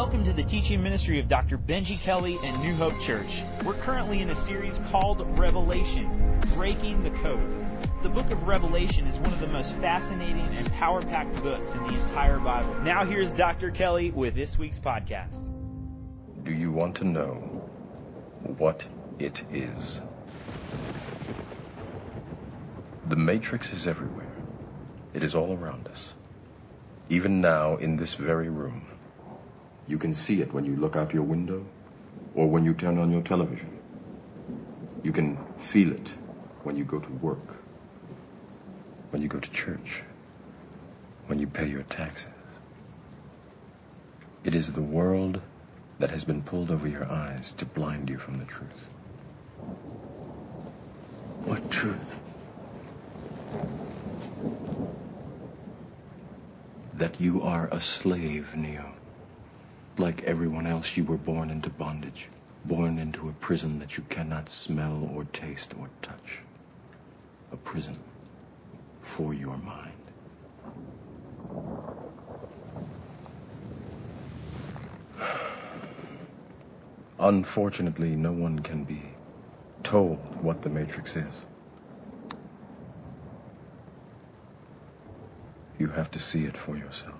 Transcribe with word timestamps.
Welcome 0.00 0.24
to 0.24 0.32
the 0.32 0.42
teaching 0.42 0.82
ministry 0.82 1.20
of 1.20 1.28
Dr. 1.28 1.58
Benji 1.58 2.00
Kelly 2.00 2.38
and 2.42 2.58
New 2.62 2.74
Hope 2.74 2.98
Church. 3.02 3.42
We're 3.66 3.74
currently 3.74 4.22
in 4.22 4.30
a 4.30 4.34
series 4.34 4.78
called 4.90 5.20
Revelation 5.38 6.40
Breaking 6.54 7.02
the 7.02 7.10
Code. 7.10 7.66
The 8.02 8.08
book 8.08 8.30
of 8.30 8.44
Revelation 8.44 9.06
is 9.06 9.18
one 9.18 9.30
of 9.30 9.40
the 9.40 9.46
most 9.48 9.74
fascinating 9.74 10.40
and 10.56 10.72
power 10.72 11.02
packed 11.02 11.34
books 11.42 11.74
in 11.74 11.86
the 11.86 11.92
entire 11.92 12.38
Bible. 12.38 12.72
Now, 12.76 13.04
here's 13.04 13.30
Dr. 13.34 13.70
Kelly 13.70 14.10
with 14.10 14.34
this 14.34 14.56
week's 14.56 14.78
podcast. 14.78 15.36
Do 16.44 16.50
you 16.50 16.72
want 16.72 16.96
to 16.96 17.04
know 17.04 17.34
what 18.56 18.88
it 19.18 19.44
is? 19.52 20.00
The 23.06 23.16
Matrix 23.16 23.70
is 23.74 23.86
everywhere, 23.86 24.32
it 25.12 25.22
is 25.22 25.34
all 25.34 25.52
around 25.58 25.88
us. 25.88 26.14
Even 27.10 27.42
now, 27.42 27.76
in 27.76 27.98
this 27.98 28.14
very 28.14 28.48
room. 28.48 28.89
You 29.90 29.98
can 29.98 30.14
see 30.14 30.40
it 30.40 30.54
when 30.54 30.64
you 30.64 30.76
look 30.76 30.94
out 30.94 31.12
your 31.12 31.24
window 31.24 31.66
or 32.36 32.46
when 32.46 32.64
you 32.64 32.74
turn 32.74 32.96
on 32.96 33.10
your 33.10 33.22
television. 33.22 33.76
You 35.02 35.10
can 35.10 35.36
feel 35.58 35.90
it 35.90 36.12
when 36.62 36.76
you 36.76 36.84
go 36.84 37.00
to 37.00 37.12
work, 37.14 37.56
when 39.10 39.20
you 39.20 39.26
go 39.26 39.40
to 39.40 39.50
church, 39.50 40.04
when 41.26 41.40
you 41.40 41.48
pay 41.48 41.66
your 41.66 41.82
taxes. 41.82 42.28
It 44.44 44.54
is 44.54 44.72
the 44.72 44.80
world 44.80 45.42
that 45.98 46.12
has 46.12 46.22
been 46.24 46.42
pulled 46.42 46.70
over 46.70 46.86
your 46.86 47.10
eyes 47.10 47.50
to 47.58 47.64
blind 47.64 48.10
you 48.10 48.18
from 48.18 48.38
the 48.38 48.44
truth. 48.44 48.90
What 51.46 51.68
truth? 51.68 52.14
That 56.94 57.20
you 57.20 57.42
are 57.42 57.68
a 57.72 57.80
slave, 57.80 58.54
Neo. 58.54 58.99
Like 60.00 60.22
everyone 60.22 60.66
else, 60.66 60.96
you 60.96 61.04
were 61.04 61.18
born 61.18 61.50
into 61.50 61.68
bondage, 61.68 62.28
born 62.64 62.98
into 62.98 63.28
a 63.28 63.32
prison 63.32 63.78
that 63.80 63.98
you 63.98 64.04
cannot 64.08 64.48
smell 64.48 65.06
or 65.14 65.24
taste 65.24 65.74
or 65.78 65.90
touch. 66.00 66.40
A 67.52 67.58
prison 67.58 67.98
for 69.02 69.34
your 69.34 69.58
mind. 69.58 69.92
Unfortunately, 77.18 78.16
no 78.16 78.32
one 78.32 78.60
can 78.60 78.84
be 78.84 79.02
told 79.82 80.18
what 80.40 80.62
the 80.62 80.70
Matrix 80.70 81.14
is. 81.14 81.44
You 85.78 85.88
have 85.88 86.10
to 86.12 86.18
see 86.18 86.46
it 86.46 86.56
for 86.56 86.74
yourself. 86.74 87.19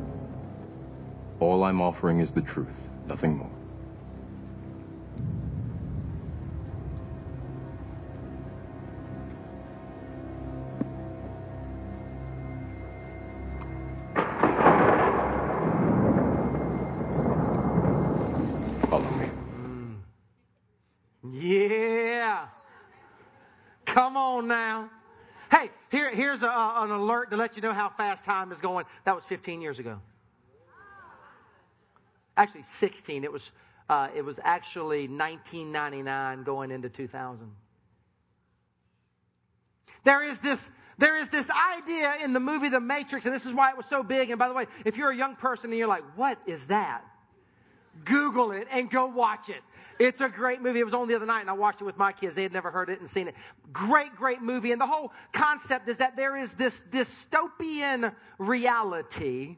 I'm 1.71 1.79
offering 1.79 2.19
is 2.19 2.33
the 2.33 2.41
truth, 2.41 2.89
nothing 3.07 3.37
more. 3.37 3.49
Follow 18.89 19.09
me. 19.11 19.29
Yeah. 21.23 22.47
Come 23.85 24.17
on 24.17 24.49
now. 24.49 24.89
Hey, 25.49 25.71
here, 25.89 26.13
here's 26.13 26.41
a, 26.41 26.47
an 26.49 26.91
alert 26.91 27.29
to 27.29 27.37
let 27.37 27.55
you 27.55 27.61
know 27.61 27.71
how 27.71 27.87
fast 27.95 28.25
time 28.25 28.51
is 28.51 28.59
going. 28.59 28.83
That 29.05 29.15
was 29.15 29.23
15 29.29 29.61
years 29.61 29.79
ago. 29.79 30.01
Actually, 32.41 32.63
16. 32.63 33.23
It 33.23 33.31
was, 33.31 33.51
uh, 33.87 34.07
it 34.15 34.25
was 34.25 34.39
actually 34.43 35.07
1999 35.07 36.43
going 36.43 36.71
into 36.71 36.89
2000. 36.89 37.51
There 40.03 40.23
is 40.27 40.39
this 40.39 40.67
there 40.97 41.19
is 41.19 41.29
this 41.29 41.45
idea 41.77 42.15
in 42.23 42.33
the 42.33 42.39
movie 42.39 42.69
The 42.69 42.79
Matrix, 42.79 43.27
and 43.27 43.33
this 43.33 43.45
is 43.45 43.53
why 43.53 43.69
it 43.69 43.77
was 43.77 43.85
so 43.91 44.01
big. 44.01 44.31
And 44.31 44.39
by 44.39 44.47
the 44.47 44.55
way, 44.55 44.65
if 44.85 44.97
you're 44.97 45.11
a 45.11 45.15
young 45.15 45.35
person 45.35 45.69
and 45.69 45.77
you're 45.77 45.87
like, 45.87 46.03
what 46.15 46.39
is 46.47 46.65
that? 46.65 47.03
Google 48.05 48.51
it 48.51 48.67
and 48.71 48.89
go 48.89 49.05
watch 49.05 49.49
it. 49.49 49.61
It's 49.99 50.19
a 50.21 50.29
great 50.29 50.63
movie. 50.63 50.79
It 50.79 50.83
was 50.85 50.95
on 50.95 51.07
the 51.07 51.15
other 51.15 51.27
night 51.27 51.41
and 51.41 51.49
I 51.49 51.53
watched 51.53 51.81
it 51.81 51.85
with 51.85 51.97
my 51.97 52.11
kids. 52.11 52.33
They 52.33 52.43
had 52.43 52.53
never 52.53 52.71
heard 52.71 52.89
it 52.89 52.99
and 53.01 53.09
seen 53.09 53.27
it. 53.27 53.35
Great, 53.71 54.15
great 54.15 54.41
movie. 54.41 54.71
And 54.71 54.81
the 54.81 54.87
whole 54.87 55.11
concept 55.31 55.87
is 55.89 55.97
that 55.97 56.15
there 56.15 56.37
is 56.37 56.53
this 56.53 56.81
dystopian 56.91 58.13
reality 58.39 59.57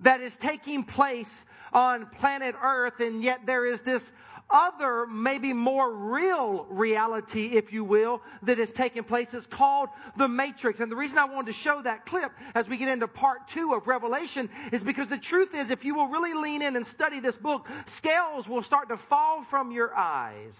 that 0.00 0.20
is 0.20 0.36
taking 0.36 0.82
place 0.82 1.44
on 1.72 2.06
planet 2.06 2.54
Earth 2.62 3.00
and 3.00 3.22
yet 3.22 3.40
there 3.46 3.66
is 3.66 3.82
this 3.82 4.10
other, 4.50 5.06
maybe 5.06 5.52
more 5.52 5.92
real 5.92 6.66
reality, 6.68 7.56
if 7.56 7.72
you 7.72 7.84
will, 7.84 8.20
that 8.42 8.58
is 8.58 8.72
taking 8.72 9.04
place. 9.04 9.32
It's 9.32 9.46
called 9.46 9.88
the 10.16 10.28
Matrix. 10.28 10.80
And 10.80 10.90
the 10.90 10.96
reason 10.96 11.18
I 11.18 11.24
wanted 11.24 11.46
to 11.46 11.52
show 11.52 11.80
that 11.82 12.04
clip 12.06 12.32
as 12.54 12.68
we 12.68 12.76
get 12.76 12.88
into 12.88 13.06
part 13.06 13.48
two 13.48 13.74
of 13.74 13.86
Revelation 13.86 14.50
is 14.72 14.82
because 14.82 15.08
the 15.08 15.18
truth 15.18 15.54
is, 15.54 15.70
if 15.70 15.84
you 15.84 15.94
will 15.94 16.08
really 16.08 16.34
lean 16.34 16.62
in 16.62 16.76
and 16.76 16.86
study 16.86 17.20
this 17.20 17.36
book, 17.36 17.68
scales 17.86 18.48
will 18.48 18.62
start 18.62 18.88
to 18.88 18.96
fall 18.96 19.44
from 19.44 19.70
your 19.70 19.94
eyes. 19.96 20.58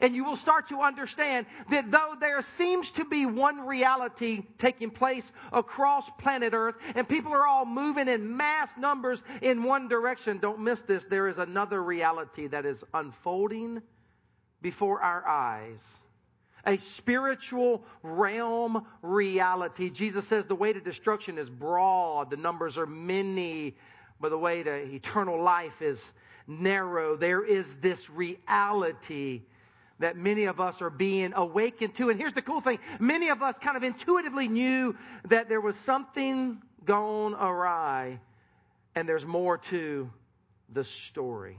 And 0.00 0.14
you 0.14 0.24
will 0.24 0.36
start 0.36 0.68
to 0.68 0.82
understand 0.82 1.46
that 1.70 1.90
though 1.90 2.14
there 2.18 2.42
seems 2.42 2.90
to 2.92 3.04
be 3.04 3.26
one 3.26 3.66
reality 3.66 4.42
taking 4.58 4.90
place 4.90 5.24
across 5.52 6.08
planet 6.18 6.52
Earth, 6.54 6.76
and 6.94 7.08
people 7.08 7.32
are 7.32 7.46
all 7.46 7.64
moving 7.64 8.08
in 8.08 8.36
mass 8.36 8.70
numbers 8.78 9.22
in 9.42 9.62
one 9.62 9.88
direction, 9.88 10.38
don't 10.38 10.60
miss 10.60 10.80
this. 10.82 11.04
There 11.04 11.28
is 11.28 11.38
another 11.38 11.82
reality 11.82 12.46
that 12.48 12.66
is 12.66 12.82
unfolding 12.92 13.82
before 14.62 15.00
our 15.02 15.26
eyes. 15.26 15.80
A 16.66 16.78
spiritual 16.78 17.84
realm 18.02 18.86
reality. 19.02 19.90
Jesus 19.90 20.26
says 20.26 20.46
the 20.46 20.54
way 20.54 20.72
to 20.72 20.80
destruction 20.80 21.36
is 21.36 21.50
broad, 21.50 22.30
the 22.30 22.38
numbers 22.38 22.78
are 22.78 22.86
many, 22.86 23.76
but 24.20 24.30
the 24.30 24.38
way 24.38 24.62
to 24.62 24.72
eternal 24.72 25.42
life 25.42 25.82
is 25.82 26.02
narrow. 26.46 27.16
There 27.16 27.44
is 27.44 27.74
this 27.76 28.08
reality 28.08 29.42
that 30.04 30.18
many 30.18 30.44
of 30.44 30.60
us 30.60 30.82
are 30.82 30.90
being 30.90 31.32
awakened 31.34 31.96
to. 31.96 32.10
And 32.10 32.20
here's 32.20 32.34
the 32.34 32.42
cool 32.42 32.60
thing 32.60 32.78
many 33.00 33.30
of 33.30 33.42
us 33.42 33.56
kind 33.58 33.74
of 33.74 33.82
intuitively 33.82 34.48
knew 34.48 34.94
that 35.30 35.48
there 35.48 35.62
was 35.62 35.76
something 35.76 36.60
gone 36.84 37.32
awry, 37.32 38.20
and 38.94 39.08
there's 39.08 39.24
more 39.24 39.56
to 39.70 40.10
the 40.74 40.84
story. 40.84 41.58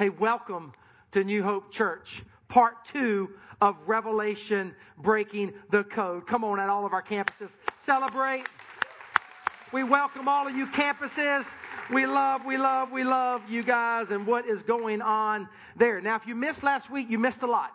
Hey, 0.00 0.08
welcome 0.08 0.72
to 1.12 1.22
New 1.22 1.44
Hope 1.44 1.70
Church, 1.70 2.24
part 2.48 2.74
two 2.92 3.30
of 3.60 3.76
Revelation 3.86 4.74
Breaking 4.98 5.52
the 5.70 5.84
Code. 5.84 6.26
Come 6.26 6.42
on, 6.42 6.58
at 6.58 6.68
all 6.68 6.84
of 6.84 6.92
our 6.92 7.04
campuses, 7.04 7.50
celebrate. 7.86 8.48
We 9.72 9.84
welcome 9.84 10.26
all 10.26 10.48
of 10.48 10.56
you 10.56 10.66
campuses. 10.66 11.46
We 11.92 12.06
love, 12.06 12.44
we 12.44 12.56
love, 12.56 12.92
we 12.92 13.02
love 13.02 13.42
you 13.48 13.64
guys 13.64 14.10
and 14.10 14.26
what 14.26 14.46
is 14.46 14.62
going 14.62 15.02
on 15.02 15.48
there. 15.76 16.00
Now, 16.00 16.14
if 16.14 16.26
you 16.26 16.36
missed 16.36 16.62
last 16.62 16.88
week, 16.88 17.10
you 17.10 17.18
missed 17.18 17.42
a 17.42 17.46
lot. 17.46 17.72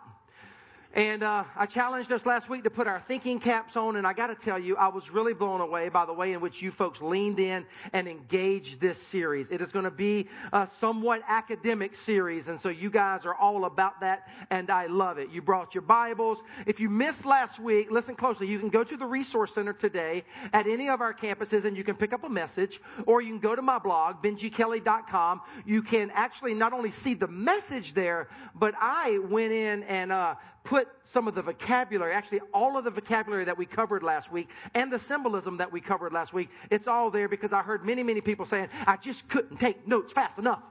And 0.96 1.22
uh, 1.22 1.44
I 1.54 1.66
challenged 1.66 2.10
us 2.10 2.24
last 2.24 2.48
week 2.48 2.64
to 2.64 2.70
put 2.70 2.86
our 2.86 3.02
thinking 3.06 3.38
caps 3.38 3.76
on, 3.76 3.96
and 3.96 4.06
I 4.06 4.14
got 4.14 4.28
to 4.28 4.34
tell 4.34 4.58
you, 4.58 4.78
I 4.78 4.88
was 4.88 5.10
really 5.10 5.34
blown 5.34 5.60
away 5.60 5.90
by 5.90 6.06
the 6.06 6.12
way 6.14 6.32
in 6.32 6.40
which 6.40 6.62
you 6.62 6.70
folks 6.70 7.02
leaned 7.02 7.38
in 7.38 7.66
and 7.92 8.08
engaged 8.08 8.80
this 8.80 8.96
series. 8.98 9.50
It 9.50 9.60
is 9.60 9.70
going 9.70 9.84
to 9.84 9.90
be 9.90 10.26
a 10.54 10.66
somewhat 10.80 11.20
academic 11.28 11.94
series, 11.94 12.48
and 12.48 12.58
so 12.58 12.70
you 12.70 12.88
guys 12.88 13.26
are 13.26 13.34
all 13.34 13.66
about 13.66 14.00
that, 14.00 14.26
and 14.48 14.70
I 14.70 14.86
love 14.86 15.18
it. 15.18 15.28
You 15.28 15.42
brought 15.42 15.74
your 15.74 15.82
Bibles. 15.82 16.38
If 16.64 16.80
you 16.80 16.88
missed 16.88 17.26
last 17.26 17.58
week, 17.58 17.90
listen 17.90 18.16
closely. 18.16 18.46
You 18.46 18.58
can 18.58 18.70
go 18.70 18.82
to 18.82 18.96
the 18.96 19.04
Resource 19.04 19.52
Center 19.52 19.74
today 19.74 20.24
at 20.54 20.66
any 20.66 20.88
of 20.88 21.02
our 21.02 21.12
campuses, 21.12 21.66
and 21.66 21.76
you 21.76 21.84
can 21.84 21.96
pick 21.96 22.14
up 22.14 22.24
a 22.24 22.30
message, 22.30 22.80
or 23.04 23.20
you 23.20 23.28
can 23.28 23.40
go 23.40 23.54
to 23.54 23.60
my 23.60 23.78
blog, 23.78 24.22
benjikelly.com. 24.22 25.42
You 25.66 25.82
can 25.82 26.10
actually 26.14 26.54
not 26.54 26.72
only 26.72 26.90
see 26.90 27.12
the 27.12 27.28
message 27.28 27.92
there, 27.92 28.28
but 28.54 28.74
I 28.80 29.18
went 29.28 29.52
in 29.52 29.82
and 29.82 30.10
uh, 30.10 30.36
put 30.66 30.88
some 31.04 31.28
of 31.28 31.34
the 31.34 31.42
vocabulary, 31.42 32.12
actually 32.12 32.40
all 32.52 32.76
of 32.76 32.84
the 32.84 32.90
vocabulary 32.90 33.44
that 33.44 33.56
we 33.56 33.64
covered 33.64 34.02
last 34.02 34.30
week 34.30 34.48
and 34.74 34.92
the 34.92 34.98
symbolism 34.98 35.56
that 35.56 35.70
we 35.72 35.80
covered 35.80 36.12
last 36.12 36.32
week. 36.32 36.50
It's 36.70 36.88
all 36.88 37.10
there 37.10 37.28
because 37.28 37.52
I 37.52 37.62
heard 37.62 37.84
many, 37.84 38.02
many 38.02 38.20
people 38.20 38.44
saying, 38.44 38.68
I 38.86 38.96
just 38.96 39.28
couldn't 39.28 39.58
take 39.58 39.86
notes 39.86 40.12
fast 40.12 40.38
enough. 40.38 40.62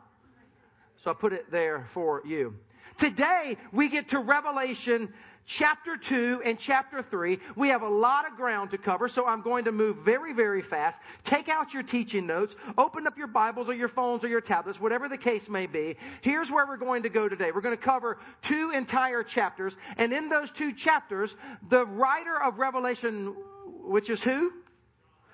So 1.03 1.12
I 1.12 1.13
put 1.13 1.33
it 1.33 1.50
there 1.50 1.88
for 1.94 2.21
you. 2.25 2.56
Today, 2.97 3.57
we 3.74 3.89
get 3.89 4.09
to 4.09 4.19
Revelation 4.19 5.13
chapter 5.45 5.97
2 5.97 6.42
and 6.45 6.57
chapter 6.57 7.03
3. 7.03 7.39
We 7.56 7.68
have 7.68 7.81
a 7.81 7.89
lot 7.89 8.25
of 8.25 8.38
ground 8.38 8.71
to 8.71 8.77
cover, 8.77 9.09
so 9.09 9.25
I'm 9.25 9.42
going 9.42 9.65
to 9.65 9.71
move 9.71 9.97
very, 9.97 10.33
very 10.33 10.62
fast. 10.62 11.00
Take 11.24 11.50
out 11.50 11.74
your 11.74 11.83
teaching 11.83 12.25
notes, 12.25 12.56
open 12.77 13.06
up 13.06 13.18
your 13.18 13.27
Bibles 13.27 13.68
or 13.68 13.74
your 13.74 13.89
phones 13.89 14.24
or 14.24 14.30
your 14.30 14.42
tablets, 14.42 14.80
whatever 14.80 15.09
the 15.09 15.18
case 15.18 15.50
may 15.50 15.68
be. 15.68 15.97
Here's 16.21 16.50
where 16.50 16.65
we're 16.65 16.77
going 16.77 17.03
to 17.03 17.09
go 17.09 17.27
today. 17.27 17.51
We're 17.53 17.62
going 17.62 17.77
to 17.77 17.83
cover 17.83 18.18
two 18.42 18.71
entire 18.71 19.24
chapters, 19.24 19.75
and 19.97 20.13
in 20.13 20.30
those 20.30 20.50
two 20.51 20.74
chapters, 20.74 21.36
the 21.69 21.86
writer 21.86 22.42
of 22.42 22.59
Revelation, 22.59 23.36
which 23.83 24.09
is 24.09 24.21
who? 24.21 24.51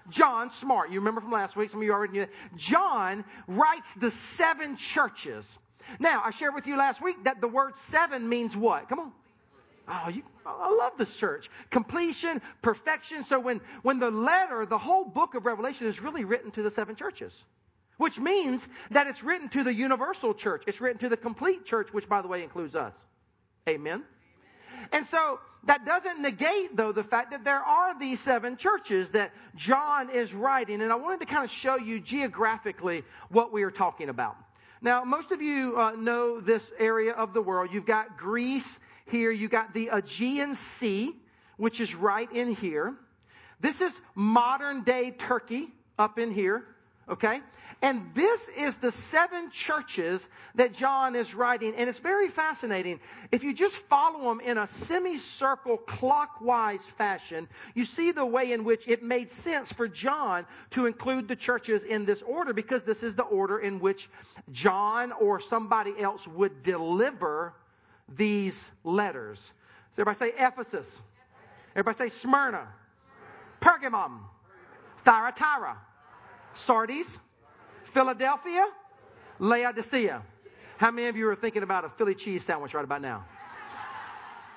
John 0.09 0.51
Smart. 0.51 0.89
You 0.89 0.99
remember 0.99 1.21
from 1.21 1.31
last 1.31 1.55
week, 1.55 1.69
some 1.69 1.79
of 1.79 1.85
you 1.85 1.93
already 1.93 2.13
knew 2.13 2.19
that. 2.21 2.57
John 2.57 3.23
writes 3.47 3.89
the 3.97 4.09
seven 4.11 4.75
churches. 4.75 5.45
Now, 5.99 6.21
I 6.25 6.31
shared 6.31 6.55
with 6.55 6.67
you 6.67 6.77
last 6.77 7.01
week 7.01 7.23
that 7.23 7.41
the 7.41 7.47
word 7.47 7.77
seven 7.77 8.27
means 8.27 8.55
what? 8.55 8.89
Come 8.89 8.99
on. 8.99 9.11
Oh, 9.87 10.09
you, 10.09 10.23
I 10.45 10.69
love 10.69 10.93
this 10.97 11.11
church. 11.11 11.49
Completion, 11.69 12.41
perfection. 12.61 13.25
So 13.25 13.39
when, 13.39 13.59
when 13.81 13.99
the 13.99 14.11
letter, 14.11 14.65
the 14.65 14.77
whole 14.77 15.03
book 15.03 15.35
of 15.35 15.45
Revelation 15.45 15.87
is 15.87 16.01
really 16.01 16.23
written 16.23 16.51
to 16.51 16.63
the 16.63 16.71
seven 16.71 16.95
churches, 16.95 17.33
which 17.97 18.19
means 18.19 18.65
that 18.91 19.07
it's 19.07 19.23
written 19.23 19.49
to 19.49 19.63
the 19.63 19.73
universal 19.73 20.33
church. 20.33 20.63
It's 20.67 20.79
written 20.79 20.99
to 20.99 21.09
the 21.09 21.17
complete 21.17 21.65
church, 21.65 21.91
which 21.91 22.07
by 22.07 22.21
the 22.21 22.27
way 22.27 22.43
includes 22.43 22.75
us. 22.75 22.93
Amen. 23.67 24.03
And 24.91 25.05
so 25.07 25.39
that 25.65 25.85
doesn't 25.85 26.21
negate, 26.21 26.75
though, 26.75 26.91
the 26.91 27.03
fact 27.03 27.31
that 27.31 27.43
there 27.43 27.59
are 27.59 27.97
these 27.99 28.19
seven 28.19 28.57
churches 28.57 29.09
that 29.09 29.31
John 29.55 30.09
is 30.09 30.33
writing. 30.33 30.81
And 30.81 30.91
I 30.91 30.95
wanted 30.95 31.19
to 31.19 31.25
kind 31.25 31.43
of 31.43 31.51
show 31.51 31.75
you 31.75 31.99
geographically 31.99 33.03
what 33.29 33.51
we 33.51 33.63
are 33.63 33.71
talking 33.71 34.09
about. 34.09 34.37
Now, 34.83 35.03
most 35.03 35.31
of 35.31 35.43
you 35.43 35.77
uh, 35.77 35.91
know 35.91 36.41
this 36.41 36.71
area 36.79 37.13
of 37.13 37.33
the 37.33 37.41
world. 37.41 37.69
You've 37.71 37.85
got 37.85 38.17
Greece 38.17 38.79
here, 39.05 39.29
you've 39.29 39.51
got 39.51 39.73
the 39.75 39.89
Aegean 39.93 40.55
Sea, 40.55 41.11
which 41.57 41.79
is 41.79 41.93
right 41.93 42.31
in 42.31 42.55
here. 42.55 42.95
This 43.59 43.79
is 43.79 43.93
modern 44.15 44.83
day 44.83 45.11
Turkey 45.11 45.67
up 45.99 46.17
in 46.17 46.31
here, 46.31 46.63
okay? 47.07 47.41
And 47.83 48.11
this 48.13 48.39
is 48.55 48.75
the 48.75 48.91
seven 48.91 49.49
churches 49.49 50.27
that 50.53 50.71
John 50.71 51.15
is 51.15 51.33
writing, 51.33 51.73
and 51.75 51.89
it's 51.89 51.97
very 51.97 52.29
fascinating. 52.29 52.99
If 53.31 53.43
you 53.43 53.53
just 53.53 53.73
follow 53.89 54.29
them 54.29 54.39
in 54.39 54.59
a 54.59 54.67
semicircle 54.67 55.77
clockwise 55.77 56.83
fashion, 56.95 57.47
you 57.73 57.85
see 57.85 58.11
the 58.11 58.25
way 58.25 58.51
in 58.51 58.63
which 58.63 58.87
it 58.87 59.01
made 59.01 59.31
sense 59.31 59.71
for 59.71 59.87
John 59.87 60.45
to 60.71 60.85
include 60.85 61.27
the 61.27 61.35
churches 61.35 61.81
in 61.83 62.05
this 62.05 62.21
order 62.21 62.53
because 62.53 62.83
this 62.83 63.01
is 63.01 63.15
the 63.15 63.23
order 63.23 63.57
in 63.57 63.79
which 63.79 64.09
John 64.51 65.11
or 65.13 65.39
somebody 65.39 65.93
else 65.99 66.27
would 66.27 66.61
deliver 66.61 67.53
these 68.15 68.69
letters. 68.83 69.39
So 69.95 70.03
everybody 70.03 70.31
say 70.31 70.37
Ephesus. 70.37 70.87
Everybody 71.75 72.09
say 72.09 72.15
Smyrna. 72.19 72.67
Pergamum. 73.59 74.19
Thyatira. 75.03 75.77
Sardis. 76.65 77.17
Philadelphia. 77.93 78.65
Laodicea. 79.39 80.21
How 80.77 80.91
many 80.91 81.07
of 81.07 81.15
you 81.15 81.27
are 81.29 81.35
thinking 81.35 81.63
about 81.63 81.85
a 81.85 81.89
Philly 81.89 82.15
cheese 82.15 82.43
sandwich 82.43 82.73
right 82.73 82.83
about 82.83 83.01
now? 83.01 83.25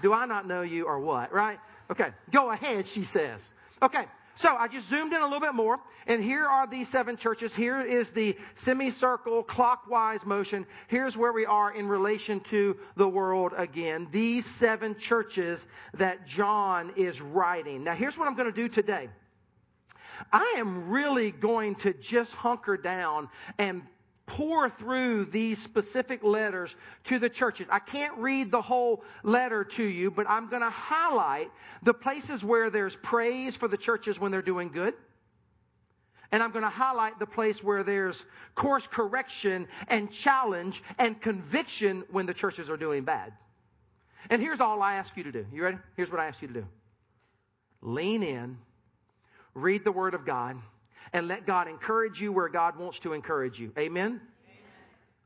Do 0.02 0.12
I 0.12 0.26
not 0.26 0.46
know 0.46 0.62
you 0.62 0.86
or 0.86 0.98
what? 1.00 1.32
Right? 1.32 1.58
Okay. 1.90 2.08
Go 2.32 2.50
ahead, 2.50 2.86
she 2.86 3.04
says. 3.04 3.40
Okay. 3.82 4.04
So 4.36 4.48
I 4.48 4.66
just 4.66 4.88
zoomed 4.88 5.12
in 5.12 5.20
a 5.20 5.24
little 5.24 5.40
bit 5.40 5.54
more, 5.54 5.78
and 6.08 6.22
here 6.22 6.44
are 6.44 6.66
these 6.66 6.88
seven 6.88 7.16
churches. 7.16 7.54
Here 7.54 7.80
is 7.80 8.10
the 8.10 8.36
semicircle 8.56 9.44
clockwise 9.44 10.26
motion. 10.26 10.66
Here's 10.88 11.16
where 11.16 11.32
we 11.32 11.46
are 11.46 11.72
in 11.72 11.86
relation 11.86 12.40
to 12.50 12.76
the 12.96 13.08
world 13.08 13.52
again. 13.56 14.08
These 14.10 14.44
seven 14.44 14.98
churches 14.98 15.64
that 15.94 16.26
John 16.26 16.92
is 16.96 17.20
writing. 17.20 17.84
Now, 17.84 17.94
here's 17.94 18.18
what 18.18 18.26
I'm 18.26 18.34
going 18.34 18.52
to 18.52 18.56
do 18.56 18.68
today. 18.68 19.08
I 20.32 20.54
am 20.58 20.88
really 20.88 21.30
going 21.30 21.74
to 21.76 21.92
just 21.94 22.32
hunker 22.32 22.76
down 22.76 23.28
and 23.58 23.82
pour 24.26 24.70
through 24.70 25.26
these 25.26 25.60
specific 25.60 26.22
letters 26.22 26.74
to 27.04 27.18
the 27.18 27.28
churches. 27.28 27.66
I 27.70 27.78
can't 27.78 28.16
read 28.16 28.50
the 28.50 28.62
whole 28.62 29.04
letter 29.22 29.64
to 29.64 29.82
you, 29.82 30.10
but 30.10 30.28
I'm 30.28 30.48
going 30.48 30.62
to 30.62 30.70
highlight 30.70 31.50
the 31.82 31.94
places 31.94 32.42
where 32.42 32.70
there's 32.70 32.96
praise 32.96 33.54
for 33.54 33.68
the 33.68 33.76
churches 33.76 34.18
when 34.18 34.32
they're 34.32 34.42
doing 34.42 34.70
good. 34.70 34.94
And 36.32 36.42
I'm 36.42 36.50
going 36.50 36.64
to 36.64 36.70
highlight 36.70 37.18
the 37.18 37.26
place 37.26 37.62
where 37.62 37.84
there's 37.84 38.24
course 38.54 38.88
correction 38.90 39.68
and 39.88 40.10
challenge 40.10 40.82
and 40.98 41.20
conviction 41.20 42.02
when 42.10 42.26
the 42.26 42.34
churches 42.34 42.70
are 42.70 42.76
doing 42.76 43.04
bad. 43.04 43.32
And 44.30 44.40
here's 44.40 44.60
all 44.60 44.80
I 44.82 44.94
ask 44.94 45.16
you 45.16 45.22
to 45.24 45.32
do. 45.32 45.46
You 45.52 45.64
ready? 45.64 45.78
Here's 45.96 46.10
what 46.10 46.18
I 46.18 46.26
ask 46.26 46.40
you 46.40 46.48
to 46.48 46.54
do 46.54 46.66
lean 47.82 48.22
in, 48.22 48.56
read 49.54 49.84
the 49.84 49.92
Word 49.92 50.14
of 50.14 50.26
God 50.26 50.56
and 51.12 51.28
let 51.28 51.46
God 51.46 51.68
encourage 51.68 52.20
you 52.20 52.32
where 52.32 52.48
God 52.48 52.76
wants 52.76 52.98
to 53.00 53.12
encourage 53.12 53.58
you. 53.58 53.72
Amen? 53.78 54.06
Amen. 54.06 54.20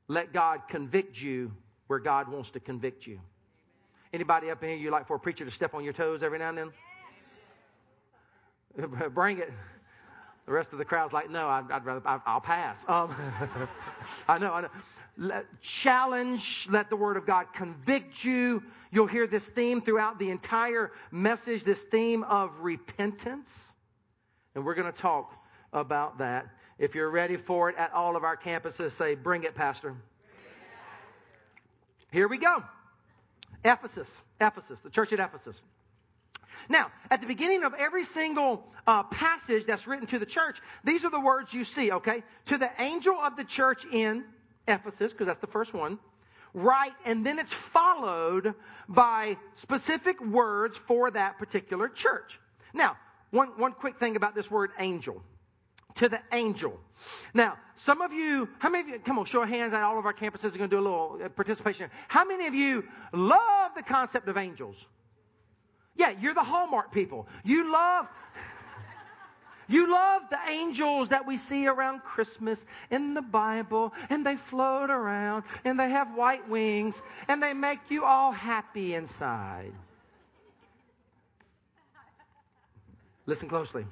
Let 0.08 0.32
God 0.32 0.60
convict 0.69 1.20
you 1.20 1.52
where 1.86 1.98
God 1.98 2.28
wants 2.28 2.50
to 2.50 2.60
convict 2.60 3.06
you. 3.06 3.19
Anybody 4.12 4.50
up 4.50 4.62
in 4.62 4.70
here 4.70 4.78
you 4.78 4.90
like 4.90 5.06
for 5.06 5.16
a 5.16 5.20
preacher 5.20 5.44
to 5.44 5.50
step 5.50 5.75
on 5.75 5.84
your 5.84 5.92
toes 5.92 6.22
every 6.22 6.38
now 6.38 6.50
and 6.50 6.58
then? 6.58 6.72
Yes. 8.78 8.88
Bring 9.14 9.38
it. 9.38 9.52
The 10.46 10.52
rest 10.52 10.72
of 10.72 10.78
the 10.78 10.84
crowd's 10.84 11.12
like, 11.12 11.30
no, 11.30 11.46
I'd, 11.46 11.70
I'd 11.70 11.84
rather, 11.84 12.00
I, 12.06 12.34
will 12.34 12.40
pass. 12.40 12.78
Um, 12.88 13.14
I 14.28 14.38
know, 14.38 14.52
I 14.52 14.62
know. 14.62 14.69
Let, 15.19 15.60
challenge, 15.60 16.66
let 16.70 16.88
the 16.88 16.96
Word 16.96 17.16
of 17.16 17.26
God 17.26 17.46
convict 17.54 18.25
you. 18.25 18.62
You'll 18.90 19.08
hear 19.08 19.26
this 19.26 19.44
theme 19.44 19.82
throughout 19.82 20.19
the 20.19 20.30
entire 20.30 20.92
message, 21.10 21.64
this 21.64 21.82
theme 21.82 22.22
of 22.22 22.52
repentance. 22.60 23.50
And 24.58 24.66
we're 24.66 24.75
going 24.75 24.93
to 24.93 25.00
talk 25.00 25.32
about 25.72 26.19
that. 26.19 26.49
If 26.81 26.96
you're 26.96 27.10
ready 27.10 27.37
for 27.37 27.70
it 27.70 27.76
at 27.78 27.93
all 27.93 28.16
of 28.16 28.25
our 28.25 28.37
campuses, 28.37 28.90
say, 28.90 29.14
Bring 29.14 29.44
it, 29.44 29.55
Pastor. 29.55 29.94
Here 32.10 32.26
we 32.26 32.38
go. 32.38 32.64
Ephesus. 33.64 34.10
Ephesus, 34.40 34.81
the 34.81 34.90
church 34.90 35.12
at 35.12 35.21
Ephesus. 35.21 35.61
Now, 36.68 36.90
at 37.09 37.21
the 37.21 37.28
beginning 37.28 37.62
of 37.62 37.73
every 37.73 38.02
single 38.02 38.64
uh, 38.85 39.04
passage 39.04 39.64
that's 39.64 39.87
written 39.87 40.09
to 40.09 40.18
the 40.18 40.26
church, 40.26 40.59
these 40.83 41.04
are 41.04 41.11
the 41.11 41.21
words 41.21 41.54
you 41.54 41.64
see, 41.64 41.92
okay? 41.92 42.25
To 42.47 42.59
the 42.59 42.71
angel 42.80 43.14
of 43.14 43.37
the 43.37 43.44
church 43.44 43.85
in 43.85 44.25
Ephesus, 44.66 45.12
because 45.12 45.28
that's 45.28 45.40
the 45.40 45.47
first 45.47 45.73
one, 45.73 46.00
write, 46.52 46.94
and 47.04 47.25
then 47.25 47.38
it's 47.38 47.52
followed 47.52 48.54
by 48.88 49.37
specific 49.54 50.21
words 50.21 50.76
for 50.88 51.12
that 51.12 51.38
particular 51.38 51.88
church. 51.88 52.40
Now, 52.75 52.97
one, 53.30 53.49
one 53.56 53.73
quick 53.73 53.99
thing 53.99 54.16
about 54.16 54.35
this 54.35 54.50
word 54.50 54.70
angel 54.78 55.23
to 55.97 56.08
the 56.08 56.20
angel. 56.32 56.78
Now, 57.35 57.56
some 57.76 58.00
of 58.00 58.12
you, 58.12 58.49
how 58.58 58.70
many 58.70 58.82
of 58.82 58.88
you, 58.88 58.99
come 59.00 59.18
on, 59.18 59.25
show 59.25 59.42
of 59.42 59.49
hands 59.49 59.75
all 59.75 59.99
of 59.99 60.06
our 60.06 60.12
campuses 60.12 60.54
are 60.54 60.58
going 60.58 60.70
to 60.70 60.76
do 60.76 60.78
a 60.78 60.80
little 60.80 61.20
uh, 61.25 61.28
participation. 61.28 61.90
How 62.08 62.25
many 62.25 62.47
of 62.47 62.54
you 62.54 62.85
love 63.12 63.73
the 63.76 63.82
concept 63.82 64.28
of 64.28 64.37
angels? 64.37 64.76
Yeah, 65.97 66.11
you're 66.20 66.35
the 66.35 66.42
Hallmark 66.42 66.92
people. 66.92 67.26
You 67.44 67.73
love, 67.73 68.06
you 69.66 69.90
love 69.90 70.23
the 70.30 70.38
angels 70.49 71.08
that 71.08 71.26
we 71.26 71.37
see 71.37 71.66
around 71.66 72.02
Christmas 72.04 72.64
in 72.90 73.14
the 73.14 73.23
Bible, 73.23 73.92
and 74.08 74.25
they 74.25 74.37
float 74.37 74.90
around, 74.90 75.44
and 75.64 75.78
they 75.78 75.90
have 75.90 76.14
white 76.14 76.49
wings, 76.49 77.00
and 77.26 77.42
they 77.42 77.52
make 77.52 77.80
you 77.88 78.04
all 78.04 78.30
happy 78.30 78.94
inside. 78.94 79.73
Listen 83.28 83.47
closely. 83.47 83.85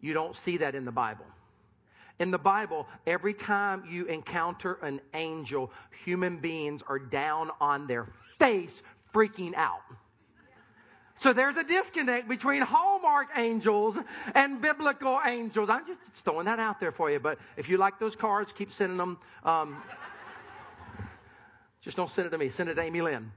You 0.00 0.14
don't 0.14 0.34
see 0.34 0.56
that 0.56 0.74
in 0.74 0.84
the 0.84 0.90
Bible. 0.90 1.24
In 2.18 2.32
the 2.32 2.38
Bible, 2.38 2.88
every 3.06 3.32
time 3.32 3.84
you 3.88 4.06
encounter 4.06 4.80
an 4.82 5.00
angel, 5.14 5.70
human 6.04 6.38
beings 6.38 6.82
are 6.88 6.98
down 6.98 7.52
on 7.60 7.86
their 7.86 8.08
face 8.36 8.82
freaking 9.14 9.54
out. 9.54 9.82
So 11.20 11.32
there's 11.32 11.56
a 11.56 11.62
disconnect 11.62 12.28
between 12.28 12.62
Hallmark 12.62 13.28
angels 13.36 13.96
and 14.34 14.60
biblical 14.60 15.20
angels. 15.24 15.70
I'm 15.70 15.86
just 15.86 16.00
throwing 16.24 16.46
that 16.46 16.58
out 16.58 16.80
there 16.80 16.90
for 16.90 17.12
you. 17.12 17.20
But 17.20 17.38
if 17.56 17.68
you 17.68 17.76
like 17.76 18.00
those 18.00 18.16
cards, 18.16 18.52
keep 18.56 18.72
sending 18.72 18.96
them. 18.96 19.18
Um, 19.44 19.80
just 21.80 21.96
don't 21.96 22.10
send 22.10 22.26
it 22.26 22.30
to 22.30 22.38
me. 22.38 22.48
Send 22.48 22.68
it 22.70 22.74
to 22.74 22.82
Amy 22.82 23.02
Lynn. 23.02 23.30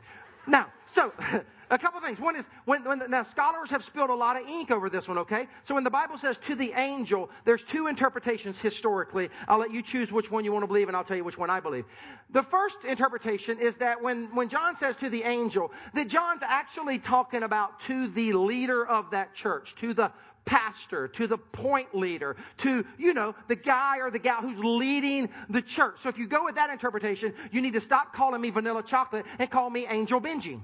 Now, 0.47 0.65
so 0.95 1.13
A 1.71 1.77
couple 1.77 1.99
of 1.99 2.03
things. 2.03 2.19
One 2.19 2.35
is 2.35 2.43
when, 2.65 2.83
when 2.83 3.01
now 3.09 3.23
scholars 3.23 3.69
have 3.69 3.83
spilled 3.83 4.09
a 4.09 4.15
lot 4.15 4.39
of 4.39 4.45
ink 4.45 4.71
over 4.71 4.89
this 4.89 5.07
one. 5.07 5.17
Okay, 5.19 5.47
so 5.63 5.73
when 5.73 5.85
the 5.85 5.89
Bible 5.89 6.17
says 6.17 6.35
to 6.47 6.55
the 6.55 6.73
angel, 6.73 7.29
there's 7.45 7.63
two 7.63 7.87
interpretations 7.87 8.59
historically. 8.59 9.29
I'll 9.47 9.57
let 9.57 9.71
you 9.71 9.81
choose 9.81 10.11
which 10.11 10.29
one 10.29 10.43
you 10.43 10.51
want 10.51 10.63
to 10.63 10.67
believe, 10.67 10.89
and 10.89 10.97
I'll 10.97 11.05
tell 11.05 11.15
you 11.15 11.23
which 11.23 11.37
one 11.37 11.49
I 11.49 11.61
believe. 11.61 11.85
The 12.31 12.43
first 12.43 12.75
interpretation 12.85 13.57
is 13.57 13.77
that 13.77 14.01
when 14.01 14.35
when 14.35 14.49
John 14.49 14.75
says 14.75 14.97
to 14.97 15.09
the 15.09 15.23
angel, 15.23 15.71
that 15.93 16.09
John's 16.09 16.43
actually 16.43 16.99
talking 16.99 17.43
about 17.43 17.79
to 17.87 18.09
the 18.09 18.33
leader 18.33 18.85
of 18.85 19.09
that 19.11 19.33
church, 19.33 19.73
to 19.77 19.93
the 19.93 20.11
pastor, 20.43 21.07
to 21.07 21.25
the 21.25 21.37
point 21.37 21.95
leader, 21.95 22.35
to, 22.57 22.85
you 22.97 23.13
know, 23.13 23.33
the 23.47 23.55
guy 23.55 23.99
or 23.99 24.11
the 24.11 24.19
gal 24.19 24.41
who's 24.41 24.59
leading 24.61 25.29
the 25.49 25.61
church. 25.61 25.99
So 26.01 26.09
if 26.09 26.17
you 26.17 26.27
go 26.27 26.43
with 26.43 26.55
that 26.55 26.69
interpretation, 26.69 27.33
you 27.51 27.61
need 27.61 27.73
to 27.73 27.81
stop 27.81 28.13
calling 28.13 28.41
me 28.41 28.49
vanilla 28.49 28.83
chocolate 28.83 29.25
and 29.39 29.49
call 29.49 29.69
me 29.69 29.85
Angel 29.87 30.19
Benji. 30.19 30.59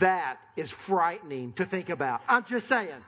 That 0.00 0.38
is 0.56 0.70
frightening 0.70 1.52
to 1.54 1.64
think 1.64 1.88
about. 1.88 2.20
I'm 2.28 2.44
just 2.44 2.68
saying. 2.68 3.02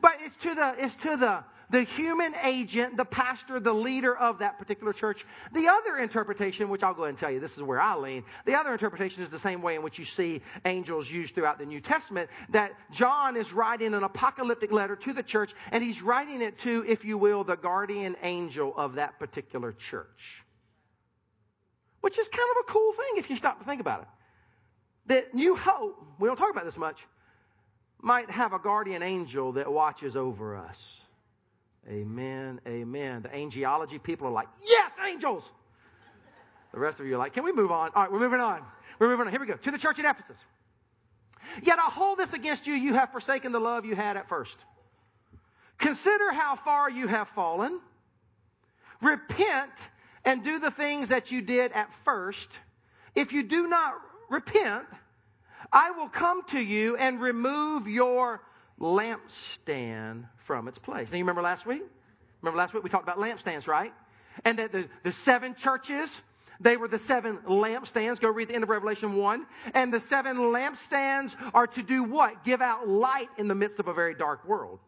But 0.00 0.12
it's 0.20 0.36
to 0.42 0.54
the, 0.54 0.74
it's 0.78 0.94
to 1.02 1.16
the, 1.16 1.44
the 1.70 1.82
human 1.82 2.34
agent, 2.42 2.96
the 2.96 3.04
pastor, 3.04 3.60
the 3.60 3.72
leader 3.72 4.16
of 4.16 4.38
that 4.38 4.58
particular 4.58 4.92
church. 4.92 5.24
The 5.52 5.68
other 5.68 5.98
interpretation, 5.98 6.68
which 6.68 6.82
I'll 6.82 6.94
go 6.94 7.02
ahead 7.02 7.10
and 7.10 7.18
tell 7.18 7.30
you, 7.30 7.38
this 7.38 7.56
is 7.56 7.62
where 7.62 7.80
I 7.80 7.96
lean. 7.96 8.24
The 8.44 8.54
other 8.54 8.72
interpretation 8.72 9.22
is 9.22 9.28
the 9.28 9.38
same 9.38 9.62
way 9.62 9.76
in 9.76 9.82
which 9.82 9.98
you 9.98 10.04
see 10.04 10.42
angels 10.64 11.10
used 11.10 11.34
throughout 11.34 11.58
the 11.58 11.66
New 11.66 11.80
Testament, 11.80 12.30
that 12.50 12.72
John 12.90 13.36
is 13.36 13.52
writing 13.52 13.94
an 13.94 14.02
apocalyptic 14.02 14.72
letter 14.72 14.96
to 14.96 15.12
the 15.12 15.22
church, 15.22 15.52
and 15.70 15.82
he's 15.82 16.02
writing 16.02 16.42
it 16.42 16.58
to, 16.60 16.84
if 16.88 17.04
you 17.04 17.18
will, 17.18 17.44
the 17.44 17.56
guardian 17.56 18.16
angel 18.22 18.74
of 18.76 18.94
that 18.94 19.18
particular 19.18 19.72
church. 19.72 20.42
Which 22.00 22.18
is 22.18 22.26
kind 22.28 22.48
of 22.50 22.64
a 22.68 22.72
cool 22.72 22.92
thing 22.94 23.18
if 23.18 23.28
you 23.28 23.36
stop 23.36 23.58
to 23.58 23.64
think 23.64 23.80
about 23.80 24.02
it. 24.02 24.08
That 25.10 25.34
New 25.34 25.56
Hope, 25.56 26.00
we 26.20 26.28
don't 26.28 26.36
talk 26.36 26.52
about 26.52 26.64
this 26.64 26.76
much, 26.76 26.96
might 28.00 28.30
have 28.30 28.52
a 28.52 28.60
guardian 28.60 29.02
angel 29.02 29.50
that 29.54 29.70
watches 29.70 30.14
over 30.14 30.56
us. 30.56 30.78
Amen. 31.88 32.60
Amen. 32.64 33.22
The 33.22 33.28
angelology 33.30 34.00
people 34.00 34.28
are 34.28 34.30
like, 34.30 34.46
yes, 34.64 34.92
angels. 35.04 35.42
The 36.72 36.78
rest 36.78 37.00
of 37.00 37.06
you 37.06 37.16
are 37.16 37.18
like, 37.18 37.34
can 37.34 37.42
we 37.42 37.50
move 37.50 37.72
on? 37.72 37.90
All 37.96 38.04
right, 38.04 38.12
we're 38.12 38.20
moving 38.20 38.38
on. 38.38 38.62
We're 39.00 39.08
moving 39.08 39.26
on. 39.26 39.32
Here 39.32 39.40
we 39.40 39.48
go. 39.48 39.56
To 39.56 39.72
the 39.72 39.78
church 39.78 39.98
at 39.98 40.04
Ephesus. 40.04 40.36
Yet 41.60 41.80
I 41.80 41.90
hold 41.90 42.20
this 42.20 42.32
against 42.32 42.68
you. 42.68 42.74
You 42.74 42.94
have 42.94 43.10
forsaken 43.10 43.50
the 43.50 43.58
love 43.58 43.84
you 43.84 43.96
had 43.96 44.16
at 44.16 44.28
first. 44.28 44.56
Consider 45.78 46.30
how 46.30 46.54
far 46.54 46.88
you 46.88 47.08
have 47.08 47.26
fallen. 47.30 47.80
Repent 49.02 49.72
and 50.24 50.44
do 50.44 50.60
the 50.60 50.70
things 50.70 51.08
that 51.08 51.32
you 51.32 51.42
did 51.42 51.72
at 51.72 51.90
first. 52.04 52.48
If 53.16 53.32
you 53.32 53.42
do 53.42 53.66
not 53.66 53.94
repent, 54.28 54.84
I 55.72 55.92
will 55.92 56.08
come 56.08 56.42
to 56.48 56.58
you 56.58 56.96
and 56.96 57.20
remove 57.20 57.86
your 57.86 58.40
lampstand 58.80 60.24
from 60.46 60.68
its 60.68 60.78
place. 60.78 61.10
Now, 61.10 61.18
you 61.18 61.24
remember 61.24 61.42
last 61.42 61.66
week? 61.66 61.82
Remember 62.42 62.58
last 62.58 62.74
week 62.74 62.82
we 62.82 62.90
talked 62.90 63.04
about 63.04 63.18
lampstands, 63.18 63.66
right? 63.66 63.92
And 64.44 64.58
that 64.58 64.72
the, 64.72 64.88
the 65.04 65.12
seven 65.12 65.54
churches, 65.54 66.10
they 66.60 66.76
were 66.76 66.88
the 66.88 66.98
seven 66.98 67.38
lampstands. 67.46 68.20
Go 68.20 68.30
read 68.30 68.48
the 68.48 68.54
end 68.54 68.64
of 68.64 68.70
Revelation 68.70 69.14
1. 69.14 69.46
And 69.74 69.92
the 69.92 70.00
seven 70.00 70.36
lampstands 70.36 71.34
are 71.54 71.66
to 71.68 71.82
do 71.82 72.02
what? 72.02 72.44
Give 72.44 72.60
out 72.62 72.88
light 72.88 73.28
in 73.38 73.46
the 73.46 73.54
midst 73.54 73.78
of 73.78 73.88
a 73.88 73.94
very 73.94 74.14
dark 74.14 74.46
world. 74.46 74.78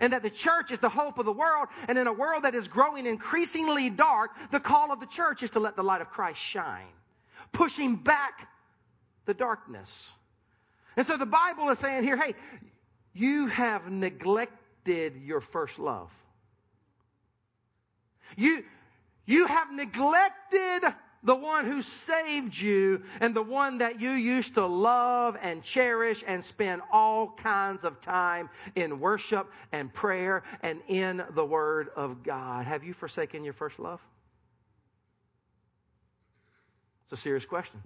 And 0.00 0.12
that 0.12 0.22
the 0.22 0.30
church 0.30 0.70
is 0.70 0.78
the 0.78 0.88
hope 0.88 1.18
of 1.18 1.26
the 1.26 1.32
world. 1.32 1.68
And 1.88 1.98
in 1.98 2.06
a 2.06 2.12
world 2.12 2.44
that 2.44 2.54
is 2.54 2.68
growing 2.68 3.06
increasingly 3.06 3.90
dark, 3.90 4.30
the 4.50 4.60
call 4.60 4.92
of 4.92 5.00
the 5.00 5.06
church 5.06 5.42
is 5.42 5.50
to 5.50 5.60
let 5.60 5.76
the 5.76 5.82
light 5.82 6.00
of 6.00 6.08
Christ 6.08 6.38
shine, 6.38 6.86
pushing 7.52 7.96
back 7.96 8.48
the 9.26 9.34
darkness. 9.34 10.06
And 10.96 11.06
so 11.06 11.16
the 11.16 11.26
Bible 11.26 11.68
is 11.70 11.78
saying 11.78 12.04
here, 12.04 12.16
hey, 12.16 12.34
you 13.14 13.46
have 13.46 13.90
neglected 13.90 15.16
your 15.24 15.40
first 15.40 15.78
love. 15.78 16.10
You, 18.36 18.64
you 19.26 19.46
have 19.46 19.72
neglected 19.72 20.82
the 21.24 21.34
one 21.34 21.66
who 21.66 21.82
saved 21.82 22.58
you 22.58 23.02
and 23.20 23.34
the 23.34 23.42
one 23.42 23.78
that 23.78 24.00
you 24.00 24.10
used 24.10 24.54
to 24.54 24.66
love 24.66 25.36
and 25.40 25.62
cherish 25.62 26.24
and 26.26 26.44
spend 26.44 26.82
all 26.90 27.34
kinds 27.36 27.84
of 27.84 28.00
time 28.00 28.50
in 28.74 28.98
worship 28.98 29.48
and 29.70 29.92
prayer 29.92 30.42
and 30.62 30.80
in 30.88 31.22
the 31.34 31.44
Word 31.44 31.90
of 31.94 32.22
God. 32.24 32.66
Have 32.66 32.82
you 32.82 32.92
forsaken 32.92 33.44
your 33.44 33.52
first 33.52 33.78
love? 33.78 34.00
It's 37.04 37.20
a 37.20 37.22
serious 37.22 37.44
question. 37.44 37.80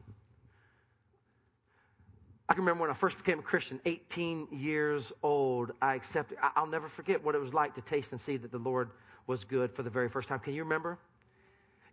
I 2.49 2.55
can 2.55 2.63
remember 2.63 2.83
when 2.83 2.91
I 2.91 2.95
first 2.95 3.19
became 3.19 3.41
a 3.41 3.43
Christian, 3.43 3.81
18 3.85 4.49
years 4.53 5.13
old, 5.23 5.73
I 5.83 5.95
accepted, 5.95 6.39
I'll 6.55 6.67
never 6.67 6.89
forget 6.89 7.23
what 7.25 7.35
it 7.35 7.41
was 7.41 7.53
like 7.53 7.75
to 7.75 7.81
taste 7.81 8.13
and 8.13 8.21
see 8.21 8.37
that 8.37 8.53
the 8.53 8.59
Lord 8.59 8.91
was 9.27 9.45
good 9.45 9.75
for 9.75 9.83
the 9.83 9.91
very 9.91 10.09
first 10.09 10.29
time. 10.29 10.39
Can 10.39 10.55
you 10.55 10.63
remember? 10.63 10.99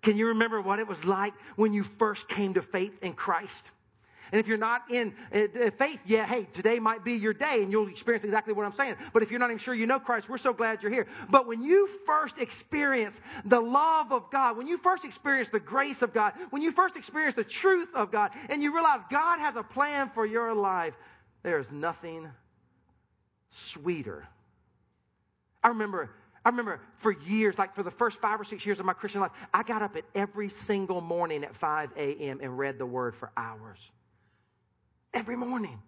Can 0.03 0.15
you 0.17 0.27
remember 0.27 0.61
what 0.61 0.79
it 0.79 0.87
was 0.87 1.03
like 1.05 1.33
when 1.55 1.73
you 1.73 1.83
first 1.97 2.27
came 2.27 2.53
to 2.53 2.61
faith 2.61 2.91
in 3.01 3.13
Christ? 3.13 3.71
And 4.33 4.39
if 4.39 4.47
you're 4.47 4.57
not 4.57 4.89
in 4.89 5.13
uh, 5.31 5.69
faith 5.77 5.99
yet, 6.07 6.27
hey, 6.27 6.47
today 6.55 6.79
might 6.79 7.03
be 7.03 7.13
your 7.13 7.33
day 7.33 7.61
and 7.61 7.71
you'll 7.71 7.87
experience 7.87 8.25
exactly 8.25 8.51
what 8.51 8.65
I'm 8.65 8.73
saying. 8.73 8.95
But 9.13 9.21
if 9.21 9.29
you're 9.29 9.39
not 9.39 9.51
even 9.51 9.59
sure 9.59 9.75
you 9.75 9.85
know 9.85 9.99
Christ, 9.99 10.27
we're 10.27 10.39
so 10.39 10.53
glad 10.53 10.81
you're 10.81 10.91
here. 10.91 11.05
But 11.29 11.45
when 11.45 11.61
you 11.61 11.87
first 12.07 12.39
experience 12.39 13.21
the 13.45 13.59
love 13.59 14.11
of 14.11 14.31
God, 14.31 14.57
when 14.57 14.65
you 14.65 14.79
first 14.79 15.05
experience 15.05 15.49
the 15.51 15.59
grace 15.59 16.01
of 16.01 16.15
God, 16.15 16.33
when 16.49 16.63
you 16.63 16.71
first 16.71 16.95
experience 16.95 17.35
the 17.35 17.43
truth 17.43 17.89
of 17.93 18.11
God, 18.11 18.31
and 18.49 18.63
you 18.63 18.73
realize 18.73 19.01
God 19.11 19.37
has 19.37 19.55
a 19.55 19.61
plan 19.61 20.09
for 20.15 20.25
your 20.25 20.55
life, 20.55 20.95
there 21.43 21.59
is 21.59 21.71
nothing 21.71 22.27
sweeter. 23.51 24.27
I 25.63 25.67
remember 25.67 26.09
I 26.43 26.49
remember 26.49 26.81
for 26.97 27.11
years, 27.11 27.57
like 27.59 27.75
for 27.75 27.83
the 27.83 27.91
first 27.91 28.19
five 28.19 28.41
or 28.41 28.43
six 28.43 28.65
years 28.65 28.79
of 28.79 28.85
my 28.85 28.93
Christian 28.93 29.21
life, 29.21 29.31
I 29.53 29.61
got 29.61 29.83
up 29.83 29.95
at 29.95 30.03
every 30.15 30.49
single 30.49 30.99
morning 31.01 31.43
at 31.43 31.55
5 31.55 31.91
a.m. 31.95 32.39
and 32.41 32.57
read 32.57 32.77
the 32.79 32.85
Word 32.85 33.15
for 33.15 33.31
hours 33.37 33.79
every 35.13 35.35
morning. 35.35 35.79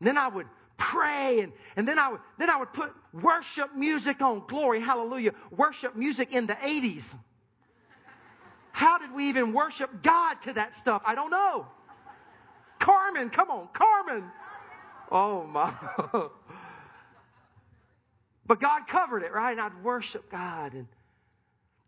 And 0.00 0.06
then 0.08 0.18
I 0.18 0.28
would 0.28 0.46
pray 0.76 1.40
and, 1.40 1.52
and 1.76 1.86
then 1.86 1.98
I 1.98 2.10
would 2.10 2.20
then 2.38 2.50
I 2.50 2.56
would 2.56 2.72
put 2.72 2.92
worship 3.12 3.74
music 3.74 4.20
on. 4.20 4.42
Glory, 4.48 4.80
hallelujah. 4.80 5.32
Worship 5.50 5.96
music 5.96 6.32
in 6.32 6.46
the 6.46 6.54
80s. 6.54 7.14
How 8.72 8.98
did 8.98 9.12
we 9.12 9.28
even 9.28 9.52
worship 9.52 10.02
God 10.02 10.34
to 10.42 10.52
that 10.54 10.74
stuff? 10.74 11.00
I 11.06 11.14
don't 11.14 11.30
know. 11.30 11.66
Carmen, 12.80 13.30
come 13.30 13.50
on, 13.50 13.68
Carmen. 13.72 14.24
Oh 15.10 15.46
my. 15.46 15.72
but 18.46 18.60
God 18.60 18.88
covered 18.88 19.22
it, 19.22 19.32
right? 19.32 19.52
And 19.52 19.60
I'd 19.60 19.84
worship 19.84 20.28
God. 20.30 20.74
And 20.74 20.88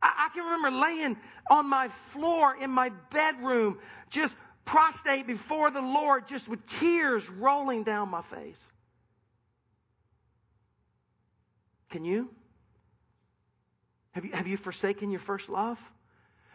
I, 0.01 0.27
I 0.27 0.29
can 0.33 0.45
remember 0.45 0.71
laying 0.71 1.17
on 1.51 1.69
my 1.69 1.91
floor 2.13 2.57
in 2.57 2.71
my 2.71 2.91
bedroom, 3.11 3.79
just 4.09 4.37
prostrate 4.67 5.27
before 5.27 5.71
the 5.71 5.81
Lord 5.81 6.29
just 6.29 6.47
with 6.47 6.67
tears 6.67 7.27
rolling 7.31 7.85
down 7.85 8.11
my 8.11 8.23
face. 8.23 8.61
Can 11.89 12.05
you? 12.05 12.29
Have 14.13 14.25
you, 14.25 14.33
have 14.33 14.47
you 14.47 14.57
forsaken 14.59 15.11
your 15.11 15.21
first 15.21 15.49
love? 15.49 15.79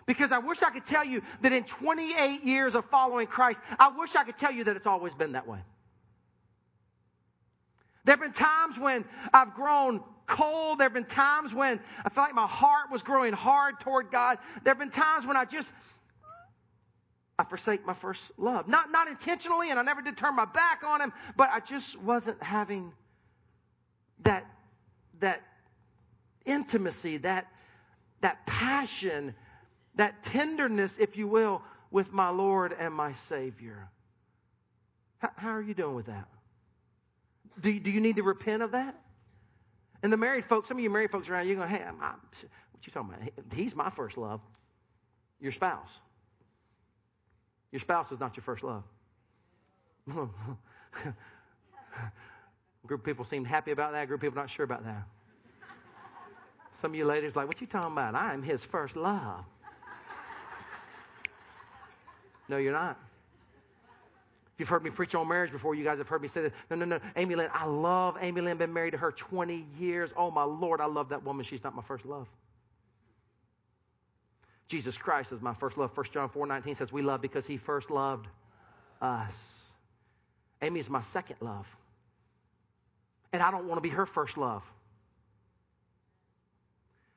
Because 0.05 0.31
I 0.31 0.39
wish 0.39 0.61
I 0.61 0.71
could 0.71 0.85
tell 0.85 1.05
you 1.05 1.21
that 1.41 1.53
in 1.53 1.63
28 1.63 2.43
years 2.43 2.75
of 2.75 2.85
following 2.85 3.27
Christ, 3.27 3.59
I 3.79 3.89
wish 3.97 4.15
I 4.15 4.23
could 4.23 4.37
tell 4.37 4.51
you 4.51 4.65
that 4.65 4.75
it's 4.75 4.87
always 4.87 5.13
been 5.13 5.31
that 5.31 5.47
way. 5.47 5.59
There 8.03 8.13
have 8.13 8.19
been 8.19 8.33
times 8.33 8.77
when 8.77 9.05
I've 9.33 9.53
grown 9.53 10.01
cold. 10.25 10.79
There 10.79 10.85
have 10.85 10.93
been 10.93 11.05
times 11.05 11.53
when 11.53 11.79
I 12.03 12.09
felt 12.09 12.27
like 12.27 12.35
my 12.35 12.47
heart 12.47 12.91
was 12.91 13.03
growing 13.03 13.31
hard 13.33 13.79
toward 13.79 14.11
God. 14.11 14.39
There 14.63 14.71
have 14.71 14.79
been 14.79 14.89
times 14.89 15.25
when 15.25 15.37
I 15.37 15.45
just 15.45 15.71
I 17.41 17.43
forsake 17.43 17.83
my 17.87 17.95
first 17.95 18.21
love. 18.37 18.67
Not, 18.67 18.91
not 18.91 19.07
intentionally, 19.07 19.71
and 19.71 19.79
I 19.79 19.81
never 19.81 20.03
did 20.03 20.15
turn 20.15 20.35
my 20.35 20.45
back 20.45 20.83
on 20.85 21.01
him, 21.01 21.11
but 21.35 21.49
I 21.51 21.59
just 21.59 21.99
wasn't 21.99 22.41
having 22.41 22.91
that, 24.23 24.45
that 25.21 25.41
intimacy, 26.45 27.17
that, 27.17 27.47
that 28.21 28.45
passion, 28.45 29.33
that 29.95 30.23
tenderness, 30.23 30.95
if 30.99 31.17
you 31.17 31.27
will, 31.27 31.63
with 31.89 32.13
my 32.13 32.29
Lord 32.29 32.75
and 32.77 32.93
my 32.93 33.13
Savior. 33.27 33.89
How, 35.17 35.31
how 35.35 35.49
are 35.49 35.63
you 35.63 35.73
doing 35.73 35.95
with 35.95 36.05
that? 36.05 36.27
Do, 37.59 37.79
do 37.79 37.89
you 37.89 38.01
need 38.01 38.17
to 38.17 38.23
repent 38.23 38.61
of 38.61 38.73
that? 38.73 38.95
And 40.03 40.13
the 40.13 40.17
married 40.17 40.45
folks, 40.45 40.67
some 40.67 40.77
of 40.77 40.83
you 40.83 40.91
married 40.91 41.09
folks 41.09 41.27
around, 41.27 41.47
you're 41.47 41.55
going, 41.55 41.69
hey, 41.69 41.81
I'm, 41.81 41.99
I'm, 42.03 42.19
what 42.71 42.85
you 42.85 42.93
talking 42.93 43.15
about? 43.15 43.55
He's 43.55 43.75
my 43.75 43.89
first 43.89 44.15
love. 44.15 44.41
Your 45.39 45.51
spouse. 45.51 45.89
Your 47.71 47.79
spouse 47.79 48.11
is 48.11 48.19
not 48.19 48.35
your 48.35 48.43
first 48.43 48.63
love. 48.63 48.83
group 52.87 53.01
of 53.01 53.05
people 53.05 53.23
seem 53.23 53.45
happy 53.45 53.71
about 53.71 53.93
that. 53.93 54.07
Group 54.07 54.19
of 54.19 54.21
people 54.21 54.41
not 54.41 54.49
sure 54.49 54.65
about 54.65 54.83
that. 54.83 55.03
Some 56.81 56.91
of 56.91 56.95
you 56.95 57.05
ladies 57.05 57.35
like, 57.35 57.47
what 57.47 57.61
you 57.61 57.67
talking 57.67 57.91
about? 57.91 58.15
I 58.15 58.33
am 58.33 58.43
his 58.43 58.63
first 58.63 58.95
love. 58.95 59.45
No, 62.49 62.57
you're 62.57 62.73
not. 62.73 62.99
If 64.53 64.59
you've 64.59 64.67
heard 64.67 64.83
me 64.83 64.89
preach 64.89 65.15
on 65.15 65.25
marriage 65.27 65.53
before, 65.53 65.73
you 65.73 65.85
guys 65.85 65.99
have 65.99 66.09
heard 66.09 66.21
me 66.21 66.27
say 66.27 66.41
that. 66.41 66.53
No, 66.69 66.75
no, 66.75 66.83
no. 66.83 66.99
Amy 67.15 67.35
Lynn, 67.35 67.49
I 67.53 67.65
love 67.65 68.17
Amy 68.19 68.41
Lynn. 68.41 68.57
Been 68.57 68.73
married 68.73 68.91
to 68.91 68.97
her 68.97 69.13
20 69.13 69.65
years. 69.79 70.09
Oh, 70.17 70.29
my 70.29 70.43
Lord, 70.43 70.81
I 70.81 70.85
love 70.85 71.09
that 71.09 71.23
woman. 71.23 71.45
She's 71.45 71.63
not 71.63 71.73
my 71.73 71.83
first 71.83 72.05
love. 72.05 72.27
Jesus 74.71 74.95
Christ 74.95 75.33
is 75.33 75.41
my 75.41 75.53
first 75.53 75.77
love. 75.77 75.91
1 75.93 76.05
John 76.13 76.29
4 76.29 76.47
19 76.47 76.75
says, 76.75 76.93
We 76.93 77.01
love 77.01 77.21
because 77.21 77.45
he 77.45 77.57
first 77.57 77.91
loved 77.91 78.25
us. 79.01 79.33
Amy 80.61 80.79
is 80.79 80.89
my 80.89 81.01
second 81.01 81.35
love. 81.41 81.67
And 83.33 83.43
I 83.43 83.51
don't 83.51 83.67
want 83.67 83.79
to 83.79 83.81
be 83.81 83.89
her 83.89 84.05
first 84.05 84.37
love. 84.37 84.63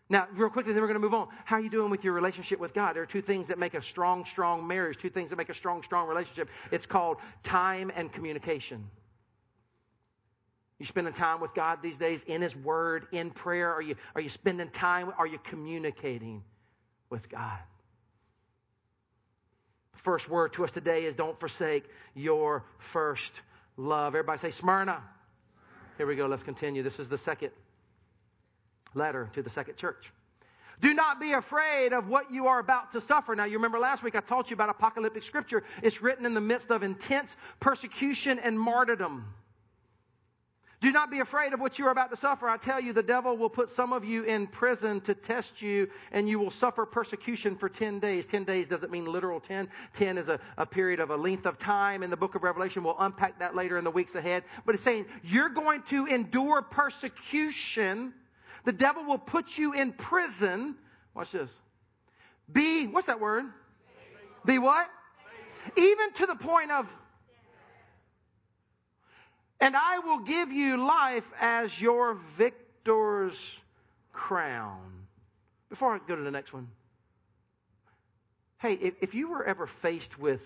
Now, 0.09 0.27
real 0.35 0.51
quickly, 0.51 0.73
then 0.73 0.83
we're 0.83 0.89
going 0.89 1.01
to 1.01 1.07
move 1.07 1.15
on. 1.15 1.29
How 1.45 1.57
are 1.57 1.61
you 1.61 1.71
doing 1.71 1.91
with 1.91 2.03
your 2.03 2.13
relationship 2.13 2.59
with 2.59 2.75
God? 2.75 2.97
There 2.97 3.05
are 3.05 3.07
two 3.07 3.23
things 3.23 3.47
that 3.47 3.59
make 3.59 3.75
a 3.75 3.83
strong, 3.83 4.25
strong 4.25 4.67
marriage, 4.67 4.99
two 4.99 5.09
things 5.09 5.31
that 5.31 5.37
make 5.37 5.49
a 5.49 5.55
strong, 5.55 5.85
strong 5.85 6.09
relationship. 6.09 6.49
It's 6.73 6.87
called 6.87 7.19
time 7.45 7.93
and 7.95 8.13
communication. 8.13 8.85
You 10.81 10.87
spending 10.87 11.15
time 11.15 11.41
with 11.41 11.55
God 11.55 11.79
these 11.83 11.99
days 11.99 12.25
in 12.27 12.43
His 12.43 12.57
Word, 12.57 13.07
in 13.13 13.31
prayer? 13.31 13.73
Are 13.73 13.83
you, 13.83 13.95
are 14.17 14.21
you 14.21 14.29
spending 14.29 14.71
time? 14.71 15.13
Are 15.17 15.27
you 15.27 15.39
communicating? 15.45 16.43
With 17.15 17.29
God. 17.29 17.61
The 19.93 19.99
first 20.03 20.29
word 20.29 20.53
to 20.55 20.65
us 20.65 20.73
today 20.73 21.05
is 21.05 21.15
don't 21.15 21.39
forsake 21.39 21.85
your 22.17 22.65
first 22.93 23.31
love. 23.77 24.17
Everybody 24.17 24.41
say 24.41 24.51
Smyrna. 24.51 25.01
Here 25.97 26.09
we 26.09 26.17
go. 26.17 26.27
Let's 26.27 26.43
continue. 26.43 26.83
This 26.83 26.99
is 26.99 27.07
the 27.07 27.17
second 27.17 27.53
letter 28.95 29.31
to 29.35 29.43
the 29.43 29.51
second 29.51 29.77
church. 29.77 30.11
Do 30.81 30.93
not 30.93 31.21
be 31.21 31.35
afraid 31.35 31.93
of 31.93 32.09
what 32.09 32.33
you 32.33 32.49
are 32.49 32.59
about 32.59 32.91
to 32.95 33.01
suffer. 33.01 33.37
Now, 33.37 33.45
you 33.45 33.59
remember 33.59 33.79
last 33.79 34.03
week 34.03 34.17
I 34.17 34.21
taught 34.21 34.51
you 34.51 34.55
about 34.55 34.71
apocalyptic 34.71 35.23
scripture. 35.23 35.63
It's 35.85 36.03
written 36.03 36.27
in 36.27 36.35
the 36.35 36.41
midst 36.41 36.73
of 36.73 36.83
intense 36.83 37.37
persecution 37.61 38.41
and 38.41 38.59
martyrdom. 38.59 39.25
Do 40.85 40.93
not 40.93 41.11
be 41.11 41.21
afraid 41.21 41.55
of 41.55 41.61
what 41.61 41.79
you 41.79 41.87
are 41.87 41.91
about 41.91 42.11
to 42.11 42.17
suffer. 42.19 42.47
I 42.47 42.59
tell 42.59 42.79
you, 42.79 42.93
the 42.93 43.03
devil 43.03 43.39
will 43.39 43.49
put 43.49 43.75
some 43.75 43.95
of 43.95 44.05
you 44.05 44.25
in 44.25 44.47
prison 44.47 45.01
to 45.01 45.15
test 45.15 45.63
you, 45.63 45.89
and 46.13 46.29
you 46.29 46.39
will 46.39 46.51
suffer 46.51 46.85
persecution 46.85 47.57
for 47.57 47.71
10 47.71 48.01
days. 48.01 48.27
10 48.27 48.45
days 48.45 48.67
doesn't 48.67 48.93
mean 48.93 49.07
literal 49.07 49.41
10. 49.41 49.67
10 49.95 50.19
is 50.19 50.29
a, 50.29 50.39
a 50.59 50.67
period 50.67 51.01
of 51.01 51.09
a 51.09 51.17
length 51.17 51.47
of 51.47 51.59
time 51.59 52.03
in 52.03 52.11
the 52.11 52.19
book 52.19 52.35
of 52.35 52.43
Revelation. 52.43 52.85
We'll 52.85 52.99
unpack 52.99 53.39
that 53.39 53.57
later 53.57 53.79
in 53.79 53.85
the 53.85 53.91
weeks 53.91 54.15
ahead. 54.15 54.45
But 54.67 54.75
it's 54.75 54.85
saying 54.85 55.07
you're 55.23 55.49
going 55.49 55.85
to 55.89 56.05
endure 56.05 56.61
persecution. 56.61 58.13
The 58.67 58.73
devil 58.73 59.05
will 59.05 59.17
put 59.17 59.57
you 59.57 59.73
in 59.73 59.95
prison. 59.95 60.75
Watch 61.15 61.33
this. 61.33 61.49
Be, 62.53 62.89
what's 62.89 63.07
that 63.07 63.21
word? 63.21 63.47
Be 64.45 64.59
what? 64.59 64.87
Even 65.79 66.13
to 66.17 66.27
the 66.27 66.37
point 66.37 66.71
of 66.73 66.87
and 69.61 69.77
I 69.77 69.99
will 70.01 70.21
give 70.21 70.51
you 70.51 70.77
life 70.77 71.25
as 71.41 71.81
your 71.81 72.19
victor's 72.37 73.39
crown. 74.13 75.07
Before 75.69 75.95
I 75.95 75.99
go 76.07 76.17
to 76.17 76.23
the 76.23 76.31
next 76.31 76.53
one, 76.53 76.69
hey, 78.59 78.75
if, 79.01 79.15
you 79.15 79.29
were 79.29 79.45
ever 79.45 79.67
faced 79.83 80.19
with 80.19 80.41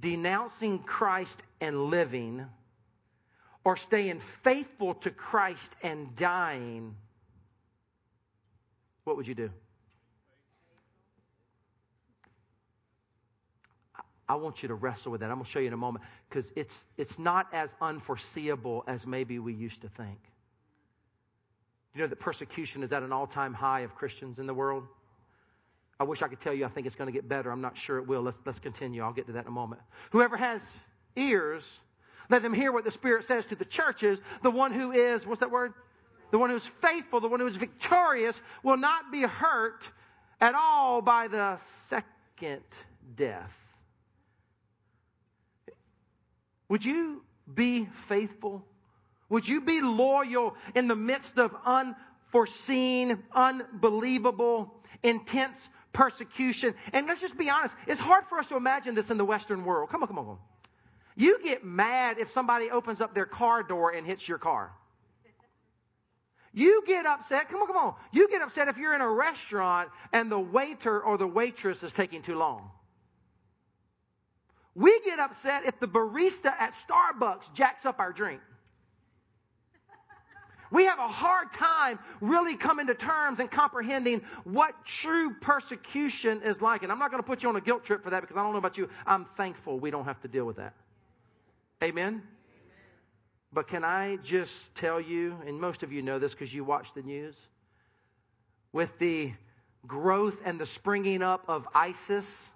denouncing 0.00 0.80
Christ 0.80 1.38
and 1.60 1.86
living, 1.86 2.44
or 3.64 3.76
staying 3.76 4.20
faithful 4.44 4.94
to 4.94 5.10
Christ 5.10 5.70
and 5.82 6.14
dying, 6.14 6.94
what 9.04 9.16
would 9.16 9.26
you 9.26 9.34
do? 9.34 9.50
I 14.28 14.34
want 14.34 14.62
you 14.62 14.68
to 14.68 14.74
wrestle 14.74 15.12
with 15.12 15.20
that. 15.20 15.30
I'm 15.30 15.36
going 15.36 15.44
to 15.44 15.50
show 15.50 15.60
you 15.60 15.68
in 15.68 15.72
a 15.72 15.76
moment 15.76 16.04
because 16.28 16.50
it's, 16.56 16.84
it's 16.96 17.18
not 17.18 17.46
as 17.52 17.70
unforeseeable 17.80 18.84
as 18.88 19.06
maybe 19.06 19.38
we 19.38 19.54
used 19.54 19.80
to 19.82 19.88
think. 19.88 20.18
You 21.94 22.02
know 22.02 22.08
that 22.08 22.20
persecution 22.20 22.82
is 22.82 22.92
at 22.92 23.02
an 23.02 23.12
all 23.12 23.26
time 23.26 23.54
high 23.54 23.80
of 23.80 23.94
Christians 23.94 24.38
in 24.38 24.46
the 24.46 24.54
world? 24.54 24.84
I 25.98 26.04
wish 26.04 26.20
I 26.22 26.28
could 26.28 26.40
tell 26.40 26.52
you 26.52 26.66
I 26.66 26.68
think 26.68 26.86
it's 26.86 26.96
going 26.96 27.06
to 27.06 27.12
get 27.12 27.28
better. 27.28 27.50
I'm 27.50 27.62
not 27.62 27.78
sure 27.78 27.98
it 27.98 28.06
will. 28.06 28.20
Let's, 28.20 28.38
let's 28.44 28.58
continue. 28.58 29.02
I'll 29.02 29.14
get 29.14 29.26
to 29.28 29.32
that 29.32 29.42
in 29.42 29.48
a 29.48 29.52
moment. 29.52 29.80
Whoever 30.10 30.36
has 30.36 30.60
ears, 31.14 31.62
let 32.28 32.42
them 32.42 32.52
hear 32.52 32.72
what 32.72 32.84
the 32.84 32.90
Spirit 32.90 33.24
says 33.24 33.46
to 33.46 33.56
the 33.56 33.64
churches. 33.64 34.18
The 34.42 34.50
one 34.50 34.72
who 34.72 34.92
is, 34.92 35.24
what's 35.24 35.40
that 35.40 35.50
word? 35.50 35.72
The 36.32 36.38
one 36.38 36.50
who's 36.50 36.68
faithful, 36.82 37.20
the 37.20 37.28
one 37.28 37.40
who 37.40 37.46
is 37.46 37.56
victorious, 37.56 38.38
will 38.62 38.76
not 38.76 39.10
be 39.10 39.22
hurt 39.22 39.84
at 40.40 40.54
all 40.54 41.00
by 41.00 41.28
the 41.28 41.58
second 41.88 42.62
death. 43.16 43.52
Would 46.68 46.84
you 46.84 47.22
be 47.52 47.88
faithful? 48.08 48.64
Would 49.28 49.46
you 49.46 49.60
be 49.60 49.80
loyal 49.80 50.54
in 50.74 50.88
the 50.88 50.96
midst 50.96 51.38
of 51.38 51.54
unforeseen, 51.64 53.22
unbelievable, 53.32 54.74
intense 55.02 55.58
persecution? 55.92 56.74
And 56.92 57.06
let's 57.06 57.20
just 57.20 57.36
be 57.36 57.50
honest, 57.50 57.74
it's 57.86 58.00
hard 58.00 58.24
for 58.28 58.38
us 58.38 58.46
to 58.46 58.56
imagine 58.56 58.94
this 58.94 59.10
in 59.10 59.18
the 59.18 59.24
Western 59.24 59.64
world. 59.64 59.90
Come 59.90 60.02
on, 60.02 60.08
come 60.08 60.18
on, 60.18 60.24
come 60.24 60.32
on. 60.32 60.38
You 61.16 61.38
get 61.42 61.64
mad 61.64 62.18
if 62.18 62.32
somebody 62.32 62.70
opens 62.70 63.00
up 63.00 63.14
their 63.14 63.26
car 63.26 63.62
door 63.62 63.90
and 63.90 64.06
hits 64.06 64.28
your 64.28 64.38
car. 64.38 64.72
You 66.52 66.82
get 66.86 67.04
upset, 67.04 67.48
come 67.48 67.60
on, 67.60 67.66
come 67.66 67.76
on. 67.76 67.94
You 68.12 68.28
get 68.28 68.42
upset 68.42 68.68
if 68.68 68.76
you're 68.76 68.94
in 68.94 69.00
a 69.00 69.10
restaurant 69.10 69.90
and 70.12 70.30
the 70.30 70.38
waiter 70.38 71.02
or 71.02 71.18
the 71.18 71.26
waitress 71.26 71.82
is 71.82 71.92
taking 71.92 72.22
too 72.22 72.36
long. 72.36 72.70
We 74.76 75.00
get 75.06 75.18
upset 75.18 75.64
if 75.64 75.80
the 75.80 75.88
barista 75.88 76.52
at 76.58 76.74
Starbucks 76.74 77.54
jacks 77.54 77.86
up 77.86 77.98
our 77.98 78.12
drink. 78.12 78.42
We 80.70 80.84
have 80.84 80.98
a 80.98 81.08
hard 81.08 81.50
time 81.54 81.98
really 82.20 82.56
coming 82.56 82.86
to 82.88 82.94
terms 82.94 83.40
and 83.40 83.50
comprehending 83.50 84.20
what 84.44 84.74
true 84.84 85.34
persecution 85.40 86.42
is 86.42 86.60
like. 86.60 86.82
And 86.82 86.92
I'm 86.92 86.98
not 86.98 87.10
going 87.10 87.22
to 87.22 87.26
put 87.26 87.42
you 87.42 87.48
on 87.48 87.56
a 87.56 87.60
guilt 87.60 87.84
trip 87.84 88.04
for 88.04 88.10
that 88.10 88.20
because 88.20 88.36
I 88.36 88.42
don't 88.42 88.52
know 88.52 88.58
about 88.58 88.76
you. 88.76 88.90
I'm 89.06 89.24
thankful 89.38 89.78
we 89.78 89.90
don't 89.90 90.04
have 90.04 90.20
to 90.20 90.28
deal 90.28 90.44
with 90.44 90.56
that. 90.56 90.74
Amen? 91.82 92.22
But 93.54 93.68
can 93.68 93.82
I 93.82 94.16
just 94.16 94.74
tell 94.74 95.00
you, 95.00 95.36
and 95.46 95.58
most 95.58 95.84
of 95.84 95.90
you 95.90 96.02
know 96.02 96.18
this 96.18 96.32
because 96.32 96.52
you 96.52 96.64
watch 96.64 96.88
the 96.94 97.02
news, 97.02 97.34
with 98.72 98.90
the 98.98 99.32
growth 99.86 100.36
and 100.44 100.60
the 100.60 100.66
springing 100.66 101.22
up 101.22 101.44
of 101.48 101.66
ISIS, 101.74 102.48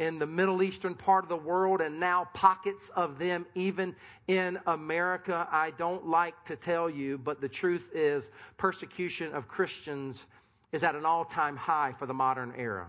in 0.00 0.18
the 0.18 0.26
Middle 0.26 0.62
Eastern 0.62 0.94
part 0.94 1.24
of 1.24 1.28
the 1.28 1.36
world 1.36 1.80
and 1.80 2.00
now 2.00 2.28
pockets 2.34 2.90
of 2.96 3.18
them 3.18 3.46
even 3.54 3.94
in 4.26 4.58
America. 4.66 5.46
I 5.50 5.70
don't 5.72 6.06
like 6.06 6.34
to 6.46 6.56
tell 6.56 6.90
you, 6.90 7.18
but 7.18 7.40
the 7.40 7.48
truth 7.48 7.84
is 7.94 8.28
persecution 8.56 9.32
of 9.32 9.46
Christians 9.46 10.24
is 10.72 10.82
at 10.82 10.96
an 10.96 11.06
all 11.06 11.24
time 11.24 11.56
high 11.56 11.94
for 11.98 12.06
the 12.06 12.14
modern 12.14 12.52
era. 12.56 12.88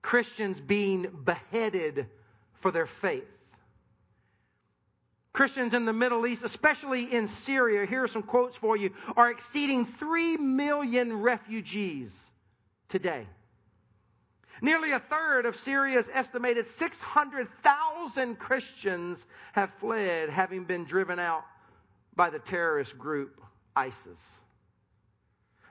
Christians 0.00 0.60
being 0.60 1.06
beheaded 1.24 2.06
for 2.60 2.70
their 2.70 2.86
faith. 2.86 3.24
Christians 5.34 5.74
in 5.74 5.84
the 5.84 5.92
Middle 5.92 6.26
East, 6.26 6.42
especially 6.42 7.12
in 7.12 7.28
Syria, 7.28 7.84
here 7.84 8.04
are 8.04 8.08
some 8.08 8.22
quotes 8.22 8.56
for 8.56 8.74
you, 8.74 8.90
are 9.18 9.30
exceeding 9.30 9.84
3 9.84 10.38
million 10.38 11.20
refugees 11.20 12.10
today. 12.88 13.26
Nearly 14.60 14.92
a 14.92 15.00
third 15.00 15.46
of 15.46 15.56
Syria's 15.56 16.08
estimated 16.12 16.66
600,000 16.66 18.38
Christians 18.38 19.24
have 19.52 19.70
fled, 19.80 20.30
having 20.30 20.64
been 20.64 20.84
driven 20.84 21.18
out 21.18 21.44
by 22.14 22.30
the 22.30 22.38
terrorist 22.38 22.96
group 22.96 23.40
ISIS. 23.74 24.18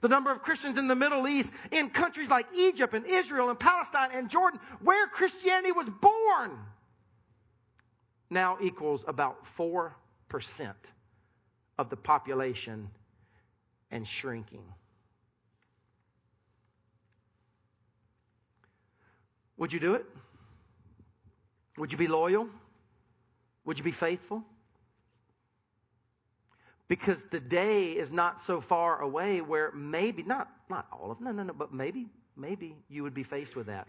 The 0.02 0.10
number 0.10 0.32
of 0.32 0.44
Christians 0.44 0.78
in 0.78 0.88
the 0.88 0.96
Middle 0.96 1.28
East, 1.28 1.52
in 1.72 1.90
countries 1.90 2.30
like 2.30 2.46
Egypt 2.56 2.94
and 2.94 3.08
Israel 3.08 3.50
and 3.50 3.60
Palestine 3.60 4.12
and 4.14 4.30
Jordan, 4.30 4.60
where 4.82 5.08
Christianity 5.08 5.72
was 5.72 5.88
born, 5.90 6.52
now 8.30 8.58
equals 8.62 9.04
about 9.08 9.44
4% 9.58 9.94
of 11.80 11.90
the 11.90 11.96
population 11.96 12.90
and 13.90 14.08
shrinking. 14.08 14.64
Would 19.58 19.72
you 19.72 19.80
do 19.80 19.96
it? 19.96 20.06
Would 21.78 21.92
you 21.92 21.98
be 21.98 22.08
loyal? 22.08 22.48
Would 23.66 23.78
you 23.78 23.84
be 23.84 23.92
faithful? 23.92 24.44
Because 26.88 27.24
the 27.32 27.40
day 27.40 27.92
is 27.92 28.12
not 28.12 28.46
so 28.46 28.62
far 28.62 29.02
away 29.02 29.42
where 29.42 29.72
maybe, 29.72 30.24
not, 30.24 30.50
not 30.70 30.86
all 30.92 31.12
of 31.12 31.20
no, 31.20 31.32
no, 31.32 31.44
no, 31.44 31.54
but 31.54 31.74
maybe, 31.74 32.08
maybe 32.38 32.76
you 32.90 33.02
would 33.04 33.14
be 33.14 33.24
faced 33.24 33.56
with 33.56 33.68
that. 33.68 33.88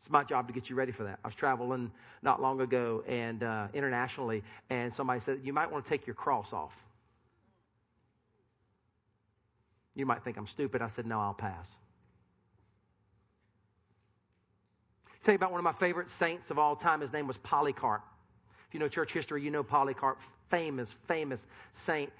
It's 0.00 0.10
my 0.10 0.24
job 0.24 0.48
to 0.48 0.52
get 0.52 0.68
you 0.68 0.74
ready 0.74 0.90
for 0.90 1.04
that. 1.04 1.20
I 1.22 1.28
was 1.28 1.34
traveling 1.34 1.92
not 2.22 2.40
long 2.40 2.60
ago 2.60 3.04
and 3.06 3.42
uh, 3.42 3.68
internationally, 3.72 4.42
and 4.68 4.92
somebody 4.94 5.20
said, 5.20 5.40
You 5.44 5.52
might 5.52 5.70
want 5.70 5.84
to 5.84 5.88
take 5.88 6.06
your 6.06 6.14
cross 6.14 6.52
off. 6.52 6.72
You 9.94 10.06
might 10.06 10.24
think 10.24 10.38
I'm 10.38 10.46
stupid. 10.46 10.82
I 10.82 10.88
said, 10.88 11.06
No, 11.06 11.20
I'll 11.20 11.34
pass. 11.34 11.68
Tell 15.22 15.32
you 15.32 15.36
about 15.36 15.52
one 15.52 15.60
of 15.60 15.64
my 15.64 15.72
favorite 15.72 16.10
saints 16.10 16.50
of 16.50 16.58
all 16.58 16.76
time. 16.76 17.00
His 17.00 17.12
name 17.12 17.26
was 17.26 17.36
Polycarp. 17.38 18.02
If 18.68 18.74
you 18.74 18.80
know 18.80 18.88
church 18.88 19.12
history, 19.12 19.42
you 19.42 19.50
know 19.50 19.62
Polycarp, 19.62 20.18
famous, 20.50 20.94
famous 21.06 21.40
saint. 21.84 22.12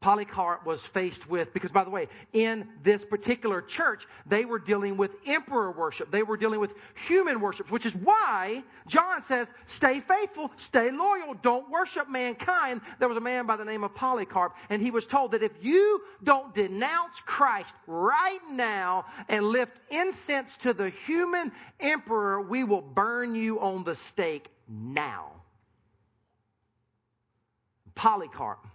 Polycarp 0.00 0.64
was 0.64 0.80
faced 0.80 1.28
with, 1.28 1.52
because 1.52 1.70
by 1.70 1.84
the 1.84 1.90
way, 1.90 2.08
in 2.32 2.66
this 2.82 3.04
particular 3.04 3.60
church, 3.60 4.06
they 4.24 4.46
were 4.46 4.58
dealing 4.58 4.96
with 4.96 5.10
emperor 5.26 5.72
worship. 5.72 6.10
They 6.10 6.22
were 6.22 6.38
dealing 6.38 6.58
with 6.58 6.72
human 7.06 7.38
worship, 7.38 7.70
which 7.70 7.84
is 7.84 7.94
why 7.94 8.62
John 8.86 9.22
says, 9.24 9.46
stay 9.66 10.00
faithful, 10.00 10.52
stay 10.56 10.90
loyal, 10.90 11.34
don't 11.42 11.68
worship 11.70 12.08
mankind. 12.08 12.80
There 12.98 13.08
was 13.08 13.18
a 13.18 13.20
man 13.20 13.44
by 13.44 13.56
the 13.56 13.64
name 13.64 13.84
of 13.84 13.94
Polycarp, 13.94 14.56
and 14.70 14.80
he 14.80 14.90
was 14.90 15.04
told 15.04 15.32
that 15.32 15.42
if 15.42 15.52
you 15.60 16.00
don't 16.24 16.54
denounce 16.54 17.20
Christ 17.26 17.74
right 17.86 18.40
now 18.50 19.04
and 19.28 19.44
lift 19.44 19.76
incense 19.90 20.56
to 20.62 20.72
the 20.72 20.88
human 21.06 21.52
emperor, 21.78 22.40
we 22.40 22.64
will 22.64 22.80
burn 22.80 23.34
you 23.34 23.60
on 23.60 23.84
the 23.84 23.94
stake 23.94 24.48
now. 24.66 25.26
Polycarp 27.94 28.66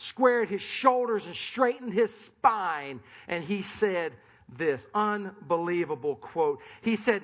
squared 0.00 0.48
his 0.48 0.62
shoulders 0.62 1.26
and 1.26 1.34
straightened 1.34 1.92
his 1.92 2.12
spine. 2.12 3.00
And 3.28 3.44
he 3.44 3.62
said 3.62 4.12
this 4.58 4.84
unbelievable 4.94 6.16
quote. 6.16 6.60
He 6.82 6.96
said, 6.96 7.22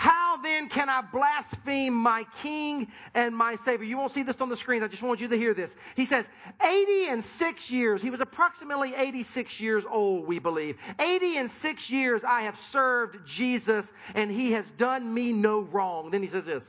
how 0.00 0.38
then 0.38 0.70
can 0.70 0.88
I 0.88 1.02
blaspheme 1.02 1.92
my 1.92 2.24
King 2.42 2.90
and 3.12 3.36
my 3.36 3.56
Savior? 3.56 3.84
You 3.84 3.98
won't 3.98 4.14
see 4.14 4.22
this 4.22 4.40
on 4.40 4.48
the 4.48 4.56
screen. 4.56 4.82
I 4.82 4.88
just 4.88 5.02
want 5.02 5.20
you 5.20 5.28
to 5.28 5.36
hear 5.36 5.52
this. 5.52 5.76
He 5.94 6.06
says, 6.06 6.24
80 6.64 7.08
and 7.08 7.22
6 7.22 7.70
years. 7.70 8.00
He 8.00 8.08
was 8.08 8.22
approximately 8.22 8.94
86 8.94 9.60
years 9.60 9.84
old, 9.86 10.26
we 10.26 10.38
believe. 10.38 10.78
80 10.98 11.36
and 11.36 11.50
6 11.50 11.90
years 11.90 12.22
I 12.26 12.44
have 12.44 12.58
served 12.72 13.26
Jesus 13.26 13.92
and 14.14 14.30
he 14.30 14.52
has 14.52 14.70
done 14.70 15.12
me 15.12 15.34
no 15.34 15.60
wrong. 15.60 16.10
Then 16.10 16.22
he 16.22 16.28
says 16.28 16.46
this, 16.46 16.64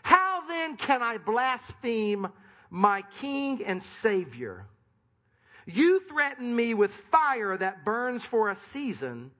How 0.00 0.42
then 0.48 0.78
can 0.78 1.02
I 1.02 1.18
blaspheme 1.18 2.28
my 2.70 3.02
King 3.20 3.64
and 3.64 3.82
Savior. 3.82 4.66
You 5.66 6.00
threaten 6.08 6.54
me 6.54 6.74
with 6.74 6.92
fire 7.10 7.56
that 7.56 7.84
burns 7.84 8.24
for 8.24 8.50
a 8.50 8.56
season, 8.56 9.30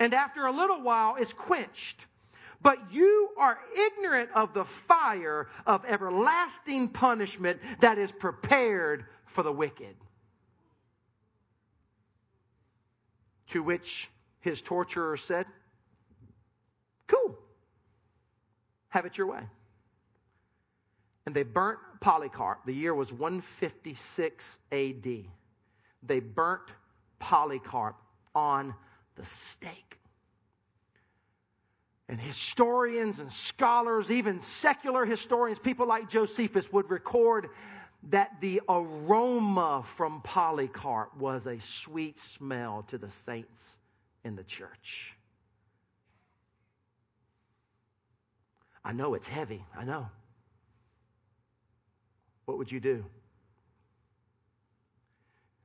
and 0.00 0.14
after 0.14 0.46
a 0.46 0.52
little 0.52 0.82
while 0.82 1.16
is 1.16 1.32
quenched. 1.32 2.00
But 2.62 2.90
you 2.90 3.30
are 3.38 3.58
ignorant 3.76 4.30
of 4.34 4.54
the 4.54 4.64
fire 4.64 5.48
of 5.66 5.84
everlasting 5.84 6.88
punishment 6.88 7.60
that 7.80 7.98
is 7.98 8.10
prepared 8.10 9.04
for 9.26 9.42
the 9.42 9.52
wicked. 9.52 9.94
To 13.52 13.62
which 13.62 14.08
his 14.40 14.60
torturer 14.62 15.16
said, 15.16 15.46
Cool. 17.06 17.36
Have 18.88 19.04
it 19.04 19.18
your 19.18 19.26
way. 19.26 19.42
And 21.26 21.34
they 21.34 21.42
burnt 21.42 21.78
Polycarp. 22.00 22.64
The 22.64 22.72
year 22.72 22.94
was 22.94 23.12
156 23.12 24.58
AD. 24.72 25.04
They 26.02 26.20
burnt 26.20 26.70
Polycarp 27.18 27.96
on 28.34 28.74
the 29.16 29.24
stake. 29.24 29.98
And 32.08 32.20
historians 32.20 33.18
and 33.18 33.32
scholars, 33.32 34.10
even 34.10 34.40
secular 34.40 35.04
historians, 35.04 35.58
people 35.58 35.88
like 35.88 36.08
Josephus, 36.08 36.72
would 36.72 36.88
record 36.88 37.48
that 38.10 38.40
the 38.40 38.60
aroma 38.68 39.84
from 39.96 40.20
Polycarp 40.22 41.16
was 41.16 41.46
a 41.46 41.58
sweet 41.60 42.20
smell 42.36 42.84
to 42.90 42.98
the 42.98 43.10
saints 43.24 43.60
in 44.24 44.36
the 44.36 44.44
church. 44.44 45.14
I 48.84 48.92
know 48.92 49.14
it's 49.14 49.26
heavy. 49.26 49.64
I 49.76 49.84
know 49.84 50.06
what 52.46 52.58
would 52.58 52.72
you 52.72 52.80
do? 52.80 53.04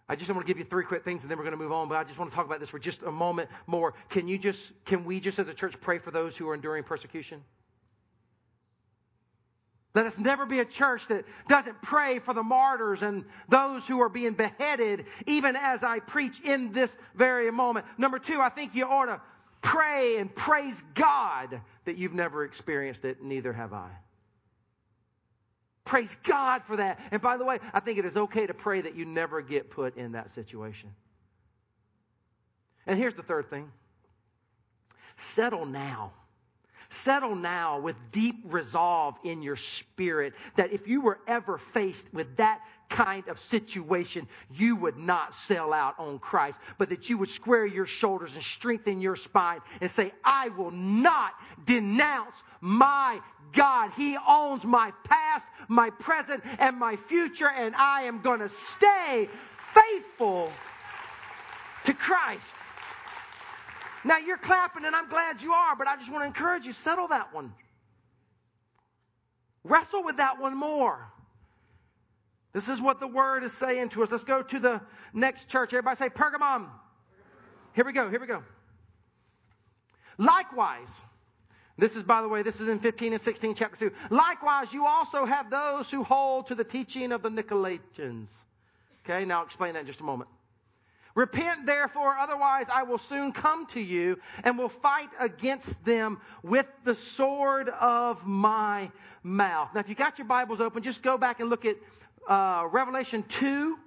I 0.10 0.16
just 0.16 0.30
want 0.30 0.46
to 0.46 0.48
give 0.48 0.60
you 0.60 0.66
three 0.66 0.84
quick 0.84 1.06
things 1.06 1.22
and 1.22 1.32
then 1.32 1.38
we're 1.38 1.46
going 1.46 1.58
to 1.58 1.64
move 1.64 1.72
on, 1.72 1.88
but 1.88 1.96
I 1.96 2.04
just 2.04 2.20
want 2.20 2.30
to 2.32 2.36
talk 2.36 2.46
about 2.46 2.60
this 2.60 2.68
for 2.68 2.80
just 2.80 3.02
a 3.04 3.12
moment 3.12 3.50
more. 3.66 3.94
Can 4.10 4.28
you 4.28 4.38
just, 4.38 4.74
can 4.84 5.06
we 5.06 5.22
just 5.22 5.40
as 5.40 5.48
a 5.48 5.54
church 5.54 5.76
pray 5.80 6.00
for 6.00 6.12
those 6.12 6.36
who 6.36 6.50
are 6.50 6.54
enduring 6.54 6.84
persecution? 6.84 7.42
Let 9.94 10.06
us 10.06 10.18
never 10.18 10.46
be 10.46 10.60
a 10.60 10.66
church 10.66 11.08
that 11.08 11.26
doesn't 11.48 11.82
pray 11.82 12.20
for 12.20 12.34
the 12.34 12.44
martyrs 12.44 13.02
and 13.02 13.26
those 13.50 13.86
who 13.86 14.02
are 14.02 14.10
being 14.10 14.34
beheaded, 14.34 15.06
even 15.28 15.56
as 15.56 15.84
I 15.84 16.00
preach 16.00 16.40
in 16.42 16.74
this 16.74 16.94
very 17.16 17.50
moment. 17.52 17.86
Number 17.98 18.20
two, 18.20 18.42
I 18.42 18.50
think 18.50 18.74
you 18.74 18.86
ought 18.86 19.06
to 19.06 19.22
pray 19.62 20.18
and 20.18 20.34
praise 20.34 20.82
God 20.94 21.62
that 21.86 21.98
you've 21.98 22.14
never 22.14 22.44
experienced 22.44 23.06
it, 23.06 23.22
neither 23.22 23.54
have 23.54 23.74
I. 23.74 23.90
Praise 25.84 26.16
God 26.24 26.62
for 26.68 26.78
that. 26.78 27.00
And 27.12 27.22
by 27.22 27.38
the 27.38 27.46
way, 27.46 27.60
I 27.74 27.80
think 27.80 27.98
it 27.98 28.06
is 28.06 28.16
okay 28.16 28.46
to 28.46 28.54
pray 28.54 28.82
that 28.82 28.96
you 28.96 29.06
never 29.06 29.42
get 29.42 29.70
put 29.70 29.98
in 29.98 30.12
that 30.14 30.34
situation. 30.34 30.90
And 32.86 32.98
here's 32.98 33.16
the 33.16 33.24
third 33.24 33.50
thing 33.50 33.72
settle 35.18 35.66
now. 35.66 36.14
Settle 36.92 37.36
now 37.36 37.80
with 37.80 37.96
deep 38.12 38.44
resolve 38.46 39.16
in 39.24 39.42
your 39.42 39.56
spirit 39.56 40.34
that 40.58 40.74
if 40.74 40.88
you 40.88 41.02
were 41.02 41.20
ever 41.26 41.58
faced 41.58 42.06
with 42.14 42.36
that 42.38 42.62
kind 42.90 43.28
of 43.30 43.40
situation, 43.40 44.28
you 44.54 44.76
would 44.76 44.98
not 44.98 45.34
sell 45.34 45.72
out 45.72 45.98
on 45.98 46.20
Christ, 46.20 46.60
but 46.78 46.90
that 46.90 47.10
you 47.10 47.18
would 47.18 47.30
square 47.30 47.66
your 47.66 47.86
shoulders 47.86 48.34
and 48.34 48.44
strengthen 48.44 49.00
your 49.00 49.16
spine 49.16 49.62
and 49.80 49.90
say, 49.90 50.12
I 50.24 50.50
will 50.50 50.72
not 50.72 51.32
denounce 51.66 52.36
my 52.60 53.22
God. 53.54 53.92
He 53.96 54.18
owns 54.28 54.66
my 54.66 54.92
past, 55.06 55.48
my 55.70 55.90
present, 55.92 56.44
and 56.60 56.78
my 56.78 56.98
future, 57.08 57.50
and 57.50 57.74
I 57.76 58.04
am 58.04 58.22
going 58.22 58.42
to 58.42 58.50
stay 58.50 59.30
faithful 59.74 60.52
to 61.86 61.94
Christ. 61.94 62.46
Now 64.04 64.18
you're 64.18 64.38
clapping, 64.38 64.86
and 64.86 64.96
I'm 64.96 65.10
glad 65.10 65.42
you 65.42 65.54
are, 65.54 65.76
but 65.76 65.88
I 65.88 65.96
just 65.96 66.12
want 66.12 66.24
to 66.24 66.28
encourage 66.28 66.66
you 66.66 66.74
settle 66.74 67.08
that 67.10 67.34
one. 67.34 67.54
Wrestle 69.64 70.04
with 70.04 70.18
that 70.18 70.40
one 70.40 70.58
more. 70.58 71.08
This 72.54 72.68
is 72.68 72.82
what 72.82 73.00
the 73.00 73.08
word 73.08 73.44
is 73.44 73.54
saying 73.54 73.90
to 73.90 74.04
us. 74.04 74.12
Let's 74.12 74.24
go 74.24 74.42
to 74.42 74.60
the 74.60 74.82
next 75.14 75.48
church. 75.48 75.74
Everybody 75.74 75.98
say 75.98 76.10
Pergamum. 76.10 76.68
Here 77.74 77.86
we 77.86 77.94
go. 77.94 78.10
Here 78.10 78.20
we 78.20 78.28
go. 78.28 78.44
Likewise, 80.18 80.90
this 81.78 81.96
is, 81.96 82.04
by 82.04 82.22
the 82.22 82.28
way, 82.28 82.44
this 82.44 82.60
is 82.60 82.68
in 82.68 82.80
15 82.80 83.14
and 83.14 83.22
16, 83.22 83.56
chapter 83.56 83.90
2. 83.90 83.96
Likewise, 84.10 84.74
you 84.74 84.86
also 84.86 85.26
have 85.26 85.50
those 85.50 85.90
who 85.90 86.04
hold 86.04 86.48
to 86.48 86.56
the 86.56 86.64
teaching 86.64 87.12
of 87.12 87.22
the 87.22 87.30
Nicolaitans. 87.30 88.28
Okay, 89.06 89.26
now 89.26 89.40
I'll 89.40 89.46
explain 89.46 89.74
that 89.74 89.82
in 89.82 89.88
just 89.88 90.02
a 90.02 90.04
moment. 90.04 90.30
Repent 91.16 91.66
therefore, 91.66 92.18
otherwise 92.18 92.66
I 92.74 92.84
will 92.84 92.98
soon 92.98 93.32
come 93.32 93.66
to 93.68 93.80
you 93.80 94.18
and 94.44 94.58
will 94.58 94.70
fight 94.70 95.10
against 95.20 95.84
them 95.84 96.20
with 96.44 96.68
the 96.84 96.96
sword 96.96 97.70
of 97.70 98.26
my 98.26 98.90
mouth. 99.24 99.70
Now, 99.74 99.80
if 99.82 99.90
you 99.90 99.96
got 99.96 100.18
your 100.18 100.28
Bibles 100.28 100.62
open, 100.62 100.84
just 100.84 101.02
go 101.02 101.18
back 101.18 101.40
and 101.40 101.50
look 101.50 101.66
at 101.66 101.78
uh, 102.28 102.68
Revelation 102.72 103.24
2, 103.40 103.78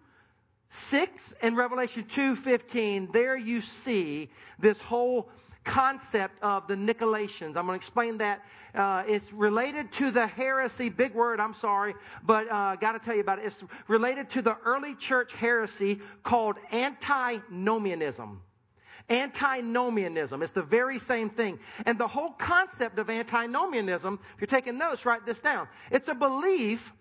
6 0.71 1.35
and 1.41 1.57
Revelation 1.57 2.05
2, 2.15 2.37
15. 2.37 3.09
There 3.13 3.37
you 3.37 3.61
see 3.61 4.29
this 4.59 4.79
whole 4.79 5.31
concept 5.65 6.43
of 6.43 6.67
the 6.69 6.75
Nicolaitans. 6.75 7.57
I'm 7.57 7.67
going 7.67 7.69
to 7.69 7.75
explain 7.75 8.19
that. 8.19 8.45
Uh, 8.75 9.05
it's 9.07 9.33
related 9.33 9.93
to 9.95 10.11
the 10.11 10.27
heresy, 10.27 10.89
big 10.89 11.15
word, 11.15 11.41
I'm 11.41 11.55
sorry, 11.55 11.95
but 12.25 12.51
uh, 12.51 12.77
got 12.77 12.93
to 12.93 12.99
tell 12.99 13.15
you 13.15 13.21
about 13.21 13.39
it. 13.39 13.47
It's 13.47 13.57
related 13.89 14.31
to 14.31 14.43
the 14.43 14.57
early 14.65 14.95
church 14.97 15.33
heresy 15.33 16.01
called 16.23 16.57
antinomianism. 16.73 18.41
Antinomianism. 19.11 20.43
It's 20.43 20.53
the 20.53 20.63
very 20.63 20.99
same 20.99 21.31
thing. 21.31 21.59
And 21.87 21.99
the 21.99 22.09
whole 22.09 22.31
concept 22.31 22.99
of 22.99 23.11
antinomianism, 23.11 24.19
if 24.35 24.41
you're 24.41 24.47
taking 24.47 24.79
notes, 24.79 25.05
write 25.07 25.25
this 25.25 25.41
down. 25.41 25.69
It's 25.91 26.09
a 26.09 26.15
belief 26.15 26.93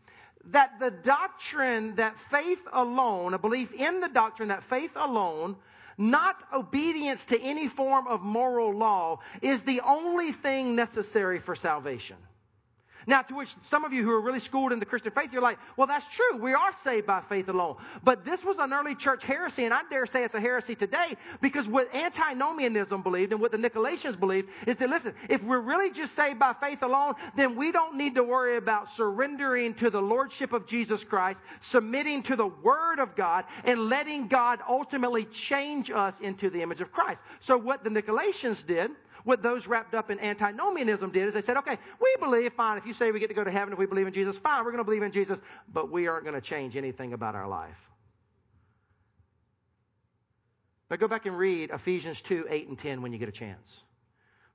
that 0.52 0.72
the 0.80 0.92
doctrine 0.92 1.96
that 1.96 2.16
faith 2.30 2.60
alone, 2.74 3.34
a 3.34 3.38
belief 3.38 3.72
in 3.72 4.02
the 4.02 4.10
doctrine 4.10 4.50
that 4.50 4.64
faith 4.64 4.92
alone 4.96 5.56
not 5.98 6.38
obedience 6.54 7.26
to 7.26 7.40
any 7.40 7.68
form 7.68 8.08
of 8.08 8.22
moral 8.22 8.76
law, 8.76 9.20
is 9.42 9.62
the 9.62 9.82
only 9.82 10.32
thing 10.32 10.76
necessary 10.76 11.40
for 11.40 11.56
salvation. 11.56 12.18
Now, 13.08 13.22
to 13.24 13.36
which 13.36 13.56
some 13.70 13.84
of 13.84 13.94
you 13.94 14.04
who 14.04 14.12
are 14.12 14.22
really 14.22 14.40
schooled 14.40 14.72
in 14.72 14.80
the 14.80 14.86
Christian 14.86 15.12
faith, 15.12 15.32
you're 15.32 15.42
like, 15.42 15.60
well, 15.78 15.88
that's 15.88 16.06
true. 16.08 16.38
We 16.38 16.54
are 16.54 16.72
saved 16.84 17.08
by 17.08 17.22
faith 17.22 17.50
alone. 17.50 17.78
But 18.04 18.26
this 18.26 18.44
was 18.44 18.58
an 18.60 18.74
early 18.74 18.96
church 18.96 19.24
heresy, 19.24 19.66
and 19.66 19.74
I 19.74 19.82
dare 19.90 20.06
say 20.06 20.24
it's 20.24 20.36
a 20.36 20.40
heresy 20.40 20.76
today 20.76 21.18
because 21.42 21.68
what 21.68 21.94
antinomianism 21.94 23.02
believed 23.02 23.32
and 23.32 23.42
what 23.42 23.52
the 23.52 23.58
Nicolaitans 23.58 24.20
believed 24.20 24.50
is 24.68 24.78
that, 24.78 24.90
listen, 24.90 25.14
if 25.30 25.44
we're 25.44 25.60
really 25.60 25.92
just 25.92 26.16
saved 26.16 26.40
by 26.40 26.54
faith 26.54 26.82
alone, 26.82 27.16
then 27.36 27.56
we 27.56 27.72
don't 27.72 27.98
need 27.98 28.16
to 28.16 28.24
worry 28.24 28.58
about 28.58 28.94
surrendering 28.96 29.74
to 29.76 29.90
the 29.90 30.02
Lordship 30.02 30.54
of 30.54 30.66
Jesus 30.66 31.04
Christ, 31.04 31.40
submitting 31.62 32.24
to 32.24 32.36
the 32.36 32.48
Word 32.48 33.00
of 33.00 33.16
God, 33.16 33.46
and 33.64 33.90
letting 33.90 34.28
God 34.28 34.60
ultimately 34.68 35.26
change 35.26 35.92
us 35.92 36.20
into 36.20 36.50
the 36.50 36.62
image 36.62 36.82
of 36.82 36.92
Christ. 36.92 37.20
So 37.40 37.58
what 37.58 37.84
the 37.84 37.90
Nicolaitans 37.90 38.66
did 38.66 38.92
what 39.24 39.42
those 39.42 39.68
wrapped 39.68 39.94
up 39.94 40.12
in 40.12 40.20
antinomianism 40.20 41.12
did 41.12 41.28
is 41.28 41.34
they 41.34 41.42
said, 41.42 41.58
okay, 41.58 41.78
we 42.02 42.16
believe, 42.20 42.54
fine, 42.54 42.78
if 42.78 42.86
you 42.86 42.94
say 42.94 43.12
we 43.12 43.20
get 43.20 43.28
to 43.28 43.34
go 43.34 43.44
to 43.44 43.52
heaven 43.52 43.74
if 43.74 43.80
we 43.80 43.86
believe 43.86 44.08
in 44.08 44.14
Jesus, 44.14 44.38
fine, 44.38 44.64
we're 44.64 44.72
going 44.72 44.80
to 44.80 44.84
believe 44.84 45.04
in 45.04 45.12
Jesus, 45.12 45.40
but 45.72 45.92
we 45.92 46.08
aren't 46.08 46.26
going 46.26 46.36
to 46.36 46.42
change 46.42 46.76
anything 46.76 47.14
about 47.14 47.36
our 47.36 47.48
life. 47.48 47.78
Now 50.90 50.98
go 50.98 51.08
back 51.08 51.26
and 51.26 51.38
read 51.38 51.72
Ephesians 51.72 52.22
2, 52.22 52.48
8 52.50 52.68
and 52.68 52.78
10 52.78 53.02
when 53.02 53.14
you 53.14 53.18
get 53.18 53.30
a 53.30 53.34
chance. 53.34 53.68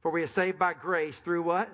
For 0.02 0.11
we 0.12 0.22
are 0.22 0.28
saved 0.28 0.59
by 0.59 0.74
grace 0.74 1.16
through 1.24 1.42
what? 1.42 1.68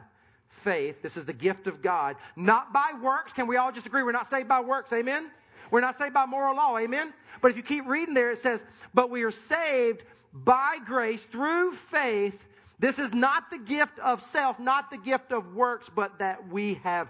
Faith. 0.62 1.02
This 1.02 1.16
is 1.16 1.26
the 1.26 1.33
gift 1.33 1.66
of 1.66 1.83
God. 1.83 2.16
Not 2.37 2.72
by 2.72 2.92
works. 3.02 3.33
Can 3.33 3.46
we 3.46 3.57
all 3.57 3.72
just 3.72 3.87
agree 3.87 4.02
we're 4.02 4.12
not 4.12 4.30
saved 4.30 4.48
by 4.48 4.61
works? 4.61 4.92
Amen? 4.92 5.30
We're 5.70 5.80
not 5.80 5.98
saved 5.98 6.14
by 6.14 6.24
moral 6.24 6.57
law. 6.57 6.78
Amen? 6.78 7.12
But 7.42 7.50
if 7.50 7.57
you 7.57 7.62
keep 7.62 7.87
reading 7.87 8.14
there, 8.14 8.30
it 8.30 8.38
says, 8.38 8.62
But 8.94 9.11
we 9.11 9.22
are 9.24 9.30
saved 9.30 10.02
by 10.33 10.78
grace 10.87 11.22
through 11.24 11.74
faith. 11.90 12.38
This 12.78 12.98
is 12.98 13.12
not 13.12 13.50
the 13.50 13.58
gift 13.58 13.98
of 14.00 14.22
self, 14.26 14.58
not 14.58 14.90
the 14.90 14.96
gift 14.96 15.32
of 15.32 15.54
works, 15.54 15.88
but 15.94 16.18
that 16.18 16.48
we 16.48 16.74
have 16.82 17.08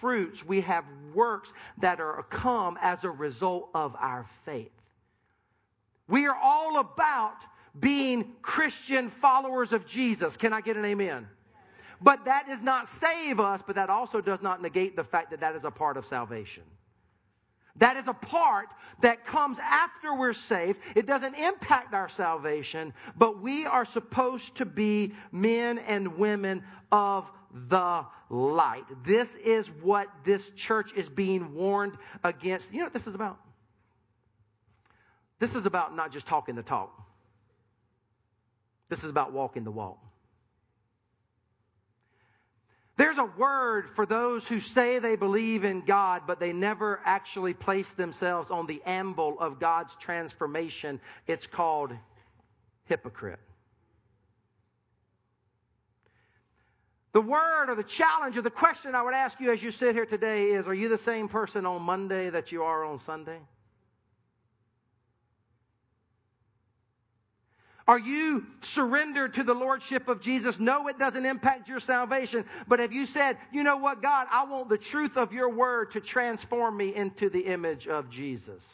fruits, 0.00 0.44
we 0.44 0.60
have 0.62 0.84
works 1.14 1.52
that 1.78 2.00
are 2.00 2.24
come 2.30 2.78
as 2.82 3.04
a 3.04 3.10
result 3.10 3.70
of 3.74 3.94
our 3.98 4.26
faith. 4.44 4.70
We 6.08 6.26
are 6.26 6.36
all 6.36 6.80
about 6.80 7.36
being 7.78 8.32
Christian 8.42 9.10
followers 9.10 9.72
of 9.72 9.86
Jesus. 9.86 10.36
Can 10.36 10.52
I 10.52 10.60
get 10.60 10.76
an 10.76 10.84
amen? 10.84 11.28
But 12.00 12.24
that 12.26 12.46
does 12.46 12.60
not 12.60 12.88
save 12.88 13.40
us, 13.40 13.62
but 13.66 13.76
that 13.76 13.88
also 13.88 14.20
does 14.20 14.42
not 14.42 14.60
negate 14.60 14.96
the 14.96 15.04
fact 15.04 15.30
that 15.30 15.40
that 15.40 15.54
is 15.54 15.64
a 15.64 15.70
part 15.70 15.96
of 15.96 16.06
salvation. 16.06 16.64
That 17.76 17.96
is 17.96 18.06
a 18.06 18.12
part 18.14 18.68
that 19.02 19.26
comes 19.26 19.58
after 19.58 20.14
we're 20.14 20.32
saved. 20.32 20.78
It 20.94 21.06
doesn't 21.06 21.34
impact 21.34 21.92
our 21.92 22.08
salvation, 22.08 22.92
but 23.16 23.42
we 23.42 23.66
are 23.66 23.84
supposed 23.84 24.56
to 24.56 24.64
be 24.64 25.14
men 25.32 25.78
and 25.78 26.16
women 26.16 26.62
of 26.92 27.28
the 27.68 28.04
light. 28.30 28.84
This 29.04 29.34
is 29.44 29.66
what 29.82 30.08
this 30.24 30.50
church 30.56 30.92
is 30.94 31.08
being 31.08 31.54
warned 31.54 31.96
against. 32.22 32.72
You 32.72 32.78
know 32.78 32.84
what 32.84 32.92
this 32.92 33.06
is 33.06 33.14
about? 33.14 33.38
This 35.40 35.54
is 35.54 35.66
about 35.66 35.94
not 35.94 36.12
just 36.12 36.26
talking 36.26 36.54
the 36.54 36.62
talk. 36.62 36.90
This 38.88 39.00
is 39.02 39.10
about 39.10 39.32
walking 39.32 39.64
the 39.64 39.70
walk. 39.70 39.98
There's 42.96 43.18
a 43.18 43.24
word 43.24 43.88
for 43.96 44.06
those 44.06 44.46
who 44.46 44.60
say 44.60 45.00
they 45.00 45.16
believe 45.16 45.64
in 45.64 45.84
God, 45.84 46.22
but 46.26 46.38
they 46.38 46.52
never 46.52 47.00
actually 47.04 47.52
place 47.52 47.92
themselves 47.92 48.50
on 48.50 48.66
the 48.66 48.80
amble 48.86 49.36
of 49.40 49.58
God's 49.58 49.94
transformation. 49.98 51.00
It's 51.26 51.46
called 51.46 51.92
hypocrite. 52.84 53.40
The 57.12 57.20
word 57.20 57.68
or 57.68 57.74
the 57.74 57.84
challenge 57.84 58.36
or 58.36 58.42
the 58.42 58.50
question 58.50 58.94
I 58.94 59.02
would 59.02 59.14
ask 59.14 59.40
you 59.40 59.52
as 59.52 59.62
you 59.62 59.70
sit 59.70 59.94
here 59.94 60.06
today 60.06 60.50
is 60.50 60.66
Are 60.66 60.74
you 60.74 60.88
the 60.88 60.98
same 60.98 61.28
person 61.28 61.66
on 61.66 61.82
Monday 61.82 62.30
that 62.30 62.52
you 62.52 62.62
are 62.62 62.84
on 62.84 62.98
Sunday? 62.98 63.38
Are 67.86 67.98
you 67.98 68.46
surrendered 68.62 69.34
to 69.34 69.42
the 69.42 69.52
Lordship 69.52 70.08
of 70.08 70.20
Jesus? 70.20 70.58
No, 70.58 70.88
it 70.88 70.98
doesn't 70.98 71.26
impact 71.26 71.68
your 71.68 71.80
salvation. 71.80 72.46
But 72.66 72.78
have 72.78 72.94
you 72.94 73.04
said, 73.04 73.36
you 73.52 73.62
know 73.62 73.76
what, 73.76 74.00
God, 74.00 74.26
I 74.30 74.44
want 74.44 74.70
the 74.70 74.78
truth 74.78 75.18
of 75.18 75.34
your 75.34 75.50
word 75.50 75.92
to 75.92 76.00
transform 76.00 76.78
me 76.78 76.94
into 76.94 77.28
the 77.28 77.40
image 77.40 77.86
of 77.86 78.08
Jesus? 78.08 78.64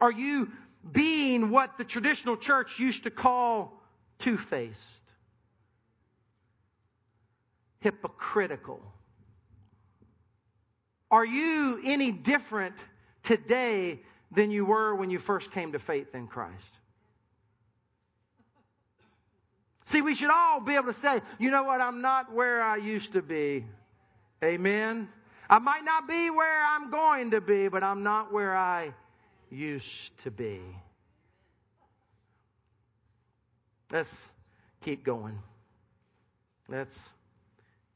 Are 0.00 0.10
you 0.10 0.50
being 0.90 1.50
what 1.50 1.78
the 1.78 1.84
traditional 1.84 2.36
church 2.36 2.80
used 2.80 3.04
to 3.04 3.10
call 3.10 3.80
two 4.18 4.36
faced? 4.36 4.80
Hypocritical. 7.78 8.82
Are 11.12 11.24
you 11.24 11.80
any 11.84 12.10
different 12.10 12.74
today 13.22 14.00
than 14.34 14.50
you 14.50 14.64
were 14.64 14.94
when 14.94 15.10
you 15.10 15.18
first 15.18 15.50
came 15.52 15.72
to 15.72 15.78
faith 15.78 16.14
in 16.14 16.26
Christ. 16.26 16.62
See, 19.86 20.02
we 20.02 20.14
should 20.14 20.30
all 20.30 20.60
be 20.60 20.74
able 20.74 20.92
to 20.92 20.98
say, 21.00 21.20
you 21.38 21.50
know 21.50 21.62
what, 21.62 21.80
I'm 21.80 22.00
not 22.00 22.32
where 22.32 22.62
I 22.62 22.76
used 22.76 23.12
to 23.12 23.22
be. 23.22 23.64
Amen. 24.42 25.08
I 25.48 25.58
might 25.58 25.84
not 25.84 26.08
be 26.08 26.30
where 26.30 26.64
I'm 26.66 26.90
going 26.90 27.32
to 27.32 27.40
be, 27.40 27.68
but 27.68 27.82
I'm 27.82 28.02
not 28.02 28.32
where 28.32 28.56
I 28.56 28.94
used 29.50 30.10
to 30.24 30.30
be. 30.30 30.60
Let's 33.92 34.10
keep 34.82 35.04
going. 35.04 35.38
Let's 36.68 36.98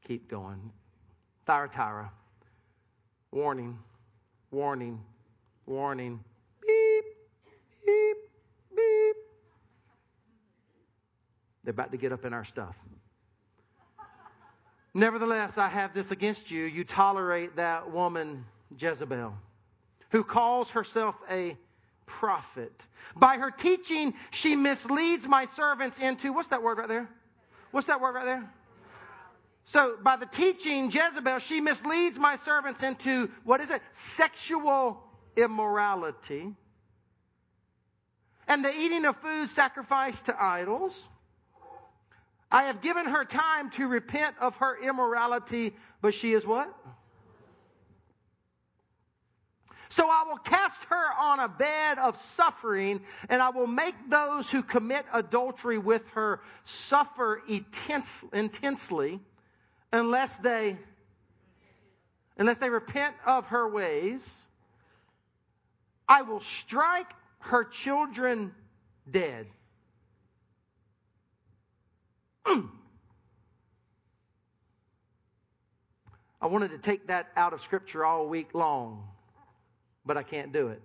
keep 0.07 0.29
going. 0.29 0.71
Thyatira. 1.45 2.11
Warning, 3.31 3.77
warning, 4.51 5.01
warning. 5.65 6.23
Beep, 7.89 8.17
beep. 8.75 9.15
They're 11.63 11.71
about 11.71 11.91
to 11.91 11.97
get 11.97 12.11
up 12.11 12.25
in 12.25 12.33
our 12.33 12.45
stuff. 12.45 12.75
Nevertheless, 14.93 15.57
I 15.57 15.67
have 15.69 15.93
this 15.93 16.11
against 16.11 16.49
you. 16.49 16.65
You 16.65 16.83
tolerate 16.83 17.55
that 17.55 17.91
woman, 17.91 18.45
Jezebel, 18.77 19.33
who 20.11 20.23
calls 20.23 20.69
herself 20.69 21.15
a 21.29 21.57
prophet. 22.05 22.73
By 23.15 23.37
her 23.37 23.51
teaching, 23.51 24.13
she 24.31 24.55
misleads 24.55 25.27
my 25.27 25.45
servants 25.55 25.97
into, 25.97 26.33
what's 26.33 26.49
that 26.49 26.61
word 26.61 26.79
right 26.79 26.87
there? 26.87 27.09
What's 27.71 27.87
that 27.87 28.01
word 28.01 28.13
right 28.15 28.25
there? 28.25 28.49
So, 29.65 29.97
by 30.01 30.15
the 30.15 30.25
teaching, 30.25 30.89
Jezebel, 30.89 31.39
she 31.39 31.61
misleads 31.61 32.17
my 32.17 32.37
servants 32.43 32.81
into, 32.81 33.29
what 33.43 33.61
is 33.61 33.69
it? 33.69 33.81
Sexual 33.91 34.99
immorality, 35.37 36.55
and 38.49 38.65
the 38.65 38.75
eating 38.75 39.05
of 39.05 39.15
food 39.17 39.51
sacrificed 39.51 40.25
to 40.25 40.43
idols. 40.43 40.99
I 42.51 42.63
have 42.63 42.81
given 42.81 43.05
her 43.05 43.23
time 43.23 43.69
to 43.71 43.87
repent 43.87 44.35
of 44.41 44.55
her 44.55 44.75
immorality, 44.81 45.75
but 46.01 46.15
she 46.15 46.33
is 46.33 46.47
what? 46.47 46.73
So 49.91 50.07
I 50.09 50.23
will 50.27 50.37
cast 50.37 50.77
her 50.89 51.05
on 51.19 51.39
a 51.39 51.47
bed 51.47 51.99
of 51.99 52.19
suffering, 52.35 53.01
and 53.29 53.39
I 53.41 53.49
will 53.49 53.67
make 53.67 53.95
those 54.09 54.49
who 54.49 54.63
commit 54.63 55.05
adultery 55.13 55.77
with 55.77 56.07
her 56.13 56.41
suffer 56.63 57.43
intense, 57.47 58.25
intensely 58.33 59.19
unless 59.93 60.35
they 60.37 60.77
unless 62.37 62.57
they 62.57 62.69
repent 62.69 63.15
of 63.25 63.45
her 63.47 63.67
ways. 63.67 64.21
I 66.07 66.21
will 66.21 66.39
strike 66.39 67.13
her 67.39 67.63
children 67.63 68.53
dead. 69.09 69.47
Mm. 72.45 72.69
I 76.41 76.47
wanted 76.47 76.69
to 76.69 76.77
take 76.77 77.07
that 77.07 77.27
out 77.35 77.53
of 77.53 77.61
Scripture 77.61 78.05
all 78.05 78.27
week 78.27 78.53
long, 78.53 79.03
but 80.05 80.17
I 80.17 80.23
can't 80.23 80.53
do 80.53 80.69
it. 80.69 80.81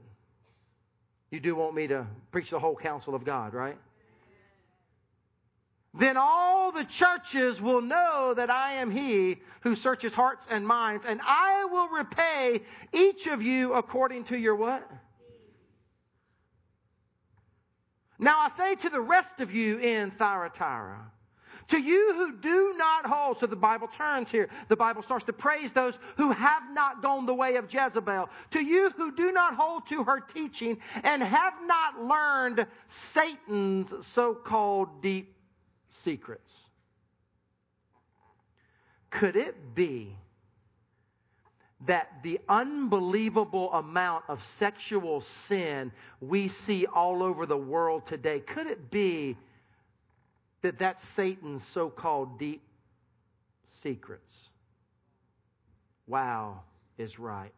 You 1.30 1.40
do 1.40 1.54
want 1.54 1.74
me 1.74 1.86
to 1.88 2.06
preach 2.32 2.50
the 2.50 2.58
whole 2.58 2.76
counsel 2.76 3.14
of 3.14 3.24
God, 3.24 3.54
right? 3.54 3.78
Then 5.96 6.16
all 6.16 6.72
the 6.72 6.84
churches 6.84 7.60
will 7.60 7.80
know 7.80 8.34
that 8.36 8.50
I 8.50 8.74
am 8.74 8.90
He 8.90 9.36
who 9.60 9.76
searches 9.76 10.12
hearts 10.12 10.44
and 10.50 10.66
minds, 10.66 11.04
and 11.06 11.20
I 11.22 11.66
will 11.66 11.88
repay 11.88 12.62
each 12.92 13.26
of 13.28 13.42
you 13.42 13.74
according 13.74 14.24
to 14.24 14.36
your 14.36 14.56
what? 14.56 14.90
Now 18.18 18.40
I 18.40 18.48
say 18.50 18.74
to 18.76 18.90
the 18.90 19.00
rest 19.00 19.40
of 19.40 19.52
you 19.52 19.78
in 19.78 20.10
Thyatira, 20.12 21.10
to 21.68 21.78
you 21.78 22.12
who 22.14 22.36
do 22.36 22.74
not 22.76 23.06
hold, 23.06 23.40
so 23.40 23.46
the 23.46 23.56
Bible 23.56 23.88
turns 23.96 24.30
here. 24.30 24.48
The 24.68 24.76
Bible 24.76 25.02
starts 25.02 25.24
to 25.24 25.32
praise 25.32 25.72
those 25.72 25.94
who 26.16 26.30
have 26.30 26.62
not 26.72 27.02
gone 27.02 27.24
the 27.24 27.34
way 27.34 27.56
of 27.56 27.72
Jezebel. 27.72 28.28
To 28.50 28.60
you 28.60 28.90
who 28.96 29.12
do 29.12 29.32
not 29.32 29.54
hold 29.54 29.88
to 29.88 30.04
her 30.04 30.20
teaching 30.20 30.78
and 31.02 31.22
have 31.22 31.54
not 31.64 32.04
learned 32.04 32.66
Satan's 32.88 33.92
so 34.06 34.34
called 34.34 35.00
deep 35.00 35.34
secrets. 36.02 36.52
Could 39.10 39.36
it 39.36 39.74
be 39.74 40.16
that 41.86 42.22
the 42.22 42.40
unbelievable 42.48 43.72
amount 43.72 44.24
of 44.28 44.44
sexual 44.58 45.20
sin 45.20 45.92
we 46.20 46.48
see 46.48 46.86
all 46.86 47.22
over 47.22 47.46
the 47.46 47.56
world 47.56 48.06
today, 48.06 48.40
could 48.40 48.66
it 48.66 48.90
be 48.90 49.36
that 50.62 50.78
that's 50.78 51.06
Satan's 51.08 51.62
so 51.72 51.90
called 51.90 52.38
deep 52.38 52.62
secrets? 53.82 54.32
Wow 56.06 56.62
is 56.98 57.18
right. 57.18 57.52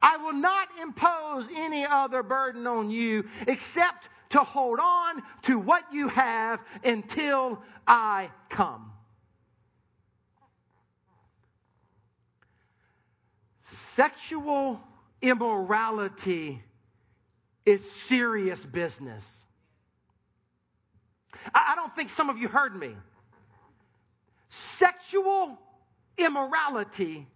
I 0.00 0.18
will 0.18 0.34
not 0.34 0.68
impose 0.82 1.46
any 1.56 1.84
other 1.84 2.22
burden 2.22 2.66
on 2.66 2.90
you 2.90 3.24
except 3.48 4.08
to 4.30 4.40
hold 4.40 4.78
on 4.78 5.22
to 5.44 5.58
what 5.58 5.84
you 5.92 6.08
have 6.08 6.60
until 6.84 7.62
I 7.86 8.30
come. 8.50 8.93
Sexual 13.94 14.80
immorality 15.22 16.62
is 17.64 17.80
serious 17.92 18.64
business. 18.64 19.24
I 21.54 21.74
don't 21.76 21.94
think 21.94 22.10
some 22.10 22.28
of 22.28 22.38
you 22.38 22.48
heard 22.48 22.74
me. 22.74 22.94
Sexual 24.48 25.58
immorality 26.18 27.26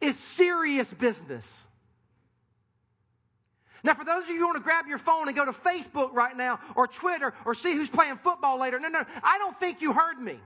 is 0.00 0.16
serious 0.16 0.90
business. 0.92 1.46
Now, 3.82 3.94
for 3.94 4.04
those 4.04 4.24
of 4.24 4.30
you 4.30 4.38
who 4.38 4.46
want 4.46 4.56
to 4.56 4.62
grab 4.62 4.86
your 4.86 4.98
phone 4.98 5.28
and 5.28 5.36
go 5.36 5.44
to 5.44 5.52
Facebook 5.52 6.14
right 6.14 6.34
now, 6.34 6.58
or 6.74 6.86
Twitter, 6.86 7.34
or 7.44 7.54
see 7.54 7.74
who's 7.74 7.90
playing 7.90 8.16
football 8.16 8.58
later, 8.58 8.80
no, 8.80 8.88
no, 8.88 9.04
I 9.22 9.36
don't 9.36 9.58
think 9.60 9.82
you 9.82 9.92
heard 9.92 10.18
me. 10.18 10.38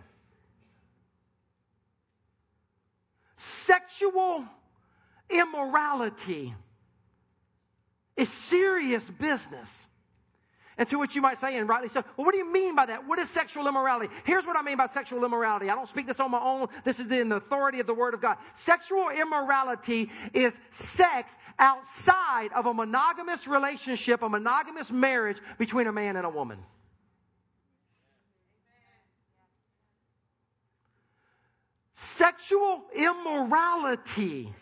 Sexual 3.68 4.46
immorality 5.28 6.54
is 8.16 8.31
serious 8.31 9.09
business. 9.09 9.70
And 10.78 10.88
to 10.88 10.98
which 10.98 11.14
you 11.14 11.20
might 11.20 11.38
say, 11.38 11.59
and 11.59 11.68
rightly 11.68 11.88
so, 11.88 12.02
well, 12.16 12.24
what 12.24 12.33
do 12.33 12.38
you 12.38 12.50
mean 12.50 12.74
by 12.74 12.87
that? 12.87 13.07
What 13.07 13.18
is 13.18 13.28
sexual 13.31 13.68
immorality? 13.68 14.11
Here's 14.24 14.46
what 14.46 14.57
I 14.57 14.62
mean 14.62 14.78
by 14.78 14.87
sexual 14.87 15.22
immorality. 15.24 15.68
I 15.68 15.74
don't 15.74 15.88
speak 15.88 16.07
this 16.07 16.18
on 16.18 16.31
my 16.31 16.40
own. 16.40 16.68
This 16.85 16.98
is 16.98 17.11
in 17.11 17.28
the 17.28 17.37
authority 17.37 17.81
of 17.81 17.87
the 17.87 17.94
Word 17.94 18.14
of 18.14 18.22
God. 18.22 18.38
Sexual 18.54 19.11
immorality 19.11 20.09
is 20.33 20.52
sex 20.70 21.31
outside 21.59 22.50
of 22.54 22.66
a 22.66 22.72
monogamous 22.72 23.46
relationship, 23.46 24.22
a 24.22 24.28
monogamous 24.28 24.90
marriage 24.90 25.38
between 25.59 25.88
a 25.88 25.92
man 25.92 26.16
and 26.16 26.24
a 26.24 26.31
woman. 26.31 26.59
Sexual 32.18 32.83
immorality 32.96 34.52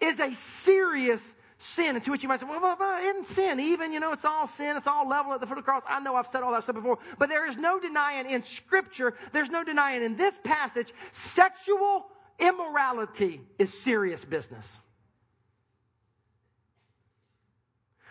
is 0.00 0.18
a 0.18 0.32
serious 0.32 1.34
sin. 1.58 1.96
And 1.96 2.04
to 2.06 2.10
which 2.10 2.22
you 2.22 2.30
might 2.30 2.40
say, 2.40 2.46
well, 2.46 2.62
well, 2.62 2.78
well, 2.80 2.98
isn't 3.02 3.28
sin 3.28 3.60
even? 3.60 3.92
You 3.92 4.00
know, 4.00 4.12
it's 4.12 4.24
all 4.24 4.46
sin. 4.46 4.78
It's 4.78 4.86
all 4.86 5.06
level 5.06 5.34
at 5.34 5.40
the 5.40 5.46
foot 5.46 5.58
of 5.58 5.64
the 5.64 5.70
cross. 5.70 5.82
I 5.86 6.00
know 6.00 6.16
I've 6.16 6.28
said 6.28 6.42
all 6.42 6.52
that 6.52 6.62
stuff 6.62 6.76
before. 6.76 6.98
But 7.18 7.28
there 7.28 7.46
is 7.46 7.58
no 7.58 7.78
denying 7.78 8.30
in 8.30 8.42
Scripture, 8.44 9.14
there's 9.32 9.50
no 9.50 9.64
denying 9.64 10.02
in 10.02 10.16
this 10.16 10.34
passage, 10.42 10.94
sexual 11.12 12.06
immorality 12.38 13.42
is 13.58 13.70
serious 13.82 14.24
business. 14.24 14.66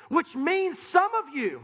Which 0.09 0.35
means 0.35 0.77
some 0.77 1.15
of 1.15 1.35
you, 1.35 1.61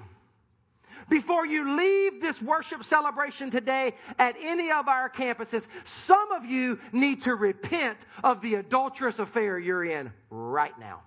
before 1.09 1.45
you 1.45 1.75
leave 1.75 2.21
this 2.21 2.41
worship 2.41 2.83
celebration 2.83 3.51
today 3.51 3.93
at 4.17 4.35
any 4.41 4.71
of 4.71 4.87
our 4.87 5.09
campuses, 5.09 5.63
some 5.83 6.31
of 6.31 6.45
you 6.45 6.79
need 6.91 7.23
to 7.23 7.35
repent 7.35 7.97
of 8.23 8.41
the 8.41 8.55
adulterous 8.55 9.19
affair 9.19 9.59
you're 9.59 9.85
in 9.85 10.11
right 10.29 10.77
now. 10.79 11.01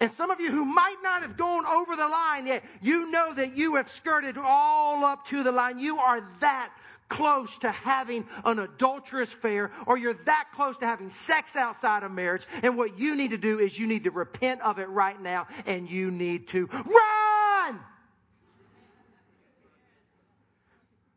And 0.00 0.12
some 0.12 0.30
of 0.30 0.40
you 0.40 0.50
who 0.50 0.64
might 0.64 0.96
not 1.02 1.22
have 1.22 1.36
gone 1.38 1.64
over 1.64 1.96
the 1.96 2.06
line 2.06 2.46
yet, 2.46 2.62
you 2.82 3.10
know 3.10 3.32
that 3.32 3.56
you 3.56 3.76
have 3.76 3.90
skirted 3.90 4.36
all 4.36 5.04
up 5.04 5.26
to 5.28 5.42
the 5.42 5.52
line. 5.52 5.78
You 5.78 5.98
are 5.98 6.20
that 6.40 6.70
close 7.08 7.56
to 7.58 7.70
having 7.70 8.26
an 8.44 8.58
adulterous 8.58 9.32
affair 9.32 9.70
or 9.86 9.96
you're 9.96 10.18
that 10.24 10.48
close 10.54 10.76
to 10.78 10.86
having 10.86 11.10
sex 11.10 11.54
outside 11.56 12.02
of 12.02 12.10
marriage. 12.10 12.42
And 12.62 12.76
what 12.76 12.98
you 12.98 13.14
need 13.14 13.30
to 13.30 13.38
do 13.38 13.58
is 13.58 13.78
you 13.78 13.86
need 13.86 14.04
to 14.04 14.10
repent 14.10 14.60
of 14.62 14.78
it 14.78 14.88
right 14.88 15.20
now 15.20 15.46
and 15.66 15.88
you 15.88 16.10
need 16.10 16.48
to 16.48 16.66
run! 16.66 17.80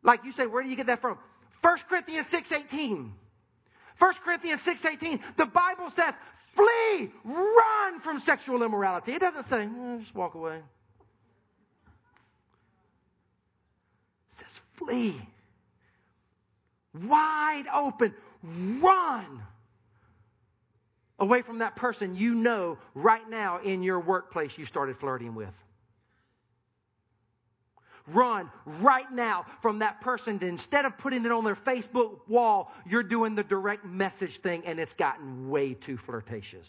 Like 0.02 0.24
you 0.24 0.32
say, 0.32 0.46
where 0.46 0.62
do 0.62 0.68
you 0.68 0.76
get 0.76 0.86
that 0.86 1.00
from? 1.00 1.18
1 1.60 1.78
Corinthians 1.88 2.26
6.18. 2.26 3.10
1 3.98 4.14
Corinthians 4.24 4.62
6.18. 4.62 5.20
The 5.36 5.44
Bible 5.44 5.90
says, 5.94 6.14
Flee! 6.54 7.10
Run 7.24 8.00
from 8.00 8.20
sexual 8.20 8.62
immorality. 8.62 9.12
It 9.12 9.20
doesn't 9.20 9.48
say, 9.48 9.64
eh, 9.64 9.98
just 9.98 10.14
walk 10.14 10.34
away. 10.34 10.56
It 10.56 10.62
says, 14.38 14.60
flee. 14.74 15.20
Wide 16.94 17.66
open. 17.72 18.14
Run 18.42 19.42
away 21.18 21.42
from 21.42 21.58
that 21.58 21.76
person 21.76 22.16
you 22.16 22.34
know 22.34 22.78
right 22.94 23.28
now 23.28 23.60
in 23.60 23.82
your 23.82 24.00
workplace 24.00 24.52
you 24.56 24.64
started 24.64 24.98
flirting 24.98 25.34
with. 25.34 25.52
Run 28.08 28.50
right 28.64 29.10
now 29.12 29.46
from 29.62 29.80
that 29.80 30.00
person 30.00 30.38
instead 30.42 30.84
of 30.84 30.96
putting 30.98 31.24
it 31.24 31.30
on 31.30 31.44
their 31.44 31.54
Facebook 31.54 32.20
wall, 32.26 32.72
you're 32.88 33.02
doing 33.02 33.34
the 33.34 33.44
direct 33.44 33.84
message 33.84 34.40
thing 34.40 34.62
and 34.64 34.80
it's 34.80 34.94
gotten 34.94 35.48
way 35.48 35.74
too 35.74 35.96
flirtatious. 35.96 36.68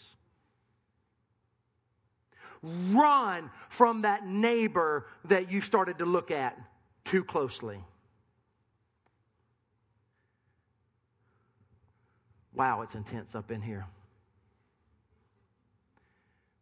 Run 2.62 3.50
from 3.70 4.02
that 4.02 4.26
neighbor 4.26 5.06
that 5.24 5.50
you 5.50 5.60
started 5.62 5.98
to 5.98 6.04
look 6.04 6.30
at 6.30 6.56
too 7.04 7.24
closely. 7.24 7.82
Wow, 12.54 12.82
it's 12.82 12.94
intense 12.94 13.34
up 13.34 13.50
in 13.50 13.62
here. 13.62 13.86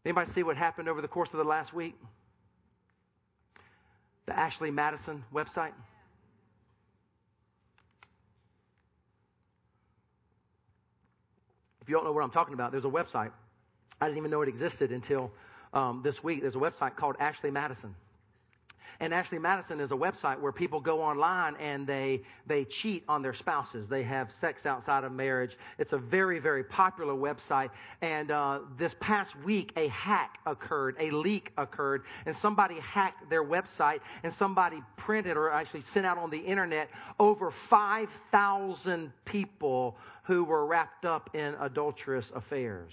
Anybody 0.04 0.30
see 0.30 0.42
what 0.42 0.56
happened 0.56 0.88
over 0.88 1.02
the 1.02 1.08
course 1.08 1.28
of 1.32 1.38
the 1.38 1.44
last 1.44 1.74
week? 1.74 1.94
the 4.30 4.38
Ashley 4.38 4.70
Madison 4.70 5.24
website? 5.34 5.72
If 11.82 11.88
you 11.88 11.96
don't 11.96 12.04
know 12.04 12.12
what 12.12 12.22
I'm 12.22 12.30
talking 12.30 12.54
about, 12.54 12.70
there's 12.70 12.84
a 12.84 12.88
website. 12.88 13.32
I 14.00 14.06
didn't 14.06 14.18
even 14.18 14.30
know 14.30 14.42
it 14.42 14.48
existed 14.48 14.92
until 14.92 15.32
um, 15.74 16.02
this 16.04 16.22
week. 16.22 16.42
There's 16.42 16.54
a 16.54 16.58
website 16.58 16.94
called 16.94 17.16
Ashley 17.18 17.50
Madison. 17.50 17.96
And 19.00 19.14
Ashley 19.14 19.38
Madison 19.38 19.80
is 19.80 19.92
a 19.92 19.96
website 19.96 20.38
where 20.38 20.52
people 20.52 20.78
go 20.78 21.02
online 21.02 21.56
and 21.56 21.86
they, 21.86 22.20
they 22.46 22.66
cheat 22.66 23.02
on 23.08 23.22
their 23.22 23.32
spouses. 23.32 23.88
They 23.88 24.02
have 24.02 24.30
sex 24.42 24.66
outside 24.66 25.04
of 25.04 25.12
marriage. 25.12 25.56
It's 25.78 25.94
a 25.94 25.98
very, 25.98 26.38
very 26.38 26.62
popular 26.62 27.14
website. 27.14 27.70
And 28.02 28.30
uh, 28.30 28.60
this 28.76 28.94
past 29.00 29.34
week, 29.42 29.72
a 29.76 29.88
hack 29.88 30.38
occurred, 30.44 30.96
a 31.00 31.10
leak 31.10 31.50
occurred, 31.56 32.02
and 32.26 32.36
somebody 32.36 32.78
hacked 32.78 33.30
their 33.30 33.42
website 33.42 34.00
and 34.22 34.34
somebody 34.34 34.82
printed 34.98 35.38
or 35.38 35.50
actually 35.50 35.82
sent 35.82 36.04
out 36.04 36.18
on 36.18 36.28
the 36.28 36.38
internet 36.38 36.90
over 37.18 37.50
5,000 37.50 39.12
people 39.24 39.96
who 40.24 40.44
were 40.44 40.66
wrapped 40.66 41.06
up 41.06 41.34
in 41.34 41.54
adulterous 41.58 42.30
affairs. 42.34 42.92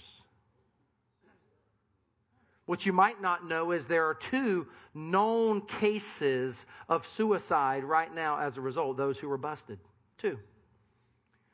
What 2.68 2.84
you 2.84 2.92
might 2.92 3.22
not 3.22 3.48
know 3.48 3.72
is 3.72 3.86
there 3.86 4.04
are 4.04 4.18
two 4.30 4.66
known 4.92 5.62
cases 5.62 6.66
of 6.86 7.08
suicide 7.16 7.82
right 7.82 8.14
now 8.14 8.38
as 8.38 8.58
a 8.58 8.60
result, 8.60 8.98
those 8.98 9.16
who 9.16 9.26
were 9.26 9.38
busted. 9.38 9.78
Two. 10.18 10.38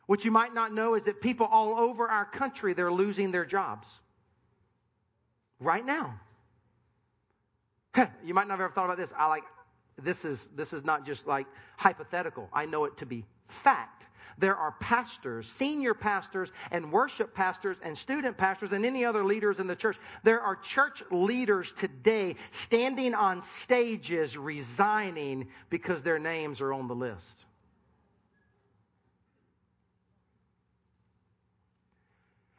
What 0.07 0.25
you 0.25 0.33
might 0.33 0.53
not 0.53 0.75
know 0.75 0.97
is 0.97 1.05
that 1.05 1.21
people 1.21 1.47
all 1.47 1.79
over 1.79 2.09
our 2.09 2.25
country, 2.25 2.75
they're 2.75 2.91
losing 2.91 3.31
their 3.31 3.45
jobs. 3.45 3.87
Right 5.61 5.87
now. 5.87 6.19
you 8.25 8.35
might 8.35 8.49
not 8.49 8.55
have 8.55 8.65
ever 8.65 8.73
thought 8.75 8.87
about 8.87 8.97
this. 8.97 9.13
I 9.17 9.29
like, 9.29 9.45
this 10.03 10.25
is, 10.25 10.49
this 10.57 10.73
is 10.73 10.83
not 10.83 11.07
just 11.07 11.29
like 11.29 11.47
hypothetical. 11.77 12.49
I 12.53 12.67
know 12.67 12.87
it 12.87 12.97
to 12.97 13.07
be 13.07 13.25
fact. 13.63 14.07
There 14.39 14.57
are 14.57 14.73
pastors, 14.81 15.49
senior 15.49 15.95
pastors, 15.95 16.51
and 16.71 16.91
worship 16.91 17.35
pastors, 17.35 17.77
and 17.83 17.97
student 17.97 18.37
pastors, 18.37 18.73
and 18.73 18.85
any 18.85 19.05
other 19.05 19.25
leaders 19.25 19.59
in 19.59 19.67
the 19.67 19.77
church. 19.77 19.97
There 20.23 20.41
are 20.41 20.57
church 20.57 21.03
leaders 21.11 21.73
today 21.77 22.37
standing 22.53 23.15
on 23.15 23.43
stages 23.43 24.37
resigning 24.37 25.49
because 25.71 26.03
their 26.03 26.19
names 26.19 26.61
are 26.61 26.73
on 26.73 26.89
the 26.89 26.95
list. 26.95 27.44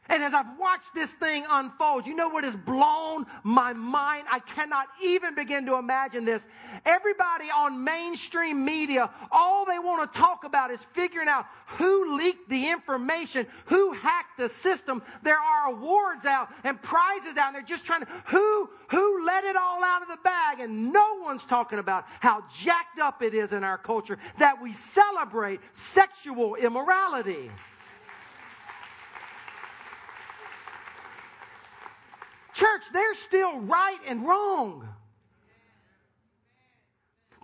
And 0.08 0.22
as 0.22 0.32
I've 0.32 0.58
watched 0.58 0.94
this 0.94 1.10
thing 1.12 1.44
unfold, 1.48 2.06
you 2.06 2.14
know 2.14 2.28
what 2.28 2.44
has 2.44 2.54
blown 2.54 3.26
my 3.42 3.72
mind? 3.72 4.26
I 4.30 4.38
cannot 4.38 4.86
even 5.02 5.34
begin 5.34 5.66
to 5.66 5.74
imagine 5.76 6.24
this. 6.24 6.46
Everybody 6.84 7.46
on 7.50 7.82
mainstream 7.82 8.64
media, 8.64 9.10
all 9.32 9.64
they 9.64 9.78
want 9.78 10.12
to 10.12 10.18
talk 10.18 10.44
about 10.44 10.70
is 10.70 10.80
figuring 10.94 11.28
out 11.28 11.46
who 11.78 12.16
leaked 12.16 12.48
the 12.48 12.70
information, 12.70 13.46
who 13.66 13.92
hacked 13.92 14.38
the 14.38 14.48
system. 14.48 15.02
There 15.24 15.38
are 15.38 15.72
awards 15.72 16.24
out 16.24 16.50
and 16.62 16.80
prizes 16.80 17.36
out, 17.36 17.48
and 17.48 17.56
they're 17.56 17.62
just 17.62 17.84
trying 17.84 18.02
to, 18.02 18.08
who, 18.26 18.70
who 18.88 19.26
let 19.26 19.44
it 19.44 19.56
all 19.56 19.82
out 19.82 20.02
of 20.02 20.08
the 20.08 20.18
bag? 20.22 20.60
And 20.60 20.92
no 20.92 21.18
one's 21.20 21.42
talking 21.44 21.80
about 21.80 22.04
how 22.20 22.44
jacked 22.62 23.00
up 23.00 23.22
it 23.22 23.34
is 23.34 23.52
in 23.52 23.64
our 23.64 23.78
culture 23.78 24.18
that 24.38 24.62
we 24.62 24.72
celebrate 24.72 25.60
sexual 25.74 26.54
immorality. 26.54 27.50
Church, 32.56 32.82
there's 32.92 33.18
still 33.18 33.60
right 33.60 33.98
and 34.06 34.26
wrong. 34.26 34.88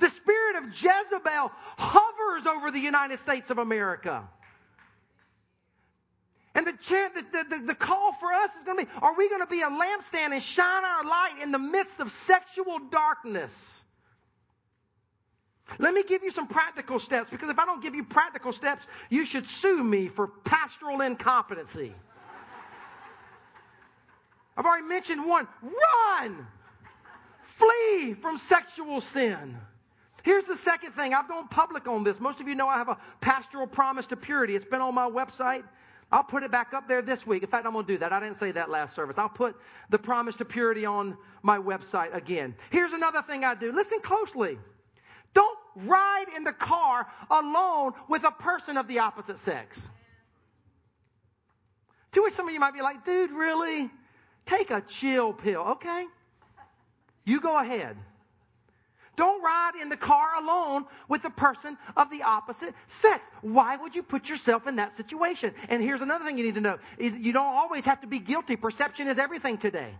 The 0.00 0.08
spirit 0.08 0.56
of 0.56 0.70
Jezebel 0.70 1.52
hovers 1.76 2.46
over 2.46 2.70
the 2.70 2.80
United 2.80 3.18
States 3.18 3.50
of 3.50 3.58
America. 3.58 4.26
And 6.54 6.66
the, 6.66 6.72
the, 6.72 7.44
the, 7.48 7.66
the, 7.66 7.74
call 7.74 8.12
for 8.14 8.32
us 8.32 8.50
is 8.56 8.64
going 8.64 8.78
to 8.78 8.84
be 8.84 8.90
are 9.00 9.14
we 9.14 9.28
going 9.28 9.40
to 9.40 9.46
be 9.46 9.60
a 9.62 9.68
lampstand 9.68 10.32
and 10.32 10.42
shine 10.42 10.84
our 10.84 11.04
light 11.04 11.36
in 11.42 11.50
the 11.50 11.58
midst 11.58 12.00
of 12.00 12.10
sexual 12.10 12.78
darkness? 12.90 13.52
Let 15.78 15.94
me 15.94 16.04
give 16.04 16.22
you 16.22 16.30
some 16.30 16.46
practical 16.46 16.98
steps 16.98 17.30
because 17.30 17.50
if 17.50 17.58
I 17.58 17.64
don't 17.66 17.82
give 17.82 17.94
you 17.94 18.04
practical 18.04 18.52
steps, 18.52 18.84
you 19.10 19.24
should 19.24 19.46
sue 19.46 19.82
me 19.82 20.08
for 20.08 20.26
pastoral 20.26 21.00
incompetency. 21.02 21.94
I've 24.56 24.66
already 24.66 24.86
mentioned 24.86 25.24
one 25.26 25.48
run, 25.62 26.46
flee 27.58 28.14
from 28.14 28.38
sexual 28.38 29.00
sin. 29.00 29.56
Here's 30.22 30.44
the 30.44 30.56
second 30.56 30.92
thing. 30.92 31.14
I've 31.14 31.28
gone 31.28 31.48
public 31.48 31.88
on 31.88 32.04
this. 32.04 32.20
Most 32.20 32.40
of 32.40 32.46
you 32.46 32.54
know 32.54 32.68
I 32.68 32.76
have 32.76 32.88
a 32.88 32.98
pastoral 33.20 33.66
promise 33.66 34.06
to 34.06 34.16
purity. 34.16 34.54
It's 34.54 34.64
been 34.64 34.80
on 34.80 34.94
my 34.94 35.08
website. 35.08 35.64
I'll 36.12 36.22
put 36.22 36.42
it 36.42 36.50
back 36.50 36.74
up 36.74 36.86
there 36.86 37.00
this 37.00 37.26
week. 37.26 37.42
In 37.42 37.48
fact, 37.48 37.66
I'm 37.66 37.72
going 37.72 37.86
to 37.86 37.92
do 37.92 37.98
that. 37.98 38.12
I 38.12 38.20
didn't 38.20 38.38
say 38.38 38.52
that 38.52 38.70
last 38.70 38.94
service. 38.94 39.16
I'll 39.18 39.30
put 39.30 39.56
the 39.88 39.98
promise 39.98 40.36
to 40.36 40.44
purity 40.44 40.84
on 40.84 41.16
my 41.42 41.58
website 41.58 42.14
again. 42.14 42.54
Here's 42.70 42.92
another 42.92 43.22
thing 43.22 43.44
I 43.44 43.54
do. 43.54 43.72
Listen 43.72 43.98
closely. 44.00 44.58
Don't 45.34 45.58
ride 45.74 46.26
in 46.36 46.44
the 46.44 46.52
car 46.52 47.06
alone 47.30 47.92
with 48.08 48.24
a 48.24 48.30
person 48.30 48.76
of 48.76 48.86
the 48.86 48.98
opposite 48.98 49.38
sex. 49.38 49.88
To 52.12 52.22
which 52.22 52.34
some 52.34 52.46
of 52.46 52.52
you 52.52 52.60
might 52.60 52.74
be 52.74 52.82
like, 52.82 53.06
dude, 53.06 53.30
really? 53.30 53.90
Take 54.46 54.70
a 54.70 54.80
chill 54.80 55.32
pill, 55.32 55.60
okay? 55.60 56.06
You 57.24 57.40
go 57.40 57.58
ahead. 57.58 57.96
Don't 59.16 59.42
ride 59.42 59.72
in 59.80 59.88
the 59.90 59.96
car 59.96 60.36
alone 60.42 60.86
with 61.08 61.24
a 61.24 61.30
person 61.30 61.76
of 61.96 62.10
the 62.10 62.22
opposite 62.22 62.74
sex. 62.88 63.26
Why 63.42 63.76
would 63.76 63.94
you 63.94 64.02
put 64.02 64.28
yourself 64.28 64.66
in 64.66 64.76
that 64.76 64.96
situation? 64.96 65.54
And 65.68 65.82
here's 65.82 66.00
another 66.00 66.24
thing 66.24 66.38
you 66.38 66.44
need 66.44 66.54
to 66.54 66.62
know. 66.62 66.78
You 66.98 67.32
don't 67.32 67.54
always 67.54 67.84
have 67.84 68.00
to 68.00 68.06
be 68.06 68.18
guilty. 68.18 68.56
Perception 68.56 69.08
is 69.08 69.18
everything 69.18 69.58
today. 69.58 69.94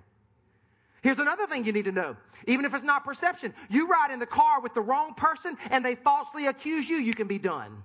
Here's 1.03 1.19
another 1.19 1.47
thing 1.47 1.65
you 1.65 1.73
need 1.73 1.85
to 1.85 1.93
know. 1.93 2.17
Even 2.47 2.65
if 2.65 2.75
it's 2.75 2.85
not 2.85 3.05
perception, 3.05 3.53
you 3.69 3.87
ride 3.87 4.13
in 4.13 4.19
the 4.19 4.27
car 4.27 4.61
with 4.61 4.73
the 4.73 4.81
wrong 4.81 5.15
person 5.15 5.59
and 5.71 5.85
they 5.85 5.95
falsely 5.97 6.47
accuse 6.47 6.89
you, 6.89 6.97
you 6.97 7.13
can 7.13 7.27
be 7.27 7.39
done. 7.39 7.83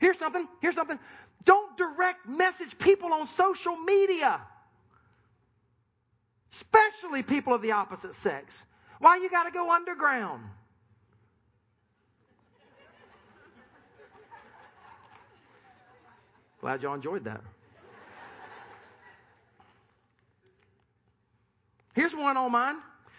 Here's 0.00 0.18
something. 0.18 0.48
Here's 0.60 0.74
something. 0.74 0.98
Don't 1.44 1.76
direct 1.76 2.28
message 2.28 2.78
people 2.78 3.12
on 3.12 3.28
social 3.36 3.76
media 3.76 4.40
especially 6.54 7.22
people 7.22 7.52
of 7.54 7.62
the 7.62 7.72
opposite 7.72 8.14
sex. 8.14 8.62
Why 9.00 9.16
you 9.16 9.28
got 9.28 9.44
to 9.44 9.50
go 9.50 9.70
underground? 9.70 10.44
Glad 16.60 16.82
y'all 16.82 16.94
enjoyed 16.94 17.24
that. 17.24 17.42
Here's 21.94 22.14
one 22.14 22.36
on 22.36 22.52
mine. 22.52 22.76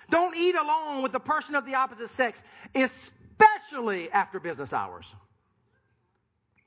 Don't 0.09 0.36
eat 0.36 0.55
alone 0.55 1.01
with 1.01 1.11
the 1.11 1.19
person 1.19 1.55
of 1.55 1.65
the 1.65 1.76
opposite 1.76 2.09
sex, 2.09 2.41
especially 2.73 4.11
after 4.11 4.39
business 4.39 4.73
hours. 4.73 5.05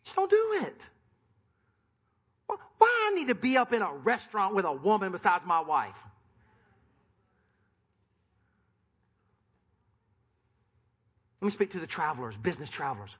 Just 0.05 0.17
don't 0.17 0.31
do 0.31 0.61
it. 0.63 0.81
I 3.09 3.15
need 3.15 3.29
to 3.29 3.35
be 3.35 3.57
up 3.57 3.73
in 3.73 3.81
a 3.81 3.93
restaurant 3.93 4.55
with 4.55 4.67
a 4.67 4.73
woman 4.73 5.13
besides 5.13 5.45
my 5.47 5.61
wife? 5.61 5.95
Let 11.41 11.47
me 11.47 11.53
speak 11.53 11.73
to 11.73 11.81
the 11.81 11.87
travelers, 11.87 12.35
business 12.37 12.69
travelers. 12.69 13.11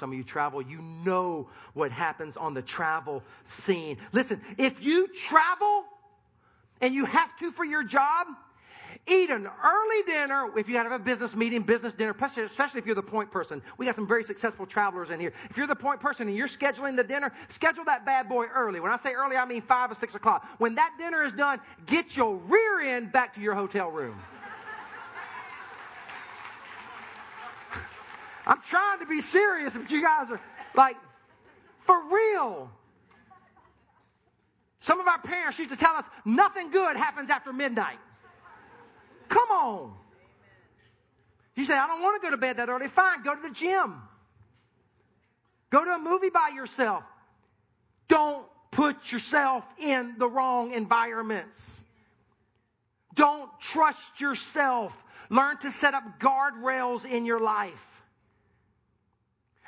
Some 0.00 0.10
of 0.10 0.18
you 0.18 0.24
travel, 0.24 0.60
you 0.60 0.80
know 1.04 1.48
what 1.74 1.92
happens 1.92 2.36
on 2.36 2.54
the 2.54 2.62
travel 2.62 3.22
scene. 3.48 3.98
Listen, 4.12 4.40
if 4.56 4.80
you 4.80 5.08
travel 5.08 5.84
and 6.80 6.94
you 6.94 7.04
have 7.04 7.30
to 7.38 7.52
for 7.52 7.64
your 7.64 7.84
job, 7.84 8.26
eat 9.08 9.30
an 9.30 9.48
early 9.64 10.02
dinner 10.06 10.50
if 10.56 10.68
you 10.68 10.76
have 10.76 10.92
a 10.92 10.98
business 10.98 11.34
meeting, 11.34 11.62
business 11.62 11.92
dinner, 11.92 12.14
especially 12.20 12.80
if 12.80 12.86
you're 12.86 12.94
the 12.94 13.02
point 13.02 13.30
person. 13.30 13.62
We 13.76 13.86
got 13.86 13.96
some 13.96 14.06
very 14.06 14.24
successful 14.24 14.66
travelers 14.66 15.10
in 15.10 15.20
here. 15.20 15.32
If 15.50 15.56
you're 15.56 15.66
the 15.66 15.74
point 15.74 16.00
person 16.00 16.28
and 16.28 16.36
you're 16.36 16.48
scheduling 16.48 16.96
the 16.96 17.04
dinner, 17.04 17.32
schedule 17.48 17.84
that 17.86 18.04
bad 18.04 18.28
boy 18.28 18.46
early. 18.46 18.80
When 18.80 18.92
I 18.92 18.96
say 18.98 19.12
early, 19.12 19.36
I 19.36 19.44
mean 19.44 19.62
five 19.62 19.90
or 19.90 19.94
six 19.94 20.14
o'clock. 20.14 20.46
When 20.58 20.74
that 20.76 20.92
dinner 20.98 21.24
is 21.24 21.32
done, 21.32 21.60
get 21.86 22.16
your 22.16 22.36
rear 22.36 22.80
end 22.80 23.12
back 23.12 23.34
to 23.34 23.40
your 23.40 23.54
hotel 23.54 23.90
room. 23.90 24.16
I'm 28.46 28.62
trying 28.62 29.00
to 29.00 29.06
be 29.06 29.20
serious, 29.20 29.74
but 29.74 29.90
you 29.90 30.02
guys 30.02 30.30
are 30.30 30.40
like, 30.74 30.96
for 31.86 32.00
real. 32.10 32.70
Some 34.80 35.00
of 35.00 35.06
our 35.06 35.18
parents 35.18 35.58
used 35.58 35.70
to 35.70 35.76
tell 35.76 35.94
us 35.94 36.04
nothing 36.24 36.70
good 36.70 36.96
happens 36.96 37.30
after 37.30 37.52
midnight. 37.52 37.98
Come 39.28 39.50
on. 39.50 39.94
You 41.54 41.64
say, 41.64 41.74
I 41.74 41.86
don't 41.86 42.02
want 42.02 42.22
to 42.22 42.26
go 42.26 42.30
to 42.30 42.36
bed 42.36 42.58
that 42.58 42.68
early. 42.68 42.88
Fine, 42.88 43.22
go 43.24 43.34
to 43.34 43.42
the 43.42 43.54
gym. 43.54 44.00
Go 45.70 45.84
to 45.84 45.90
a 45.90 45.98
movie 45.98 46.30
by 46.30 46.50
yourself. 46.54 47.02
Don't 48.08 48.46
put 48.70 49.10
yourself 49.10 49.64
in 49.78 50.14
the 50.18 50.28
wrong 50.28 50.72
environments. 50.72 51.56
Don't 53.14 53.50
trust 53.60 54.20
yourself. 54.20 54.94
Learn 55.30 55.58
to 55.58 55.72
set 55.72 55.94
up 55.94 56.04
guardrails 56.20 57.04
in 57.04 57.26
your 57.26 57.40
life. 57.40 57.72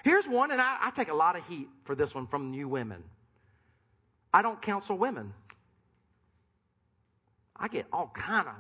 Here's 0.05 0.27
one, 0.27 0.51
and 0.51 0.61
I, 0.61 0.79
I 0.81 0.91
take 0.91 1.09
a 1.09 1.15
lot 1.15 1.37
of 1.37 1.45
heat 1.47 1.69
for 1.85 1.95
this 1.95 2.15
one 2.15 2.27
from 2.27 2.55
you 2.55 2.69
women. 2.69 3.03
I 4.33 4.43
don't 4.43 4.63
counsel 4.63 4.97
women. 4.97 5.35
I 7.57 7.69
get 7.69 7.87
all 7.93 8.11
kind 8.15 8.49
of 8.49 8.55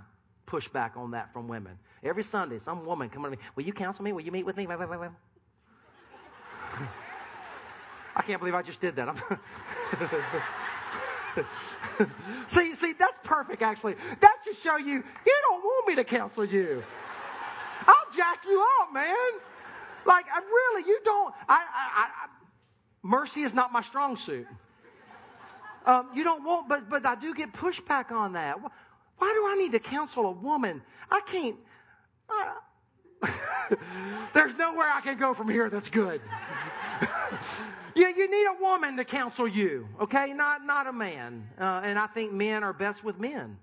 pushback 0.50 0.96
on 0.96 1.12
that 1.12 1.32
from 1.32 1.48
women. 1.48 1.78
Every 2.02 2.22
Sunday, 2.22 2.58
some 2.58 2.84
woman 2.84 3.08
coming 3.08 3.30
to 3.30 3.36
me, 3.36 3.42
will 3.54 3.64
you 3.64 3.72
counsel 3.72 4.04
me? 4.04 4.12
Will 4.12 4.22
you 4.22 4.32
meet 4.32 4.44
with 4.44 4.56
me? 4.56 4.66
I 8.16 8.22
can't 8.22 8.40
believe 8.40 8.54
I 8.54 8.62
just 8.62 8.80
did 8.80 8.96
that. 8.96 9.14
see, 12.48 12.74
see, 12.74 12.92
that's 12.98 13.18
perfect 13.22 13.62
actually. 13.62 13.94
That 14.20 14.36
should 14.44 14.56
show 14.62 14.76
you, 14.76 14.94
you 14.94 15.36
don't 15.48 15.62
want 15.62 15.88
me 15.88 15.94
to 15.96 16.04
counsel 16.04 16.44
you. 16.44 16.82
I'll 17.86 18.12
jack 18.14 18.44
you 18.46 18.64
up, 18.82 18.92
man. 18.92 19.14
Like, 20.06 20.26
I 20.32 20.38
really, 20.40 20.88
you 20.88 21.00
don't. 21.04 21.34
I, 21.48 21.54
I, 21.54 22.02
I, 22.02 22.28
mercy 23.02 23.42
is 23.42 23.54
not 23.54 23.72
my 23.72 23.82
strong 23.82 24.16
suit. 24.16 24.46
Um, 25.86 26.10
you 26.14 26.24
don't 26.24 26.44
want, 26.44 26.68
but 26.68 26.90
but 26.90 27.06
I 27.06 27.14
do 27.14 27.34
get 27.34 27.52
pushback 27.52 28.12
on 28.12 28.34
that. 28.34 28.58
Why 29.20 29.32
do 29.34 29.46
I 29.46 29.54
need 29.62 29.72
to 29.72 29.78
counsel 29.78 30.24
a 30.26 30.30
woman? 30.30 30.80
I 31.10 31.20
can't. 31.30 31.56
Uh, 32.30 33.26
there's 34.34 34.54
nowhere 34.54 34.88
I 34.90 35.02
can 35.02 35.18
go 35.18 35.34
from 35.34 35.50
here 35.50 35.68
that's 35.68 35.90
good. 35.90 36.22
you, 37.94 38.08
you 38.08 38.30
need 38.30 38.46
a 38.46 38.62
woman 38.62 38.96
to 38.96 39.04
counsel 39.04 39.46
you, 39.46 39.86
okay? 40.00 40.32
Not 40.32 40.64
not 40.64 40.86
a 40.86 40.92
man. 40.92 41.46
Uh, 41.60 41.82
and 41.84 41.98
I 41.98 42.06
think 42.06 42.32
men 42.32 42.64
are 42.64 42.72
best 42.72 43.04
with 43.04 43.20
men. 43.20 43.58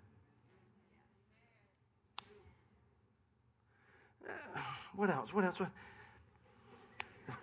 Uh, 4.29 4.59
what 4.95 5.09
else? 5.09 5.33
What 5.33 5.43
else? 5.43 5.59
What, 5.59 5.69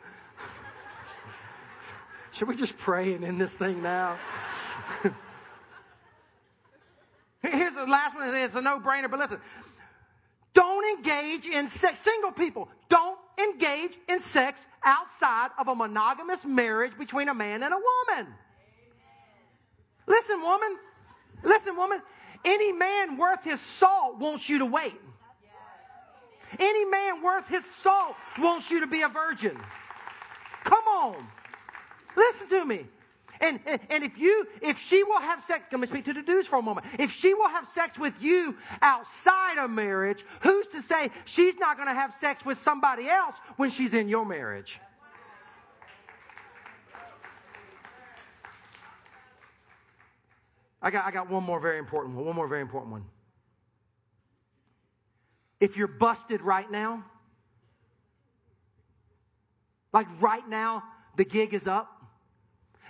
Should 2.31 2.47
we 2.47 2.55
just 2.55 2.79
pray 2.79 3.15
and 3.15 3.25
end 3.25 3.41
this 3.41 3.51
thing 3.51 3.83
now? 3.83 4.21
Here's 7.51 7.75
the 7.75 7.85
last 7.85 8.15
one. 8.15 8.35
It's 8.35 8.55
a 8.55 8.61
no-brainer, 8.61 9.11
but 9.11 9.19
listen. 9.21 9.39
Don't 10.55 10.99
engage 10.99 11.47
in 11.47 11.69
sex. 11.69 11.99
Single 12.01 12.33
people, 12.33 12.69
don't 12.89 13.19
engage 13.39 13.93
in 14.09 14.21
sex 14.21 14.65
outside 14.85 15.51
of 15.59 15.69
a 15.69 15.75
monogamous 15.75 16.45
marriage 16.45 16.97
between 16.97 17.29
a 17.29 17.35
man 17.35 17.63
and 17.63 17.75
a 17.75 17.77
woman. 17.77 18.33
Listen, 20.07 20.41
woman. 20.41 20.77
Listen, 21.43 21.77
woman. 21.77 22.01
Any 22.45 22.73
man 22.73 23.17
worth 23.17 23.43
his 23.43 23.61
salt 23.79 24.19
wants 24.19 24.49
you 24.49 24.59
to 24.59 24.67
wait. 24.67 25.01
Any 26.59 26.85
man 26.85 27.23
worth 27.23 27.49
his 27.49 27.65
salt 27.83 28.15
wants 28.39 28.71
you 28.71 28.81
to 28.81 28.87
be 28.87 29.03
a 29.03 29.09
virgin. 29.09 29.59
Come 30.63 30.85
on. 30.85 31.27
Listen 32.17 32.49
to 32.51 32.65
me. 32.65 32.87
And, 33.41 33.59
and, 33.66 33.80
and, 33.91 34.05
if 34.05 34.16
you, 34.16 34.47
if 34.62 34.78
she 34.78 35.03
will 35.03 35.20
have 35.20 35.43
sex, 35.45 35.64
let 35.72 35.80
me 35.80 35.87
speak 35.87 36.05
to 36.05 36.12
the 36.12 36.22
dudes 36.22 36.47
for 36.47 36.59
a 36.59 36.62
moment. 36.62 36.87
If 36.99 37.11
she 37.11 37.35
will 37.35 37.49
have 37.49 37.68
sex 37.74 37.99
with 37.99 38.14
you 38.20 38.57
outside 38.80 39.59
of 39.59 39.70
marriage, 39.70 40.24
who's 40.41 40.66
to 40.68 40.82
say 40.82 41.11
she's 41.24 41.57
not 41.57 41.76
going 41.76 41.89
to 41.89 41.95
have 41.95 42.14
sex 42.20 42.45
with 42.45 42.59
somebody 42.59 43.09
else 43.09 43.35
when 43.57 43.70
she's 43.70 43.93
in 43.93 44.09
your 44.09 44.24
marriage? 44.24 44.78
I 50.80 50.91
got, 50.91 51.07
I 51.07 51.11
got 51.11 51.30
one 51.30 51.43
more 51.43 51.59
very 51.61 51.78
important 51.78 52.14
one. 52.14 52.26
One 52.26 52.37
more 52.37 52.47
very 52.47 52.61
important 52.61 52.93
one. 52.93 53.05
If 55.59 55.76
you're 55.76 55.89
busted 55.89 56.43
right 56.43 56.70
now, 56.70 57.05
like 59.95 60.07
right 60.20 60.47
now, 60.47 60.82
the 61.16 61.24
gig 61.24 61.55
is 61.55 61.66
up 61.66 61.94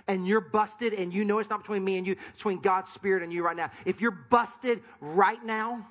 and 0.07 0.27
you're 0.27 0.41
busted 0.41 0.93
and 0.93 1.13
you 1.13 1.25
know 1.25 1.39
it's 1.39 1.49
not 1.49 1.61
between 1.61 1.83
me 1.83 1.97
and 1.97 2.05
you, 2.05 2.13
it's 2.13 2.37
between 2.37 2.59
God's 2.59 2.91
Spirit 2.91 3.23
and 3.23 3.33
you 3.33 3.43
right 3.43 3.57
now. 3.57 3.71
If 3.85 4.01
you're 4.01 4.11
busted 4.11 4.81
right 5.01 5.43
now, 5.43 5.87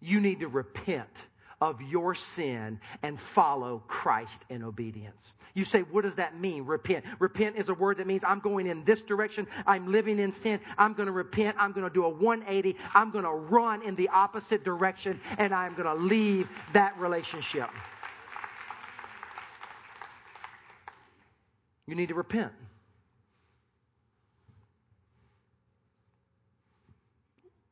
you 0.00 0.20
need 0.20 0.40
to 0.40 0.48
repent 0.48 1.24
of 1.60 1.80
your 1.80 2.14
sin 2.14 2.78
and 3.02 3.18
follow 3.18 3.82
Christ 3.88 4.42
in 4.50 4.62
obedience. 4.62 5.32
You 5.54 5.64
say, 5.64 5.80
what 5.80 6.02
does 6.02 6.16
that 6.16 6.38
mean? 6.38 6.66
Repent. 6.66 7.04
Repent 7.18 7.56
is 7.56 7.70
a 7.70 7.74
word 7.74 7.96
that 7.96 8.06
means 8.06 8.22
I'm 8.26 8.40
going 8.40 8.66
in 8.66 8.84
this 8.84 9.00
direction. 9.00 9.46
I'm 9.66 9.90
living 9.90 10.18
in 10.18 10.30
sin. 10.30 10.60
I'm 10.76 10.92
going 10.92 11.06
to 11.06 11.12
repent. 11.12 11.56
I'm 11.58 11.72
going 11.72 11.88
to 11.88 11.92
do 11.92 12.04
a 12.04 12.10
180. 12.10 12.76
I'm 12.94 13.10
going 13.10 13.24
to 13.24 13.30
run 13.30 13.82
in 13.82 13.94
the 13.96 14.10
opposite 14.10 14.64
direction 14.64 15.18
and 15.38 15.54
I'm 15.54 15.72
going 15.74 15.86
to 15.86 15.94
leave 15.94 16.46
that 16.74 16.98
relationship. 16.98 17.70
You 21.86 21.94
need 21.94 22.08
to 22.08 22.14
repent. 22.14 22.52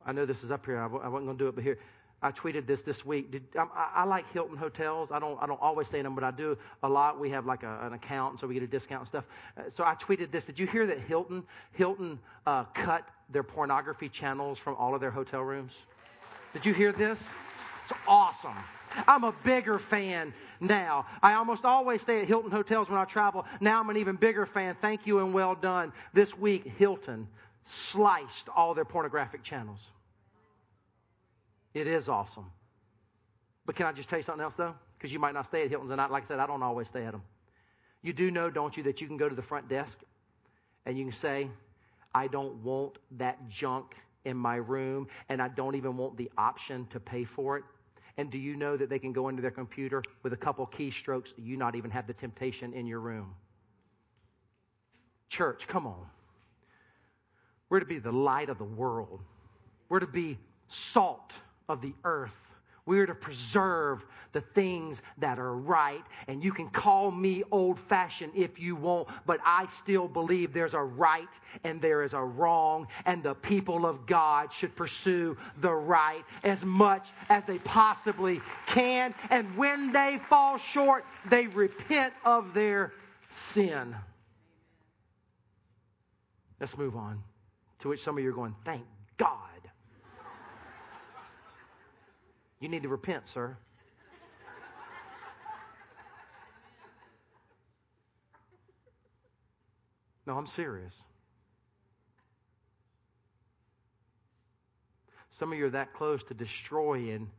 I 0.07 0.13
know 0.13 0.27
this 0.27 0.43
is 0.43 0.51
up 0.51 0.65
here. 0.67 0.79
I 0.79 0.85
w- 0.85 1.03
I 1.03 1.09
wasn't 1.09 1.27
going 1.27 1.39
to 1.39 1.45
do 1.45 1.49
it, 1.49 1.55
but 1.55 1.65
here. 1.65 1.79
I 2.23 2.33
tweeted 2.33 2.67
this 2.67 2.81
this 2.81 3.05
week. 3.05 3.31
Did, 3.33 3.43
I, 3.55 3.67
I, 3.97 4.05
like 4.05 4.25
Hilton 4.33 4.57
hotels. 4.57 5.11
I 5.13 5.19
don't, 5.19 5.37
I 5.43 5.47
don't 5.47 5.61
always 5.61 5.89
stay 5.89 5.99
in 5.99 6.05
them, 6.05 6.15
but 6.15 6.25
I 6.25 6.31
do 6.31 6.57
a 6.83 6.89
lot. 6.89 7.21
We 7.21 7.29
have 7.29 7.45
like 7.45 7.65
a, 7.65 7.81
an 7.83 7.93
account, 7.93 8.41
so 8.41 8.47
we 8.47 8.55
get 8.55 8.63
a 8.63 8.67
discount 8.67 9.01
and 9.03 9.09
stuff. 9.09 9.25
Uh, 9.59 9.63
so 9.77 9.85
I 9.85 9.95
tweeted 9.97 10.31
this. 10.33 10.45
Did 10.45 10.59
you 10.59 10.67
hear 10.67 10.87
that 10.87 11.01
Hilton, 11.01 11.43
Hilton 11.73 12.19
uh, 12.47 12.65
cut 12.73 13.07
their 13.31 13.43
pornography 13.43 14.09
channels 14.09 14.59
from 14.59 14.75
all 14.77 14.95
of 14.95 15.03
their 15.03 15.11
hotel 15.11 15.43
rooms? 15.43 15.73
Did 16.55 16.65
you 16.65 16.73
hear 16.73 16.93
this? 16.93 17.19
It's 17.85 17.99
awesome. 18.09 18.57
I'm 19.07 19.25
a 19.25 19.35
bigger 19.45 19.79
fan 19.79 20.33
now. 20.61 21.05
I 21.23 21.35
almost 21.35 21.67
always 21.67 22.01
stay 22.01 22.23
at 22.23 22.29
Hilton 22.29 22.51
hotels 22.51 22.89
when 22.89 22.99
I 22.99 23.05
travel. 23.05 23.45
Now 23.61 23.81
I'm 23.81 23.91
an 23.91 23.99
even 23.99 24.17
bigger 24.17 24.47
fan. 24.47 24.77
Thank 24.81 25.07
you 25.07 25.19
and 25.19 25.35
well 25.35 25.55
done. 25.55 25.93
This 26.15 26.35
week, 26.39 26.65
Hilton 26.79 27.29
sliced 27.91 28.49
all 28.55 28.73
their 28.73 28.87
pornographic 28.87 29.43
channels. 29.43 29.81
It 31.75 31.87
is 31.87 32.09
awesome. 32.09 32.51
But 33.67 33.77
can 33.77 33.87
I 33.87 33.93
just 33.93 34.09
tell 34.09 34.19
you 34.19 34.23
something 34.23 34.43
else, 34.43 34.55
though? 34.57 34.75
Because 34.97 35.13
you 35.13 35.19
might 35.19 35.35
not 35.35 35.47
stay 35.47 35.63
at 35.63 35.71
Hilton's, 35.71 35.91
and 35.91 36.01
I, 36.01 36.07
like 36.07 36.25
I 36.25 36.29
said, 36.29 36.39
I 36.39 36.47
don't 36.47 36.63
always 36.63 36.89
stay 36.89 37.05
at 37.05 37.13
them. 37.13 37.23
You 38.03 38.13
do 38.13 38.31
know, 38.31 38.51
don't 38.51 38.77
you, 38.77 38.83
that 38.85 39.01
you 39.01 39.07
can 39.07 39.17
go 39.17 39.29
to 39.29 39.35
the 39.35 39.43
front 39.43 39.69
desk 39.69 39.99
and 40.87 40.99
you 40.99 41.05
can 41.05 41.15
say, 41.15 41.49
I 42.15 42.29
don't 42.29 42.55
want 42.57 42.99
that 43.13 43.49
junk 43.49 43.95
in 44.25 44.37
my 44.37 44.57
room, 44.57 45.09
and 45.29 45.43
I 45.43 45.49
don't 45.49 45.75
even 45.75 45.97
want 45.97 46.17
the 46.17 46.31
option 46.39 46.87
to 46.93 47.01
pay 47.01 47.25
for 47.25 47.59
it. 47.59 47.65
And 48.17 48.31
do 48.31 48.39
you 48.39 48.57
know 48.57 48.77
that 48.77 48.89
they 48.89 48.99
can 48.99 49.13
go 49.13 49.29
into 49.29 49.43
their 49.43 49.51
computer 49.51 50.03
with 50.23 50.33
a 50.33 50.37
couple 50.37 50.67
keystrokes, 50.67 51.29
you 51.37 51.57
not 51.57 51.75
even 51.75 51.91
have 51.91 52.07
the 52.07 52.13
temptation 52.13 52.73
in 52.73 52.87
your 52.87 53.01
room? 53.01 53.35
Church, 55.29 55.67
come 55.67 55.87
on. 55.87 56.07
We're 57.69 57.81
to 57.81 57.87
be 57.87 57.99
the 57.99 58.13
light 58.13 58.51
of 58.51 58.59
the 58.59 58.65
world. 58.65 59.21
We're 59.89 60.01
to 60.01 60.07
be 60.07 60.39
salt 60.69 61.33
of 61.69 61.81
the 61.81 61.95
earth. 62.05 62.33
We 62.87 62.99
are 62.99 63.07
to 63.07 63.15
preserve 63.15 64.05
the 64.33 64.43
things 64.43 65.01
that 65.19 65.39
are 65.39 65.55
right. 65.55 66.05
And 66.29 66.45
you 66.45 66.53
can 66.53 66.69
call 66.69 67.11
me 67.11 67.43
old 67.51 67.79
fashioned 67.89 68.33
if 68.35 68.59
you 68.59 68.77
want, 68.77 69.09
but 69.25 69.41
I 69.45 69.67
still 69.83 70.07
believe 70.07 70.53
there's 70.53 70.75
a 70.75 70.83
right 70.83 71.29
and 71.63 71.81
there 71.81 72.03
is 72.03 72.13
a 72.13 72.21
wrong. 72.21 72.87
And 73.07 73.23
the 73.23 73.35
people 73.35 73.87
of 73.87 74.07
God 74.07 74.53
should 74.53 74.77
pursue 74.77 75.37
the 75.63 75.73
right 75.73 76.25
as 76.43 76.63
much 76.63 77.09
as 77.31 77.45
they 77.45 77.59
possibly 77.59 78.43
can. 78.67 79.15
And 79.31 79.57
when 79.57 79.93
they 79.93 80.21
fall 80.29 80.59
short, 80.59 81.07
they 81.31 81.47
repent 81.47 82.13
of 82.25 82.53
their 82.53 82.93
sin. 83.31 83.97
Let's 86.61 86.77
move 86.77 86.97
on. 86.97 87.23
To 87.81 87.89
which 87.89 88.03
some 88.03 88.19
of 88.19 88.25
you 88.25 88.31
are 88.31 88.35
going, 88.35 88.55
thank 88.65 88.85
God. 89.17 89.54
You 92.65 92.71
need 92.71 92.85
to 92.85 92.89
repent, 92.89 93.29
sir. 93.29 93.59
No, 100.27 100.39
I'm 100.39 100.47
serious. 100.47 100.95
Some 105.39 105.53
of 105.53 105.59
you 105.59 105.67
are 105.67 105.71
that 105.73 105.93
close 105.93 106.23
to 106.29 106.33
destroying 106.33 107.31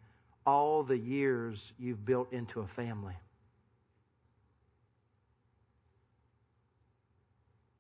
all 0.46 0.84
the 0.84 0.96
years 0.96 1.74
you've 1.80 2.06
built 2.06 2.32
into 2.32 2.60
a 2.60 2.68
family. 2.68 3.16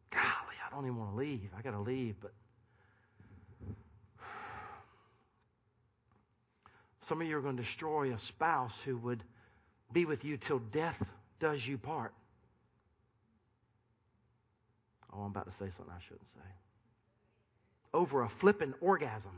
Golly, 0.09 0.23
I 0.65 0.73
don't 0.73 0.85
even 0.85 0.97
want 0.97 1.11
to 1.11 1.17
leave. 1.17 1.51
I 1.55 1.61
got 1.61 1.73
to 1.73 1.79
leave, 1.79 2.15
but 2.19 2.33
Some 7.07 7.21
of 7.21 7.27
you 7.27 7.37
are 7.37 7.41
going 7.41 7.57
to 7.57 7.63
destroy 7.63 8.13
a 8.13 8.19
spouse 8.19 8.73
who 8.83 8.97
would 8.97 9.23
be 9.93 10.05
with 10.05 10.23
you 10.25 10.37
till 10.37 10.59
death 10.59 11.01
does 11.39 11.65
you 11.65 11.77
part. 11.77 12.13
Oh, 15.13 15.21
I'm 15.21 15.31
about 15.31 15.45
to 15.45 15.53
say 15.53 15.71
something 15.77 15.93
I 15.95 16.01
shouldn't 16.07 16.29
say. 16.33 16.49
Over 17.93 18.23
a 18.23 18.29
flippin' 18.29 18.73
orgasm. 18.81 19.31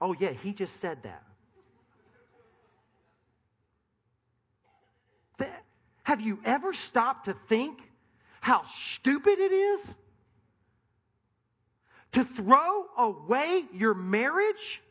Oh, 0.00 0.14
yeah, 0.18 0.32
he 0.32 0.52
just 0.52 0.80
said 0.80 0.98
that. 1.02 1.22
Have 6.10 6.20
you 6.20 6.40
ever 6.44 6.72
stopped 6.72 7.26
to 7.26 7.36
think 7.48 7.78
how 8.40 8.64
stupid 8.64 9.38
it 9.38 9.52
is 9.52 9.94
to 12.12 12.24
throw 12.24 12.86
away 12.98 13.64
your 13.72 13.94
marriage 13.94 14.82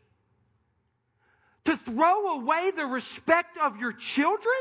to 1.69 1.77
throw 1.77 2.39
away 2.39 2.71
the 2.75 2.85
respect 2.85 3.57
of 3.57 3.77
your 3.77 3.93
children 3.93 4.55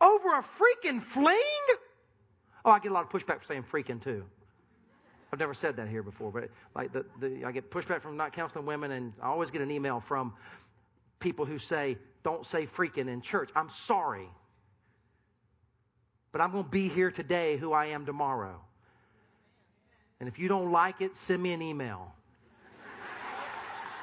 over 0.00 0.34
a 0.34 0.44
freaking 0.58 1.02
fling? 1.02 1.38
Oh, 2.64 2.70
I 2.70 2.78
get 2.78 2.90
a 2.90 2.94
lot 2.94 3.04
of 3.04 3.10
pushback 3.10 3.40
for 3.40 3.46
saying 3.46 3.64
freaking 3.72 4.02
too. 4.02 4.24
I've 5.32 5.38
never 5.38 5.54
said 5.54 5.76
that 5.76 5.88
here 5.88 6.02
before, 6.02 6.30
but 6.30 6.50
like 6.76 6.92
the, 6.92 7.04
the 7.20 7.44
I 7.44 7.52
get 7.52 7.70
pushback 7.70 8.02
from 8.02 8.16
not 8.16 8.32
counseling 8.32 8.66
women, 8.66 8.92
and 8.92 9.12
I 9.20 9.26
always 9.26 9.50
get 9.50 9.62
an 9.62 9.70
email 9.70 10.00
from 10.00 10.32
people 11.18 11.44
who 11.44 11.58
say, 11.58 11.98
"Don't 12.22 12.46
say 12.46 12.66
freaking 12.66 13.08
in 13.08 13.20
church." 13.20 13.50
I'm 13.56 13.70
sorry, 13.86 14.28
but 16.30 16.40
I'm 16.40 16.52
going 16.52 16.64
to 16.64 16.70
be 16.70 16.88
here 16.88 17.10
today, 17.10 17.56
who 17.56 17.72
I 17.72 17.86
am 17.86 18.06
tomorrow. 18.06 18.60
And 20.20 20.28
if 20.28 20.38
you 20.38 20.48
don't 20.48 20.70
like 20.70 21.00
it, 21.00 21.16
send 21.16 21.42
me 21.42 21.52
an 21.52 21.62
email. 21.62 22.12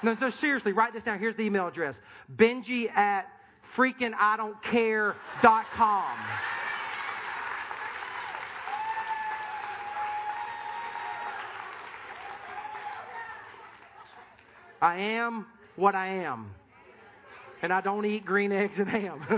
No, 0.03 0.17
no, 0.19 0.29
seriously, 0.29 0.73
write 0.73 0.93
this 0.93 1.03
down. 1.03 1.19
Here's 1.19 1.35
the 1.35 1.43
email 1.43 1.67
address 1.67 1.99
Benji 2.35 2.91
at 2.95 3.27
freakingidontcare.com. 3.75 6.17
I 14.81 14.97
am 14.97 15.45
what 15.75 15.93
I 15.93 16.07
am. 16.07 16.55
And 17.61 17.71
I 17.71 17.81
don't 17.81 18.03
eat 18.05 18.25
green 18.25 18.51
eggs 18.51 18.79
and 18.79 18.89
ham. 18.89 19.21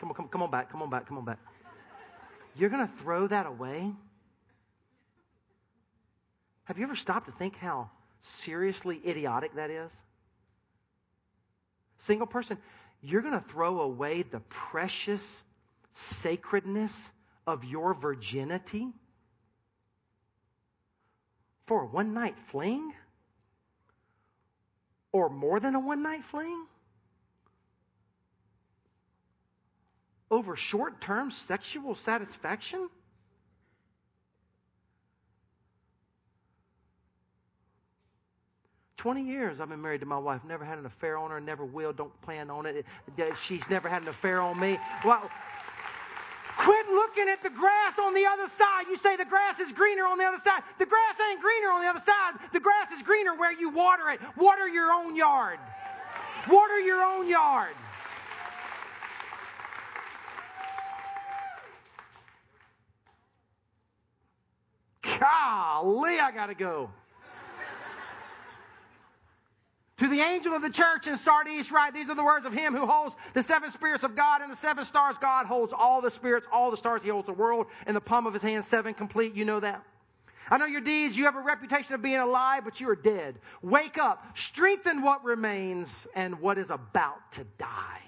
come 0.00 0.08
on, 0.08 0.14
come, 0.14 0.28
come 0.28 0.42
on 0.42 0.50
back, 0.50 0.72
come 0.72 0.82
on 0.82 0.90
back, 0.90 1.06
come 1.06 1.18
on 1.18 1.24
back. 1.24 1.38
You're 2.56 2.70
going 2.70 2.86
to 2.86 2.92
throw 3.02 3.26
that 3.26 3.46
away? 3.46 3.90
Have 6.64 6.78
you 6.78 6.84
ever 6.84 6.96
stopped 6.96 7.26
to 7.26 7.32
think 7.32 7.56
how 7.56 7.90
seriously 8.42 9.00
idiotic 9.06 9.54
that 9.56 9.70
is? 9.70 9.90
Single 12.06 12.26
person, 12.26 12.58
you're 13.02 13.22
going 13.22 13.34
to 13.34 13.44
throw 13.50 13.80
away 13.80 14.22
the 14.22 14.40
precious 14.48 15.22
sacredness 15.92 17.10
of 17.46 17.64
your 17.64 17.94
virginity 17.94 18.88
for 21.66 21.82
a 21.82 21.86
one 21.86 22.14
night 22.14 22.36
fling? 22.50 22.92
Or 25.12 25.28
more 25.28 25.60
than 25.60 25.74
a 25.74 25.80
one 25.80 26.02
night 26.02 26.24
fling? 26.30 26.66
Over 30.34 30.56
short 30.56 31.00
term 31.00 31.30
sexual 31.30 31.94
satisfaction? 31.94 32.88
20 38.96 39.22
years 39.22 39.60
I've 39.60 39.68
been 39.68 39.82
married 39.82 40.00
to 40.00 40.06
my 40.06 40.16
wife, 40.16 40.40
never 40.48 40.64
had 40.64 40.78
an 40.78 40.86
affair 40.86 41.18
on 41.18 41.30
her, 41.30 41.38
never 41.38 41.64
will, 41.64 41.92
don't 41.92 42.18
plan 42.22 42.50
on 42.50 42.64
it. 42.64 42.86
She's 43.46 43.62
never 43.68 43.86
had 43.86 44.00
an 44.00 44.08
affair 44.08 44.40
on 44.40 44.58
me. 44.58 44.78
Well, 45.04 45.30
quit 46.56 46.86
looking 46.88 47.28
at 47.28 47.42
the 47.42 47.50
grass 47.50 47.98
on 48.00 48.14
the 48.14 48.24
other 48.24 48.46
side. 48.56 48.86
You 48.88 48.96
say 48.96 49.16
the 49.16 49.26
grass 49.26 49.60
is 49.60 49.70
greener 49.72 50.06
on 50.06 50.16
the 50.16 50.24
other 50.24 50.40
side. 50.42 50.62
The 50.78 50.86
grass 50.86 51.16
ain't 51.30 51.42
greener 51.42 51.70
on 51.70 51.82
the 51.82 51.88
other 51.88 52.00
side. 52.00 52.40
The 52.54 52.60
grass 52.60 52.92
is 52.96 53.02
greener 53.02 53.36
where 53.36 53.52
you 53.52 53.68
water 53.68 54.08
it. 54.08 54.20
Water 54.38 54.66
your 54.66 54.90
own 54.90 55.14
yard. 55.14 55.58
Water 56.48 56.80
your 56.80 57.02
own 57.02 57.28
yard. 57.28 57.74
Golly, 65.24 66.18
I 66.18 66.30
got 66.32 66.46
to 66.46 66.54
go. 66.54 66.90
To 69.98 70.08
the 70.08 70.20
angel 70.20 70.54
of 70.54 70.60
the 70.60 70.70
church 70.70 71.06
in 71.06 71.16
Sardis, 71.16 71.70
write, 71.70 71.94
These 71.94 72.08
are 72.10 72.14
the 72.16 72.24
words 72.24 72.44
of 72.44 72.52
him 72.52 72.74
who 72.74 72.84
holds 72.84 73.14
the 73.32 73.42
seven 73.42 73.70
spirits 73.70 74.02
of 74.02 74.16
God 74.16 74.42
and 74.42 74.52
the 74.52 74.56
seven 74.56 74.84
stars. 74.84 75.16
God 75.20 75.46
holds 75.46 75.72
all 75.72 76.02
the 76.02 76.10
spirits, 76.10 76.46
all 76.52 76.70
the 76.70 76.76
stars. 76.76 77.02
He 77.02 77.08
holds 77.08 77.26
the 77.26 77.32
world 77.32 77.68
in 77.86 77.94
the 77.94 78.00
palm 78.00 78.26
of 78.26 78.34
his 78.34 78.42
hand, 78.42 78.64
seven 78.66 78.92
complete. 78.92 79.34
You 79.34 79.44
know 79.44 79.60
that. 79.60 79.82
I 80.50 80.58
know 80.58 80.66
your 80.66 80.80
deeds. 80.80 81.16
You 81.16 81.24
have 81.24 81.36
a 81.36 81.40
reputation 81.40 81.94
of 81.94 82.02
being 82.02 82.16
alive, 82.16 82.64
but 82.64 82.80
you 82.80 82.90
are 82.90 82.96
dead. 82.96 83.36
Wake 83.62 83.96
up. 83.96 84.36
Strengthen 84.36 85.00
what 85.00 85.24
remains 85.24 86.06
and 86.14 86.40
what 86.40 86.58
is 86.58 86.68
about 86.70 87.32
to 87.32 87.44
die. 87.56 88.02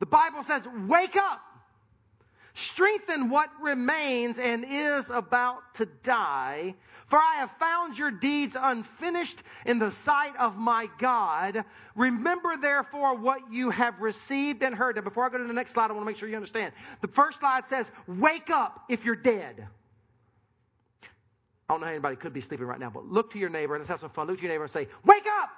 The 0.00 0.06
Bible 0.06 0.42
says, 0.44 0.62
Wake 0.86 1.16
up. 1.16 1.40
Strengthen 2.54 3.30
what 3.30 3.48
remains 3.60 4.38
and 4.38 4.64
is 4.68 5.08
about 5.10 5.74
to 5.76 5.86
die. 6.04 6.74
For 7.06 7.18
I 7.18 7.36
have 7.36 7.50
found 7.58 7.98
your 7.98 8.10
deeds 8.10 8.56
unfinished 8.58 9.42
in 9.66 9.78
the 9.78 9.90
sight 9.90 10.34
of 10.38 10.56
my 10.56 10.88
God. 10.98 11.64
Remember 11.94 12.56
therefore 12.60 13.16
what 13.16 13.40
you 13.50 13.70
have 13.70 14.00
received 14.00 14.62
and 14.62 14.74
heard. 14.74 14.96
And 14.96 15.04
before 15.04 15.26
I 15.26 15.28
go 15.28 15.38
to 15.38 15.44
the 15.44 15.52
next 15.52 15.72
slide, 15.72 15.90
I 15.90 15.94
want 15.94 16.02
to 16.02 16.06
make 16.06 16.16
sure 16.16 16.28
you 16.28 16.36
understand. 16.36 16.72
The 17.00 17.08
first 17.08 17.40
slide 17.40 17.64
says, 17.68 17.86
Wake 18.06 18.50
up 18.50 18.84
if 18.88 19.04
you're 19.04 19.16
dead. 19.16 19.66
I 21.68 21.74
don't 21.74 21.80
know 21.80 21.86
how 21.86 21.92
anybody 21.92 22.16
could 22.16 22.34
be 22.34 22.40
sleeping 22.40 22.66
right 22.66 22.80
now, 22.80 22.90
but 22.90 23.06
look 23.06 23.32
to 23.32 23.38
your 23.38 23.48
neighbor 23.48 23.74
and 23.74 23.82
let's 23.82 23.88
have 23.88 24.00
some 24.00 24.10
fun. 24.10 24.26
Look 24.26 24.36
to 24.36 24.42
your 24.42 24.52
neighbor 24.52 24.64
and 24.64 24.72
say, 24.72 24.88
Wake 25.04 25.26
up! 25.40 25.50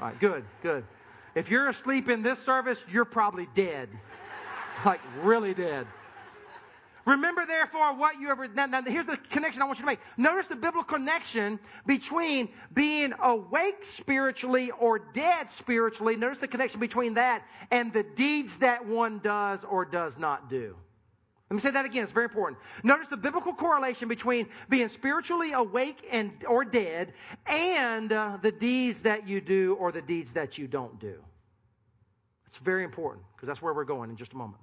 All 0.00 0.06
right, 0.06 0.20
good, 0.20 0.44
good. 0.62 0.84
If 1.34 1.50
you're 1.50 1.68
asleep 1.68 2.08
in 2.08 2.22
this 2.22 2.38
service, 2.40 2.78
you're 2.90 3.04
probably 3.04 3.48
dead. 3.54 3.88
Like, 4.84 5.00
really 5.22 5.54
dead. 5.54 5.86
Remember, 7.06 7.44
therefore, 7.46 7.94
what 7.96 8.18
you 8.18 8.30
ever. 8.30 8.48
Now, 8.48 8.66
now, 8.66 8.82
here's 8.82 9.06
the 9.06 9.18
connection 9.30 9.60
I 9.60 9.66
want 9.66 9.78
you 9.78 9.82
to 9.82 9.86
make. 9.86 10.00
Notice 10.16 10.46
the 10.46 10.56
biblical 10.56 10.84
connection 10.84 11.58
between 11.86 12.48
being 12.72 13.12
awake 13.22 13.84
spiritually 13.84 14.70
or 14.70 14.98
dead 14.98 15.50
spiritually. 15.50 16.16
Notice 16.16 16.38
the 16.38 16.48
connection 16.48 16.80
between 16.80 17.14
that 17.14 17.42
and 17.70 17.92
the 17.92 18.04
deeds 18.16 18.56
that 18.58 18.86
one 18.86 19.18
does 19.18 19.60
or 19.68 19.84
does 19.84 20.16
not 20.16 20.48
do. 20.48 20.76
Let 21.50 21.56
me 21.56 21.60
say 21.60 21.70
that 21.72 21.84
again. 21.84 22.04
It's 22.04 22.12
very 22.12 22.24
important. 22.24 22.58
Notice 22.82 23.08
the 23.08 23.18
biblical 23.18 23.52
correlation 23.52 24.08
between 24.08 24.48
being 24.70 24.88
spiritually 24.88 25.52
awake 25.52 26.08
and 26.10 26.32
or 26.48 26.64
dead 26.64 27.12
and 27.46 28.10
uh, 28.12 28.38
the 28.40 28.50
deeds 28.50 29.02
that 29.02 29.28
you 29.28 29.42
do 29.42 29.76
or 29.78 29.92
the 29.92 30.00
deeds 30.00 30.32
that 30.32 30.56
you 30.56 30.66
don't 30.66 30.98
do. 30.98 31.22
It's 32.54 32.64
very 32.64 32.84
important 32.84 33.24
because 33.34 33.48
that's 33.48 33.60
where 33.60 33.74
we're 33.74 33.82
going 33.82 34.10
in 34.10 34.16
just 34.16 34.32
a 34.32 34.36
moment. 34.36 34.62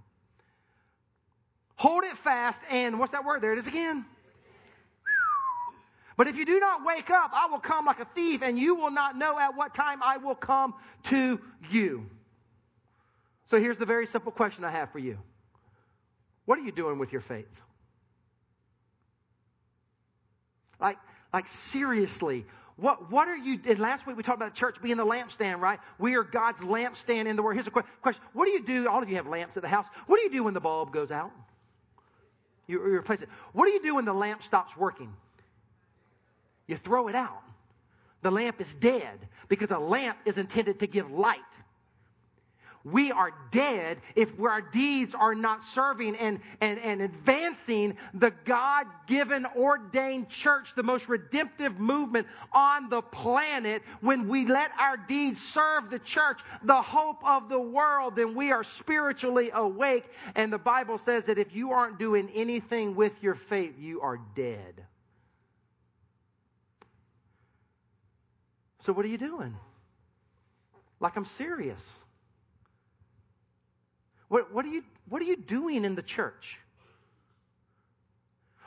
Hold 1.75 2.05
it 2.05 2.17
fast, 2.19 2.61
and 2.69 2.99
what's 2.99 3.11
that 3.11 3.25
word? 3.25 3.41
There 3.41 3.51
it 3.51 3.59
is 3.59 3.67
again. 3.67 4.05
But 6.15 6.27
if 6.27 6.37
you 6.37 6.45
do 6.45 6.57
not 6.57 6.85
wake 6.85 7.09
up, 7.09 7.31
I 7.33 7.47
will 7.47 7.59
come 7.59 7.85
like 7.85 7.99
a 7.99 8.07
thief, 8.15 8.43
and 8.43 8.57
you 8.57 8.75
will 8.75 8.91
not 8.91 9.17
know 9.17 9.37
at 9.37 9.57
what 9.57 9.75
time 9.75 10.01
I 10.01 10.17
will 10.17 10.35
come 10.35 10.73
to 11.09 11.41
you. 11.69 12.05
So 13.49 13.59
here's 13.59 13.77
the 13.77 13.85
very 13.85 14.07
simple 14.07 14.31
question 14.31 14.63
I 14.63 14.71
have 14.71 14.93
for 14.93 14.99
you 14.99 15.17
What 16.45 16.57
are 16.59 16.61
you 16.61 16.71
doing 16.71 16.97
with 16.97 17.11
your 17.11 17.21
faith? 17.21 17.45
Like, 20.79 20.97
like 21.33 21.49
seriously, 21.49 22.45
what, 22.82 23.11
what 23.11 23.27
are 23.27 23.38
you, 23.38 23.59
and 23.67 23.77
last 23.77 24.07
week 24.07 24.17
we 24.17 24.23
talked 24.23 24.39
about 24.41 24.55
church 24.55 24.77
being 24.82 24.97
the 24.97 25.05
lampstand, 25.05 25.59
right? 25.59 25.79
We 25.99 26.15
are 26.15 26.23
God's 26.23 26.59
lampstand 26.61 27.27
in 27.27 27.36
the 27.36 27.43
world. 27.43 27.55
Here's 27.55 27.67
a 27.67 27.71
question. 27.71 28.21
What 28.34 28.45
do 28.45 28.51
you 28.51 28.65
do? 28.65 28.89
All 28.89 29.03
of 29.03 29.07
you 29.07 29.17
have 29.17 29.27
lamps 29.27 29.55
at 29.55 29.61
the 29.61 29.69
house. 29.69 29.86
What 30.07 30.17
do 30.17 30.23
you 30.23 30.32
do 30.32 30.43
when 30.43 30.55
the 30.55 30.59
bulb 30.59 30.91
goes 30.91 31.11
out? 31.11 31.32
You, 32.65 32.84
you 32.84 32.95
replace 32.95 33.21
it. 33.21 33.29
What 33.53 33.67
do 33.67 33.71
you 33.71 33.84
do 33.84 33.95
when 33.95 34.05
the 34.05 34.13
lamp 34.13 34.41
stops 34.41 34.75
working? 34.75 35.13
You 36.65 36.77
throw 36.77 37.07
it 37.07 37.15
out. 37.15 37.43
The 38.23 38.32
lamp 38.32 38.59
is 38.59 38.73
dead 38.75 39.27
because 39.47 39.69
a 39.69 39.77
lamp 39.77 40.17
is 40.25 40.39
intended 40.39 40.79
to 40.79 40.88
give 40.88 41.11
light. 41.11 41.39
We 42.84 43.11
are 43.11 43.32
dead 43.51 43.99
if 44.15 44.29
our 44.39 44.61
deeds 44.61 45.13
are 45.13 45.36
not 45.36 45.63
serving 45.73 46.15
and, 46.15 46.39
and, 46.61 46.79
and 46.79 47.01
advancing 47.01 47.95
the 48.13 48.32
God 48.45 48.88
given, 49.07 49.45
ordained 49.55 50.29
church, 50.29 50.73
the 50.75 50.84
most 50.84 51.07
redemptive 51.07 51.79
movement 51.79 52.27
on 52.51 52.89
the 52.89 53.01
planet. 53.01 53.84
When 54.01 54.27
we 54.27 54.47
let 54.47 54.71
our 54.79 54.97
deeds 54.97 55.39
serve 55.39 55.91
the 55.91 55.99
church, 55.99 56.39
the 56.63 56.82
hope 56.82 57.23
of 57.23 57.49
the 57.49 57.59
world, 57.59 58.15
then 58.15 58.34
we 58.34 58.51
are 58.51 58.63
spiritually 58.63 59.51
awake. 59.53 60.05
And 60.36 60.51
the 60.51 60.57
Bible 60.57 60.97
says 60.97 61.25
that 61.25 61.38
if 61.38 61.53
you 61.53 61.71
aren't 61.71 61.99
doing 61.99 62.29
anything 62.34 62.95
with 62.95 63.13
your 63.21 63.36
faith, 63.36 63.75
you 63.79 64.01
are 64.01 64.19
dead. 64.36 64.86
So, 68.79 68.91
what 68.91 69.05
are 69.05 69.09
you 69.09 69.19
doing? 69.19 69.55
Like, 70.99 71.15
I'm 71.15 71.25
serious. 71.25 71.84
What, 74.32 74.53
what, 74.53 74.63
are 74.63 74.69
you, 74.69 74.82
what 75.09 75.21
are 75.21 75.25
you 75.25 75.36
doing 75.36 75.84
in 75.84 75.93
the 75.93 76.01
church? 76.01 76.57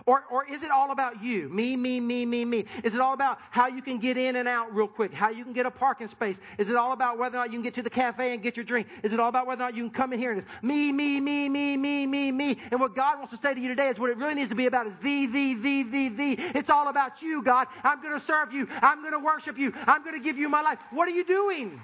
Or, 0.04 0.22
or 0.30 0.44
is 0.44 0.62
it 0.62 0.70
all 0.70 0.90
about 0.90 1.24
you? 1.24 1.48
Me, 1.48 1.74
me, 1.74 2.00
me, 2.00 2.26
me, 2.26 2.44
me. 2.44 2.66
Is 2.82 2.92
it 2.92 3.00
all 3.00 3.14
about 3.14 3.38
how 3.50 3.68
you 3.68 3.80
can 3.80 3.96
get 3.96 4.18
in 4.18 4.36
and 4.36 4.46
out 4.46 4.74
real 4.74 4.86
quick? 4.86 5.14
How 5.14 5.30
you 5.30 5.42
can 5.42 5.54
get 5.54 5.64
a 5.64 5.70
parking 5.70 6.08
space? 6.08 6.36
Is 6.58 6.68
it 6.68 6.76
all 6.76 6.92
about 6.92 7.16
whether 7.16 7.38
or 7.38 7.40
not 7.40 7.46
you 7.46 7.52
can 7.52 7.62
get 7.62 7.74
to 7.76 7.82
the 7.82 7.88
cafe 7.88 8.34
and 8.34 8.42
get 8.42 8.58
your 8.58 8.64
drink? 8.64 8.88
Is 9.02 9.14
it 9.14 9.20
all 9.20 9.30
about 9.30 9.46
whether 9.46 9.62
or 9.62 9.68
not 9.68 9.74
you 9.74 9.84
can 9.84 9.90
come 9.90 10.12
in 10.12 10.18
here 10.18 10.32
and 10.32 10.42
it's 10.42 10.50
me, 10.60 10.92
me, 10.92 11.18
me, 11.18 11.48
me, 11.48 11.78
me, 11.78 12.06
me, 12.06 12.30
me? 12.30 12.58
And 12.70 12.78
what 12.78 12.94
God 12.94 13.16
wants 13.16 13.32
to 13.32 13.40
say 13.40 13.54
to 13.54 13.60
you 13.60 13.68
today 13.68 13.88
is 13.88 13.98
what 13.98 14.10
it 14.10 14.18
really 14.18 14.34
needs 14.34 14.50
to 14.50 14.54
be 14.54 14.66
about 14.66 14.86
is 14.86 14.92
thee, 15.02 15.24
thee, 15.24 15.54
thee, 15.54 15.82
thee, 15.82 16.10
thee. 16.10 16.36
It's 16.54 16.68
all 16.68 16.88
about 16.88 17.22
you, 17.22 17.42
God. 17.42 17.68
I'm 17.82 18.02
going 18.02 18.20
to 18.20 18.26
serve 18.26 18.52
you. 18.52 18.68
I'm 18.82 19.00
going 19.00 19.14
to 19.14 19.18
worship 19.18 19.56
you. 19.56 19.72
I'm 19.86 20.04
going 20.04 20.14
to 20.14 20.22
give 20.22 20.36
you 20.36 20.50
my 20.50 20.60
life. 20.60 20.78
What 20.90 21.08
are 21.08 21.12
you 21.12 21.24
doing? 21.24 21.80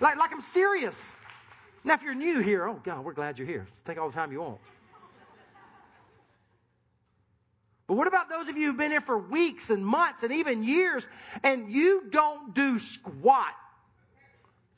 Like, 0.00 0.16
like 0.16 0.32
I'm 0.32 0.42
serious. 0.52 0.96
Now, 1.84 1.94
if 1.94 2.02
you're 2.02 2.14
new 2.14 2.40
here, 2.40 2.66
oh, 2.66 2.80
God, 2.82 3.04
we're 3.04 3.12
glad 3.12 3.38
you're 3.38 3.46
here. 3.46 3.68
Take 3.86 3.98
all 3.98 4.08
the 4.08 4.14
time 4.14 4.32
you 4.32 4.40
want. 4.40 4.58
But 7.86 7.98
what 7.98 8.06
about 8.06 8.30
those 8.30 8.48
of 8.48 8.56
you 8.56 8.68
who've 8.68 8.76
been 8.76 8.90
here 8.90 9.02
for 9.02 9.18
weeks 9.18 9.68
and 9.68 9.84
months 9.84 10.22
and 10.22 10.32
even 10.32 10.64
years 10.64 11.04
and 11.42 11.70
you 11.70 12.04
don't 12.10 12.54
do 12.54 12.78
squat 12.78 13.52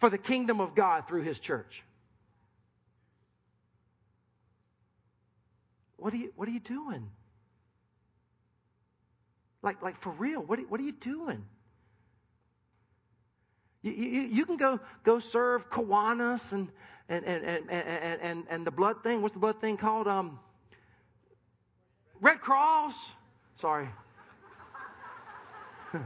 for 0.01 0.11
the 0.11 0.19
kingdom 0.19 0.61
of 0.61 0.75
God 0.75 1.07
through 1.07 1.23
His 1.23 1.39
church? 1.39 1.85
What 5.99 6.13
are 6.13 6.17
you, 6.17 6.33
what 6.35 6.49
are 6.49 6.51
you 6.51 6.61
doing? 6.61 7.09
Like, 9.63 9.83
like 9.83 10.01
for 10.03 10.11
real, 10.11 10.41
what 10.41 10.59
are, 10.59 10.63
what 10.63 10.81
are 10.81 10.85
you 10.85 10.93
doing? 10.93 11.45
You, 13.83 13.93
you, 13.93 14.21
you 14.23 14.47
can 14.47 14.57
go, 14.57 14.81
go 15.05 15.21
serve 15.21 15.71
Kiwanis 15.71 16.51
and, 16.51 16.69
and, 17.09 17.25
and, 17.25 17.45
and, 17.45 17.71
and, 17.71 18.21
and, 18.21 18.45
and 18.51 18.67
the 18.67 18.71
blood 18.71 19.03
thing. 19.03 19.23
What's 19.23 19.35
the 19.35 19.41
blood 19.41 19.61
thing 19.61 19.77
called? 19.77 20.09
Um, 20.09 20.39
Red 22.21 22.41
Cross. 22.41 22.95
Sorry. 23.57 23.89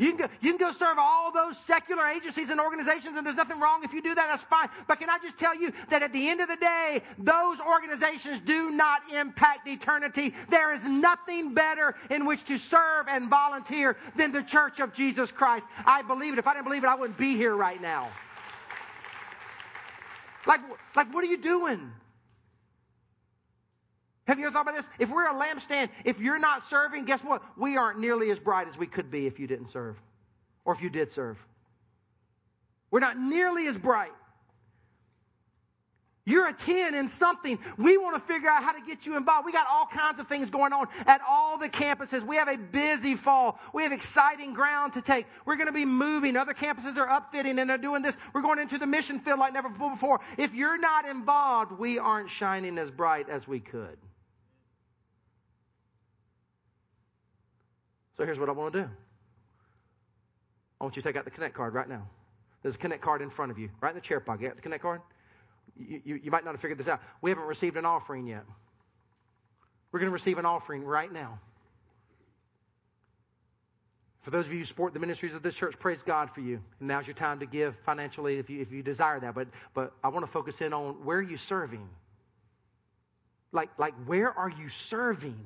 You 0.00 0.08
can, 0.08 0.16
go, 0.16 0.28
you 0.40 0.56
can 0.56 0.56
go 0.56 0.72
serve 0.72 0.96
all 0.98 1.30
those 1.30 1.58
secular 1.58 2.06
agencies 2.06 2.48
and 2.48 2.58
organizations, 2.58 3.18
and 3.18 3.26
there's 3.26 3.36
nothing 3.36 3.60
wrong 3.60 3.84
if 3.84 3.92
you 3.92 4.00
do 4.00 4.14
that. 4.14 4.28
That's 4.30 4.42
fine. 4.44 4.70
But 4.88 4.98
can 4.98 5.10
I 5.10 5.18
just 5.22 5.36
tell 5.36 5.54
you 5.54 5.74
that 5.90 6.02
at 6.02 6.10
the 6.14 6.26
end 6.26 6.40
of 6.40 6.48
the 6.48 6.56
day, 6.56 7.02
those 7.18 7.58
organizations 7.60 8.40
do 8.46 8.70
not 8.70 9.02
impact 9.14 9.68
eternity. 9.68 10.32
There 10.48 10.72
is 10.72 10.82
nothing 10.86 11.52
better 11.52 11.96
in 12.08 12.24
which 12.24 12.46
to 12.46 12.56
serve 12.56 13.08
and 13.10 13.28
volunteer 13.28 13.98
than 14.16 14.32
the 14.32 14.42
Church 14.42 14.80
of 14.80 14.94
Jesus 14.94 15.30
Christ. 15.30 15.66
I 15.84 16.00
believe 16.00 16.32
it. 16.32 16.38
If 16.38 16.46
I 16.46 16.54
didn't 16.54 16.64
believe 16.64 16.82
it, 16.82 16.88
I 16.88 16.94
wouldn't 16.94 17.18
be 17.18 17.36
here 17.36 17.54
right 17.54 17.82
now. 17.82 18.08
Like, 20.46 20.60
like 20.96 21.12
what 21.12 21.24
are 21.24 21.28
you 21.28 21.38
doing? 21.38 21.90
Have 24.26 24.38
you 24.38 24.46
ever 24.46 24.52
thought 24.52 24.62
about 24.62 24.76
this? 24.76 24.86
If 24.98 25.10
we're 25.10 25.26
a 25.26 25.34
lampstand, 25.34 25.88
if 26.04 26.20
you're 26.20 26.38
not 26.38 26.68
serving, 26.68 27.04
guess 27.04 27.20
what? 27.20 27.42
We 27.56 27.76
aren't 27.76 27.98
nearly 27.98 28.30
as 28.30 28.38
bright 28.38 28.68
as 28.68 28.78
we 28.78 28.86
could 28.86 29.10
be 29.10 29.26
if 29.26 29.40
you 29.40 29.46
didn't 29.46 29.70
serve. 29.72 29.96
Or 30.64 30.74
if 30.74 30.80
you 30.80 30.88
did 30.88 31.10
serve. 31.10 31.36
We're 32.90 33.00
not 33.00 33.18
nearly 33.18 33.66
as 33.66 33.76
bright. 33.76 34.12
You're 36.30 36.48
a 36.48 36.52
10 36.52 36.94
in 36.94 37.08
something. 37.08 37.58
We 37.76 37.98
want 37.98 38.16
to 38.16 38.32
figure 38.32 38.48
out 38.48 38.62
how 38.62 38.72
to 38.72 38.80
get 38.80 39.04
you 39.04 39.16
involved. 39.16 39.44
We 39.44 39.52
got 39.52 39.66
all 39.68 39.86
kinds 39.86 40.20
of 40.20 40.28
things 40.28 40.48
going 40.48 40.72
on 40.72 40.86
at 41.06 41.20
all 41.28 41.58
the 41.58 41.68
campuses. 41.68 42.24
We 42.24 42.36
have 42.36 42.48
a 42.48 42.56
busy 42.56 43.16
fall. 43.16 43.58
We 43.74 43.82
have 43.82 43.92
exciting 43.92 44.54
ground 44.54 44.92
to 44.94 45.02
take. 45.02 45.26
We're 45.44 45.56
going 45.56 45.66
to 45.66 45.72
be 45.72 45.84
moving. 45.84 46.36
Other 46.36 46.54
campuses 46.54 46.96
are 46.96 47.08
upfitting 47.08 47.60
and 47.60 47.68
they're 47.68 47.78
doing 47.78 48.02
this. 48.02 48.16
We're 48.32 48.42
going 48.42 48.60
into 48.60 48.78
the 48.78 48.86
mission 48.86 49.18
field 49.18 49.40
like 49.40 49.52
never 49.52 49.68
before. 49.68 50.20
If 50.38 50.54
you're 50.54 50.78
not 50.78 51.08
involved, 51.08 51.72
we 51.72 51.98
aren't 51.98 52.30
shining 52.30 52.78
as 52.78 52.90
bright 52.90 53.28
as 53.28 53.48
we 53.48 53.58
could. 53.58 53.98
So 58.16 58.24
here's 58.24 58.38
what 58.38 58.48
I 58.48 58.52
want 58.52 58.72
to 58.74 58.82
do. 58.82 58.88
I 60.80 60.84
want 60.84 60.94
you 60.94 61.02
to 61.02 61.08
take 61.08 61.16
out 61.16 61.24
the 61.24 61.30
Connect 61.30 61.54
card 61.54 61.74
right 61.74 61.88
now. 61.88 62.06
There's 62.62 62.74
a 62.74 62.78
Connect 62.78 63.02
card 63.02 63.20
in 63.20 63.30
front 63.30 63.50
of 63.50 63.58
you, 63.58 63.70
right 63.80 63.90
in 63.90 63.94
the 63.96 64.00
chair 64.00 64.20
pocket. 64.20 64.42
You 64.42 64.48
got 64.48 64.56
the 64.56 64.62
Connect 64.62 64.82
card? 64.82 65.00
You, 65.88 66.20
you, 66.22 66.30
might 66.30 66.44
not 66.44 66.52
have 66.52 66.60
figured 66.60 66.78
this 66.78 66.88
out. 66.88 67.00
We 67.22 67.30
haven't 67.30 67.46
received 67.46 67.76
an 67.76 67.84
offering 67.84 68.26
yet. 68.26 68.44
We're 69.90 70.00
going 70.00 70.10
to 70.10 70.14
receive 70.14 70.38
an 70.38 70.46
offering 70.46 70.84
right 70.84 71.12
now. 71.12 71.38
For 74.22 74.30
those 74.30 74.46
of 74.46 74.52
you 74.52 74.58
who 74.58 74.64
support 74.66 74.92
the 74.92 75.00
ministries 75.00 75.34
of 75.34 75.42
this 75.42 75.54
church, 75.54 75.78
praise 75.78 76.02
God 76.02 76.30
for 76.34 76.40
you. 76.40 76.60
And 76.78 76.88
now's 76.88 77.06
your 77.06 77.14
time 77.14 77.40
to 77.40 77.46
give 77.46 77.74
financially 77.86 78.38
if 78.38 78.50
you, 78.50 78.60
if 78.60 78.70
you 78.70 78.82
desire 78.82 79.18
that. 79.20 79.34
But, 79.34 79.48
but 79.74 79.92
I 80.04 80.08
want 80.08 80.26
to 80.26 80.30
focus 80.30 80.60
in 80.60 80.74
on 80.74 81.04
where 81.04 81.18
are 81.18 81.22
you 81.22 81.38
serving? 81.38 81.88
Like, 83.52 83.70
like 83.78 83.94
where 84.06 84.30
are 84.30 84.50
you 84.50 84.68
serving? 84.68 85.42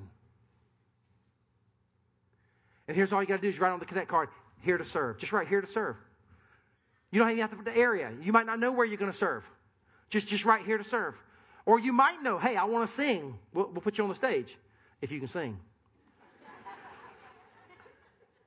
And 2.89 2.97
here's 2.97 3.12
all 3.12 3.22
you 3.22 3.28
got 3.28 3.37
to 3.37 3.43
do 3.43 3.49
is 3.49 3.59
write 3.59 3.72
on 3.72 3.78
the 3.78 3.87
Connect 3.87 4.09
card, 4.09 4.28
here 4.61 4.76
to 4.76 4.85
serve. 4.85 5.18
Just 5.18 5.32
write 5.32 5.49
here 5.49 5.61
to 5.61 5.70
serve. 5.70 5.97
You 7.11 7.20
don't 7.20 7.30
even 7.30 7.41
have 7.43 7.51
to 7.51 7.57
put 7.57 7.64
the 7.64 7.76
area. 7.76 8.12
You 8.20 8.32
might 8.32 8.45
not 8.45 8.59
know 8.59 8.72
where 8.72 8.85
you're 8.85 8.99
going 8.99 9.12
to 9.12 9.16
serve. 9.16 9.45
Just, 10.15 10.29
just 10.29 10.45
right 10.45 10.65
here 10.65 10.79
to 10.79 10.85
serve. 10.85 11.17
Or 11.67 11.81
you 11.81 11.93
might 11.93 12.23
know, 12.23 12.39
hey, 12.39 12.55
I 12.55 12.62
want 12.67 12.89
to 12.89 12.95
sing. 12.95 13.37
We'll, 13.53 13.67
we'll 13.67 13.81
put 13.81 13.99
you 13.99 14.05
on 14.05 14.11
the 14.11 14.15
stage 14.15 14.57
if 15.03 15.11
you 15.11 15.19
can 15.19 15.27
sing. 15.29 15.59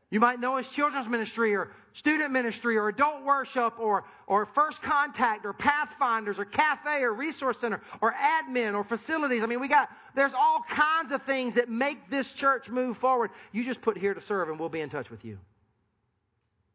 You 0.09 0.21
might 0.21 0.39
know 0.39 0.55
it's 0.55 0.69
children's 0.69 1.09
ministry 1.09 1.53
or 1.57 1.73
student 1.91 2.31
ministry 2.31 2.77
or 2.77 2.87
adult 2.87 3.21
worship 3.25 3.77
or, 3.79 4.05
or 4.27 4.45
first 4.45 4.81
contact 4.81 5.45
or 5.45 5.51
pathfinders 5.51 6.39
or 6.39 6.45
cafe 6.45 7.01
or 7.01 7.11
resource 7.11 7.57
center 7.59 7.81
or 7.99 8.13
admin 8.13 8.73
or 8.73 8.85
facilities. 8.85 9.43
I 9.43 9.45
mean, 9.45 9.59
we 9.59 9.67
got, 9.67 9.89
there's 10.15 10.31
all 10.33 10.61
kinds 10.69 11.11
of 11.11 11.21
things 11.23 11.55
that 11.55 11.67
make 11.67 12.09
this 12.09 12.31
church 12.31 12.69
move 12.69 12.95
forward. 12.95 13.31
You 13.51 13.65
just 13.65 13.81
put 13.81 13.97
here 13.97 14.13
to 14.13 14.21
serve 14.21 14.47
and 14.47 14.57
we'll 14.57 14.69
be 14.69 14.79
in 14.79 14.89
touch 14.89 15.09
with 15.09 15.25
you. 15.25 15.37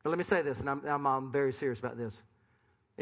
But 0.03 0.11
let 0.11 0.19
me 0.19 0.25
say 0.25 0.43
this, 0.43 0.61
and 0.61 0.69
I'm, 0.69 0.83
I'm, 0.87 1.07
I'm 1.07 1.33
very 1.33 1.55
serious 1.55 1.79
about 1.79 1.97
this. 1.97 2.15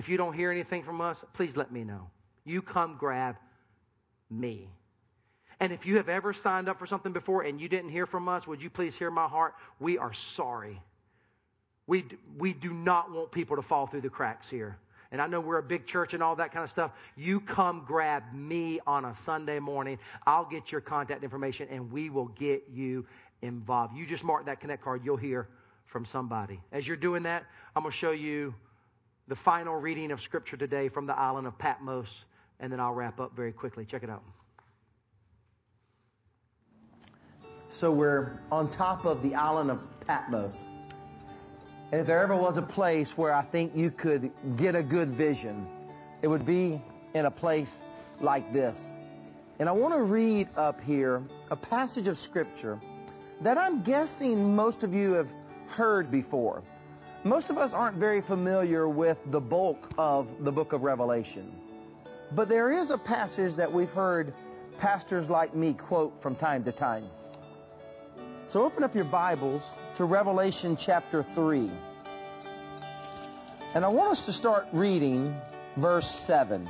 If 0.00 0.08
you 0.08 0.16
don't 0.16 0.32
hear 0.32 0.50
anything 0.50 0.82
from 0.82 1.02
us, 1.02 1.22
please 1.34 1.58
let 1.58 1.70
me 1.70 1.84
know. 1.84 2.08
You 2.46 2.62
come 2.62 2.96
grab 2.98 3.36
me. 4.30 4.66
And 5.60 5.74
if 5.74 5.84
you 5.84 5.98
have 5.98 6.08
ever 6.08 6.32
signed 6.32 6.70
up 6.70 6.78
for 6.78 6.86
something 6.86 7.12
before 7.12 7.42
and 7.42 7.60
you 7.60 7.68
didn't 7.68 7.90
hear 7.90 8.06
from 8.06 8.26
us, 8.26 8.46
would 8.46 8.62
you 8.62 8.70
please 8.70 8.94
hear 8.94 9.10
my 9.10 9.28
heart? 9.28 9.52
We 9.78 9.98
are 9.98 10.14
sorry. 10.14 10.80
We, 11.86 12.06
we 12.38 12.54
do 12.54 12.72
not 12.72 13.12
want 13.12 13.30
people 13.30 13.56
to 13.56 13.62
fall 13.62 13.88
through 13.88 14.00
the 14.00 14.08
cracks 14.08 14.48
here. 14.48 14.78
And 15.12 15.20
I 15.20 15.26
know 15.26 15.38
we're 15.38 15.58
a 15.58 15.62
big 15.62 15.84
church 15.86 16.14
and 16.14 16.22
all 16.22 16.34
that 16.36 16.50
kind 16.50 16.64
of 16.64 16.70
stuff. 16.70 16.92
You 17.14 17.38
come 17.38 17.84
grab 17.86 18.22
me 18.32 18.80
on 18.86 19.04
a 19.04 19.14
Sunday 19.14 19.58
morning. 19.58 19.98
I'll 20.26 20.46
get 20.46 20.72
your 20.72 20.80
contact 20.80 21.22
information 21.22 21.68
and 21.70 21.92
we 21.92 22.08
will 22.08 22.28
get 22.28 22.64
you 22.72 23.04
involved. 23.42 23.94
You 23.94 24.06
just 24.06 24.24
mark 24.24 24.46
that 24.46 24.60
connect 24.60 24.82
card. 24.82 25.02
You'll 25.04 25.18
hear 25.18 25.46
from 25.84 26.06
somebody. 26.06 26.58
As 26.72 26.88
you're 26.88 26.96
doing 26.96 27.24
that, 27.24 27.44
I'm 27.76 27.82
going 27.82 27.92
to 27.92 27.98
show 27.98 28.12
you 28.12 28.54
the 29.30 29.36
final 29.36 29.76
reading 29.76 30.10
of 30.10 30.20
Scripture 30.20 30.56
today 30.56 30.88
from 30.88 31.06
the 31.06 31.16
island 31.16 31.46
of 31.46 31.56
Patmos, 31.56 32.08
and 32.58 32.72
then 32.72 32.80
I'll 32.80 32.92
wrap 32.92 33.20
up 33.20 33.36
very 33.36 33.52
quickly. 33.52 33.84
Check 33.84 34.02
it 34.02 34.10
out. 34.10 34.24
So 37.68 37.92
we're 37.92 38.40
on 38.50 38.68
top 38.68 39.04
of 39.04 39.22
the 39.22 39.36
island 39.36 39.70
of 39.70 39.80
Patmos. 40.04 40.64
And 41.92 42.00
if 42.00 42.08
there 42.08 42.20
ever 42.24 42.34
was 42.34 42.56
a 42.56 42.62
place 42.62 43.16
where 43.16 43.32
I 43.32 43.42
think 43.42 43.76
you 43.76 43.92
could 43.92 44.32
get 44.56 44.74
a 44.74 44.82
good 44.82 45.10
vision, 45.10 45.64
it 46.22 46.26
would 46.26 46.44
be 46.44 46.82
in 47.14 47.24
a 47.24 47.30
place 47.30 47.84
like 48.20 48.52
this. 48.52 48.92
And 49.60 49.68
I 49.68 49.72
want 49.72 49.94
to 49.94 50.02
read 50.02 50.48
up 50.56 50.82
here 50.82 51.22
a 51.52 51.56
passage 51.56 52.08
of 52.08 52.18
Scripture 52.18 52.80
that 53.42 53.58
I'm 53.58 53.84
guessing 53.84 54.56
most 54.56 54.82
of 54.82 54.92
you 54.92 55.12
have 55.12 55.32
heard 55.68 56.10
before. 56.10 56.64
Most 57.22 57.50
of 57.50 57.58
us 57.58 57.74
aren't 57.74 57.98
very 57.98 58.22
familiar 58.22 58.88
with 58.88 59.18
the 59.26 59.40
bulk 59.40 59.90
of 59.98 60.26
the 60.42 60.50
book 60.50 60.72
of 60.72 60.84
Revelation. 60.84 61.52
But 62.32 62.48
there 62.48 62.72
is 62.72 62.88
a 62.88 62.96
passage 62.96 63.56
that 63.56 63.70
we've 63.70 63.90
heard 63.90 64.32
pastors 64.78 65.28
like 65.28 65.54
me 65.54 65.74
quote 65.74 66.18
from 66.22 66.34
time 66.34 66.64
to 66.64 66.72
time. 66.72 67.04
So 68.46 68.64
open 68.64 68.82
up 68.84 68.94
your 68.94 69.04
Bibles 69.04 69.76
to 69.96 70.06
Revelation 70.06 70.76
chapter 70.76 71.22
3. 71.22 71.70
And 73.74 73.84
I 73.84 73.88
want 73.88 74.12
us 74.12 74.24
to 74.24 74.32
start 74.32 74.66
reading 74.72 75.36
verse 75.76 76.10
7. 76.10 76.66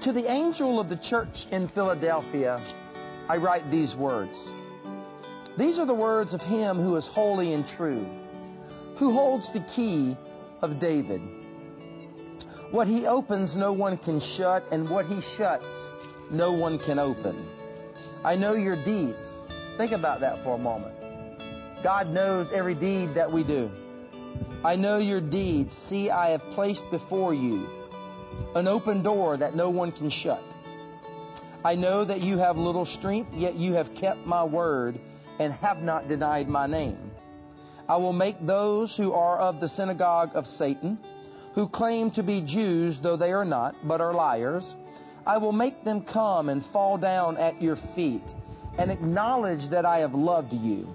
To 0.00 0.12
the 0.12 0.24
angel 0.24 0.80
of 0.80 0.88
the 0.88 0.96
church 0.96 1.48
in 1.50 1.68
Philadelphia, 1.68 2.62
I 3.28 3.36
write 3.36 3.70
these 3.70 3.94
words. 3.94 4.50
These 5.58 5.78
are 5.78 5.86
the 5.86 5.92
words 5.92 6.32
of 6.32 6.42
him 6.42 6.78
who 6.78 6.96
is 6.96 7.06
holy 7.06 7.52
and 7.52 7.66
true, 7.66 8.06
who 8.98 9.12
holds 9.12 9.52
the 9.52 9.60
key 9.60 10.16
of 10.60 10.78
David. 10.80 11.22
What 12.70 12.86
he 12.86 13.06
opens, 13.06 13.56
no 13.56 13.72
one 13.72 13.96
can 13.96 14.20
shut, 14.20 14.64
and 14.70 14.88
what 14.90 15.06
he 15.06 15.20
shuts, 15.20 15.90
no 16.30 16.52
one 16.52 16.78
can 16.78 16.98
open. 16.98 17.48
I 18.24 18.36
know 18.36 18.54
your 18.54 18.76
deeds. 18.76 19.42
Think 19.76 19.92
about 19.92 20.20
that 20.20 20.42
for 20.42 20.56
a 20.56 20.58
moment. 20.58 20.94
God 21.82 22.10
knows 22.10 22.50
every 22.50 22.74
deed 22.74 23.14
that 23.14 23.30
we 23.30 23.44
do. 23.44 23.70
I 24.64 24.74
know 24.74 24.98
your 24.98 25.20
deeds. 25.20 25.76
See, 25.76 26.10
I 26.10 26.30
have 26.30 26.42
placed 26.50 26.90
before 26.90 27.32
you 27.32 27.68
an 28.54 28.66
open 28.66 29.02
door 29.02 29.36
that 29.36 29.54
no 29.54 29.70
one 29.70 29.92
can 29.92 30.10
shut. 30.10 30.42
I 31.64 31.76
know 31.76 32.04
that 32.04 32.20
you 32.20 32.38
have 32.38 32.56
little 32.56 32.84
strength, 32.84 33.32
yet 33.34 33.54
you 33.54 33.74
have 33.74 33.94
kept 33.94 34.26
my 34.26 34.44
word 34.44 34.98
and 35.38 35.52
have 35.54 35.82
not 35.82 36.08
denied 36.08 36.48
my 36.48 36.66
name. 36.66 37.07
I 37.88 37.96
will 37.96 38.12
make 38.12 38.44
those 38.44 38.96
who 38.96 39.14
are 39.14 39.38
of 39.38 39.60
the 39.60 39.68
synagogue 39.68 40.32
of 40.34 40.46
Satan, 40.46 40.98
who 41.54 41.68
claim 41.68 42.10
to 42.12 42.22
be 42.22 42.42
Jews, 42.42 42.98
though 42.98 43.16
they 43.16 43.32
are 43.32 43.44
not, 43.44 43.74
but 43.82 44.00
are 44.00 44.12
liars, 44.12 44.76
I 45.26 45.38
will 45.38 45.52
make 45.52 45.84
them 45.84 46.02
come 46.02 46.48
and 46.48 46.64
fall 46.64 46.98
down 46.98 47.36
at 47.36 47.62
your 47.62 47.76
feet 47.76 48.22
and 48.78 48.90
acknowledge 48.90 49.68
that 49.68 49.84
I 49.84 49.98
have 50.00 50.14
loved 50.14 50.52
you. 50.52 50.94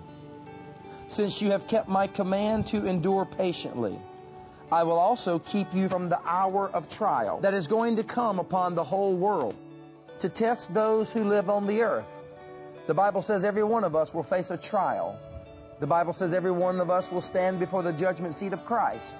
Since 1.08 1.42
you 1.42 1.52
have 1.52 1.68
kept 1.68 1.90
my 1.90 2.08
command 2.08 2.68
to 2.70 2.86
endure 2.86 3.26
patiently, 3.26 4.00
I 4.72 4.84
will 4.84 4.98
also 4.98 5.40
keep 5.40 5.74
you 5.74 5.90
from 5.90 6.10
the 6.10 6.20
hour 6.26 6.70
of 6.74 6.90
trial 6.90 7.40
that 7.42 7.54
is 7.54 7.68
going 7.68 7.98
to 7.98 8.04
come 8.04 8.40
upon 8.40 8.74
the 8.74 8.84
whole 8.84 9.16
world 9.16 9.56
to 10.20 10.30
test 10.30 10.74
those 10.74 11.12
who 11.12 11.26
live 11.26 11.50
on 11.50 11.68
the 11.68 11.82
earth. 11.82 12.06
The 12.88 12.94
Bible 12.94 13.22
says 13.22 13.44
every 13.44 13.64
one 13.64 13.84
of 13.84 13.96
us 13.96 14.14
will 14.14 14.24
face 14.24 14.50
a 14.50 14.58
trial. 14.58 15.20
The 15.84 15.88
Bible 15.88 16.14
says 16.14 16.34
every 16.34 16.50
one 16.50 16.80
of 16.80 16.90
us 16.90 17.12
will 17.12 17.20
stand 17.20 17.60
before 17.60 17.84
the 17.84 17.92
judgment 17.92 18.34
seat 18.34 18.54
of 18.54 18.64
Christ. 18.64 19.18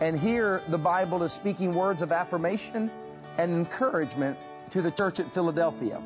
And 0.00 0.18
here 0.18 0.62
the 0.68 0.78
Bible 0.78 1.22
is 1.22 1.32
speaking 1.32 1.74
words 1.74 2.00
of 2.00 2.12
affirmation 2.12 2.90
and 3.36 3.52
encouragement 3.52 4.38
to 4.70 4.80
the 4.80 4.90
church 4.90 5.20
at 5.20 5.30
Philadelphia. 5.32 6.00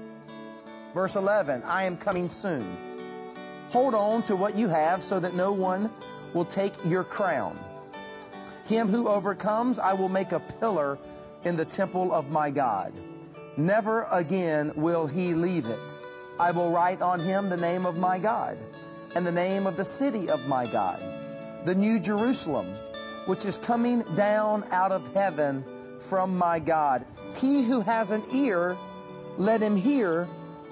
Verse 0.93 1.15
11, 1.15 1.63
I 1.63 1.85
am 1.85 1.99
coming 1.99 2.29
soon. 2.29 2.77
Hold 3.71 3.95
on 3.95 4.25
to 4.25 4.35
what 4.35 4.57
you 4.57 4.67
have 4.67 5.05
so 5.05 5.21
that 5.21 5.37
no 5.37 5.53
one 5.53 5.93
will 6.35 6.47
take 6.47 6.73
your 6.85 7.05
crown. 7.05 7.57
Him 8.65 8.89
who 8.89 9.07
overcomes, 9.07 9.79
I 9.79 9.93
will 9.93 10.09
make 10.09 10.33
a 10.33 10.41
pillar 10.41 10.99
in 11.45 11.57
the 11.57 11.65
temple 11.65 12.13
of 12.13 12.29
my 12.29 12.51
God. 12.51 12.93
Never 13.57 14.03
again 14.11 14.73
will 14.75 15.07
he 15.07 15.35
leave 15.35 15.67
it. 15.67 15.95
I 16.41 16.51
will 16.51 16.73
write 16.73 17.03
on 17.03 17.21
him 17.21 17.51
the 17.51 17.57
name 17.57 17.87
of 17.87 17.97
my 17.97 18.19
God 18.19 18.59
and 19.17 19.27
the 19.27 19.33
name 19.33 19.67
of 19.67 19.79
the 19.79 19.85
city 19.85 20.29
of 20.29 20.47
my 20.47 20.71
God, 20.71 21.03
the 21.65 21.75
new 21.75 21.99
Jerusalem, 21.99 22.77
which 23.25 23.47
is 23.47 23.57
coming 23.57 24.05
down 24.15 24.63
out 24.71 24.93
of 24.93 25.15
heaven 25.15 25.65
from 26.01 26.37
my 26.37 26.59
God. 26.59 27.07
He 27.37 27.63
who 27.63 27.81
has 27.81 28.11
an 28.11 28.23
ear, 28.35 28.77
let 29.39 29.63
him 29.63 29.75
hear 29.75 30.27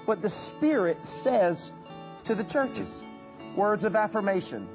what 0.05 0.21
the 0.21 0.29
Spirit 0.29 1.03
says 1.05 1.71
to 2.25 2.35
the 2.35 2.43
churches. 2.43 3.03
Words 3.55 3.83
of 3.83 3.95
affirmation, 3.95 4.69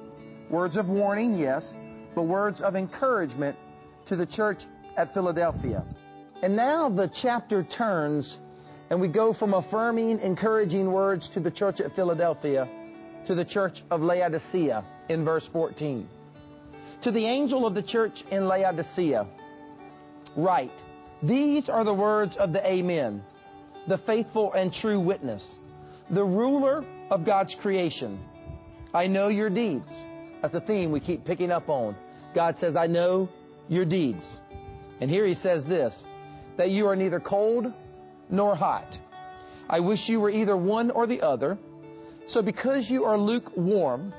words 0.48 0.76
of 0.76 0.88
warning, 0.88 1.38
yes, 1.38 1.76
but 2.16 2.22
words 2.22 2.60
of 2.60 2.74
encouragement 2.74 3.56
to 4.06 4.16
the 4.16 4.26
church 4.26 4.64
at 4.96 5.14
Philadelphia. 5.14 5.84
And 6.42 6.56
now 6.56 6.88
the 6.88 7.06
chapter 7.06 7.62
turns 7.62 8.36
and 8.90 9.00
we 9.00 9.06
go 9.06 9.32
from 9.32 9.54
affirming, 9.54 10.18
encouraging 10.18 10.90
words 10.90 11.28
to 11.28 11.38
the 11.38 11.52
church 11.52 11.80
at 11.80 11.94
Philadelphia 11.94 12.68
to 13.26 13.34
the 13.34 13.44
church 13.44 13.82
of 13.90 14.02
Laodicea 14.02 14.84
in 15.08 15.24
verse 15.24 15.46
14. 15.46 16.08
To 17.02 17.10
the 17.10 17.26
angel 17.26 17.66
of 17.66 17.74
the 17.74 17.82
church 17.82 18.24
in 18.30 18.46
Laodicea, 18.46 19.26
write, 20.36 20.72
These 21.22 21.68
are 21.68 21.84
the 21.84 21.94
words 21.94 22.36
of 22.36 22.52
the 22.52 22.66
Amen, 22.66 23.24
the 23.86 23.98
faithful 23.98 24.52
and 24.52 24.72
true 24.72 25.00
witness, 25.00 25.56
the 26.10 26.24
ruler 26.24 26.84
of 27.10 27.24
God's 27.24 27.54
creation. 27.54 28.18
I 28.92 29.06
know 29.06 29.28
your 29.28 29.50
deeds. 29.50 30.02
That's 30.42 30.54
a 30.54 30.60
theme 30.60 30.90
we 30.90 31.00
keep 31.00 31.24
picking 31.24 31.50
up 31.50 31.68
on. 31.68 31.96
God 32.34 32.58
says, 32.58 32.76
I 32.76 32.86
know 32.86 33.28
your 33.68 33.84
deeds. 33.84 34.40
And 35.00 35.10
here 35.10 35.24
he 35.24 35.34
says 35.34 35.64
this, 35.64 36.04
that 36.56 36.70
you 36.70 36.86
are 36.88 36.96
neither 36.96 37.20
cold 37.20 37.72
nor 38.28 38.54
hot. 38.54 38.98
I 39.68 39.80
wish 39.80 40.08
you 40.08 40.20
were 40.20 40.30
either 40.30 40.56
one 40.56 40.90
or 40.90 41.06
the 41.06 41.22
other. 41.22 41.56
So 42.30 42.42
because 42.42 42.88
you 42.88 43.06
are 43.06 43.18
lukewarm, 43.18 44.14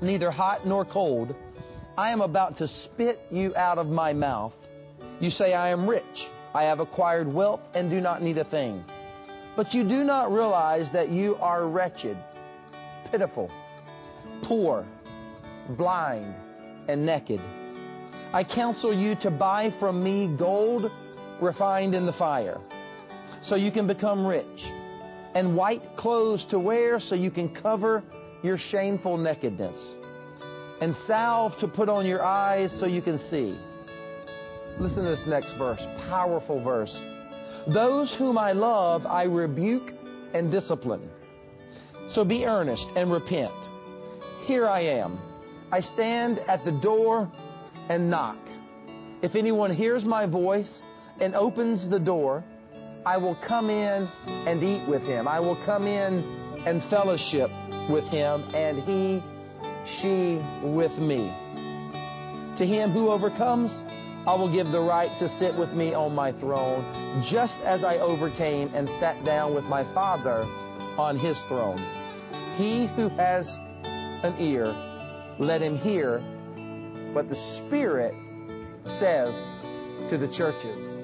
neither 0.00 0.30
hot 0.30 0.66
nor 0.66 0.86
cold, 0.86 1.34
I 1.98 2.08
am 2.08 2.22
about 2.22 2.56
to 2.56 2.66
spit 2.66 3.20
you 3.30 3.54
out 3.54 3.76
of 3.76 3.90
my 3.90 4.14
mouth. 4.14 4.54
You 5.20 5.28
say, 5.28 5.52
I 5.52 5.68
am 5.68 5.86
rich. 5.86 6.30
I 6.54 6.62
have 6.64 6.80
acquired 6.80 7.30
wealth 7.30 7.60
and 7.74 7.90
do 7.90 8.00
not 8.00 8.22
need 8.22 8.38
a 8.38 8.44
thing. 8.44 8.82
But 9.56 9.74
you 9.74 9.84
do 9.84 10.04
not 10.04 10.32
realize 10.32 10.88
that 10.92 11.10
you 11.10 11.36
are 11.36 11.66
wretched, 11.66 12.16
pitiful, 13.10 13.50
poor, 14.40 14.86
blind, 15.68 16.34
and 16.88 17.04
naked. 17.04 17.42
I 18.32 18.44
counsel 18.44 18.94
you 18.94 19.16
to 19.16 19.30
buy 19.30 19.70
from 19.78 20.02
me 20.02 20.28
gold 20.28 20.90
refined 21.42 21.94
in 21.94 22.06
the 22.06 22.12
fire, 22.14 22.58
so 23.42 23.54
you 23.54 23.70
can 23.70 23.86
become 23.86 24.26
rich, 24.26 24.72
and 25.34 25.56
white 25.56 25.96
clothes 25.96 26.44
to 26.46 26.58
wear 26.58 27.00
so 27.00 27.14
you 27.14 27.30
can 27.30 27.48
cover 27.48 28.02
your 28.42 28.56
shameful 28.56 29.16
nakedness, 29.16 29.96
and 30.80 30.94
salve 30.94 31.56
to 31.58 31.66
put 31.66 31.88
on 31.88 32.06
your 32.06 32.22
eyes 32.22 32.70
so 32.70 32.86
you 32.86 33.02
can 33.02 33.18
see. 33.18 33.58
Listen 34.78 35.04
to 35.04 35.10
this 35.10 35.26
next 35.26 35.52
verse, 35.52 35.86
powerful 36.08 36.60
verse. 36.60 37.02
Those 37.66 38.12
whom 38.12 38.36
I 38.36 38.52
love, 38.52 39.06
I 39.06 39.24
rebuke 39.24 39.94
and 40.34 40.50
discipline. 40.50 41.08
So 42.08 42.24
be 42.24 42.44
earnest 42.44 42.90
and 42.96 43.10
repent. 43.10 43.54
Here 44.44 44.66
I 44.66 44.80
am. 44.80 45.18
I 45.72 45.80
stand 45.80 46.40
at 46.40 46.64
the 46.64 46.72
door 46.72 47.30
and 47.88 48.10
knock. 48.10 48.36
If 49.22 49.36
anyone 49.36 49.70
hears 49.70 50.04
my 50.04 50.26
voice 50.26 50.82
and 51.18 51.34
opens 51.34 51.88
the 51.88 51.98
door, 51.98 52.44
I 53.06 53.18
will 53.18 53.34
come 53.34 53.68
in 53.68 54.08
and 54.26 54.62
eat 54.62 54.88
with 54.88 55.02
him. 55.02 55.28
I 55.28 55.40
will 55.40 55.56
come 55.56 55.86
in 55.86 56.24
and 56.64 56.82
fellowship 56.82 57.50
with 57.90 58.06
him, 58.08 58.44
and 58.54 58.82
he, 58.82 59.22
she 59.84 60.42
with 60.62 60.96
me. 60.98 61.30
To 62.56 62.64
him 62.64 62.92
who 62.92 63.10
overcomes, 63.10 63.72
I 64.26 64.34
will 64.36 64.48
give 64.48 64.72
the 64.72 64.80
right 64.80 65.16
to 65.18 65.28
sit 65.28 65.54
with 65.54 65.72
me 65.74 65.92
on 65.92 66.14
my 66.14 66.32
throne, 66.32 67.22
just 67.22 67.60
as 67.60 67.84
I 67.84 67.98
overcame 67.98 68.70
and 68.74 68.88
sat 68.88 69.22
down 69.22 69.54
with 69.54 69.64
my 69.64 69.84
Father 69.92 70.46
on 70.96 71.18
his 71.18 71.38
throne. 71.42 71.82
He 72.56 72.86
who 72.86 73.10
has 73.10 73.54
an 74.22 74.34
ear, 74.38 74.74
let 75.38 75.60
him 75.60 75.76
hear 75.76 76.20
what 77.12 77.28
the 77.28 77.34
Spirit 77.34 78.14
says 78.84 79.34
to 80.08 80.16
the 80.16 80.28
churches. 80.28 80.96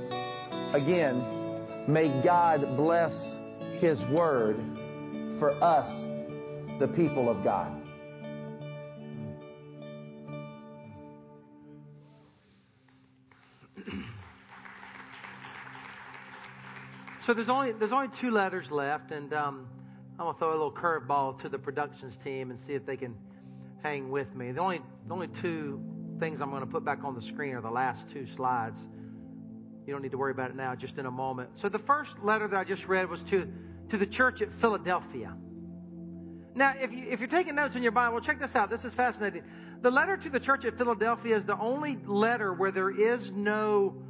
Again, 0.72 1.39
may 1.89 2.09
God 2.22 2.76
bless 2.76 3.37
his 3.78 4.05
word 4.07 4.57
for 5.39 5.53
us, 5.62 6.05
the 6.78 6.89
people 6.89 7.28
of 7.31 7.43
God. 7.43 7.76
So 17.26 17.35
there's 17.35 17.51
only 17.51 17.72
there's 17.72 17.93
only 17.93 18.09
two 18.18 18.31
letters 18.31 18.70
left, 18.70 19.12
and 19.12 19.33
um, 19.35 19.68
I'm 20.18 20.26
gonna 20.26 20.39
throw 20.39 20.51
a 20.51 20.53
little 20.53 20.72
curveball 20.72 21.41
to 21.43 21.49
the 21.49 21.59
productions 21.59 22.16
team 22.24 22.51
and 22.51 22.59
see 22.59 22.72
if 22.72 22.85
they 22.85 22.97
can 22.97 23.14
hang 23.83 24.11
with 24.11 24.35
me. 24.35 24.53
The 24.53 24.61
only 24.61 24.81
the 25.07 25.14
only 25.14 25.28
two 25.28 25.81
things 26.18 26.41
I'm 26.41 26.51
gonna 26.51 26.66
put 26.66 26.85
back 26.85 27.05
on 27.05 27.14
the 27.14 27.22
screen 27.22 27.55
are 27.55 27.61
the 27.61 27.70
last 27.70 28.07
two 28.11 28.26
slides. 28.35 28.81
You 29.91 29.97
don't 29.97 30.03
need 30.03 30.12
to 30.12 30.18
worry 30.18 30.30
about 30.30 30.51
it 30.51 30.57
now, 30.57 30.76
just 30.76 30.99
in 30.99 31.07
a 31.07 31.11
moment. 31.11 31.51
So 31.57 31.68
the 31.68 31.80
first 31.80 32.16
letter 32.22 32.47
that 32.47 32.57
I 32.57 32.62
just 32.62 32.86
read 32.86 33.11
was 33.11 33.24
to 33.24 33.53
to 33.88 33.99
the 33.99 34.07
church 34.07 34.41
at 34.41 34.49
Philadelphia. 34.61 35.34
Now, 36.55 36.74
if 36.80 36.93
you 36.93 37.09
if 37.11 37.18
you're 37.18 37.28
taking 37.28 37.57
notes 37.57 37.74
in 37.74 37.82
your 37.82 37.91
Bible, 37.91 38.20
check 38.20 38.38
this 38.38 38.55
out. 38.55 38.70
This 38.70 38.84
is 38.84 38.95
fascinating. 38.95 39.43
The 39.82 39.91
letter 39.91 40.16
to 40.16 40.30
the 40.30 40.38
church 40.38 40.64
at 40.64 40.78
Philadelphia 40.78 41.36
is 41.36 41.45
the 41.45 41.59
only 41.59 41.99
letter 42.07 42.55
where 42.55 42.70
there 42.70 42.93
is 42.93 43.32
no 43.32 44.01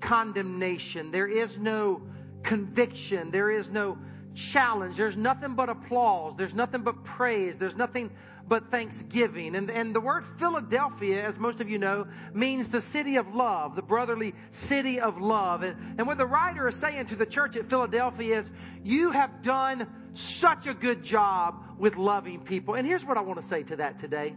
condemnation. 0.00 1.12
There 1.12 1.28
is 1.28 1.56
no 1.56 2.02
conviction. 2.42 3.30
There 3.30 3.52
is 3.52 3.70
no 3.70 3.96
challenge. 4.34 4.96
There's 4.96 5.16
nothing 5.16 5.54
but 5.54 5.68
applause. 5.68 6.34
There's 6.36 6.54
nothing 6.54 6.82
but 6.82 7.04
praise. 7.04 7.54
There's 7.56 7.76
nothing 7.76 8.10
but 8.48 8.70
thanksgiving. 8.70 9.54
And, 9.54 9.70
and 9.70 9.94
the 9.94 10.00
word 10.00 10.24
Philadelphia, 10.38 11.22
as 11.22 11.38
most 11.38 11.60
of 11.60 11.68
you 11.68 11.78
know, 11.78 12.06
means 12.32 12.68
the 12.68 12.80
city 12.80 13.16
of 13.16 13.34
love, 13.34 13.76
the 13.76 13.82
brotherly 13.82 14.34
city 14.50 15.00
of 15.00 15.20
love. 15.20 15.62
And, 15.62 15.98
and 15.98 16.06
what 16.06 16.18
the 16.18 16.26
writer 16.26 16.66
is 16.68 16.76
saying 16.76 17.06
to 17.08 17.16
the 17.16 17.26
church 17.26 17.56
at 17.56 17.68
Philadelphia 17.68 18.40
is, 18.40 18.46
you 18.82 19.10
have 19.10 19.42
done 19.42 19.86
such 20.14 20.66
a 20.66 20.74
good 20.74 21.02
job 21.02 21.62
with 21.78 21.96
loving 21.96 22.40
people. 22.40 22.74
And 22.74 22.86
here's 22.86 23.04
what 23.04 23.16
I 23.16 23.20
want 23.20 23.40
to 23.40 23.46
say 23.46 23.62
to 23.64 23.76
that 23.76 23.98
today. 23.98 24.34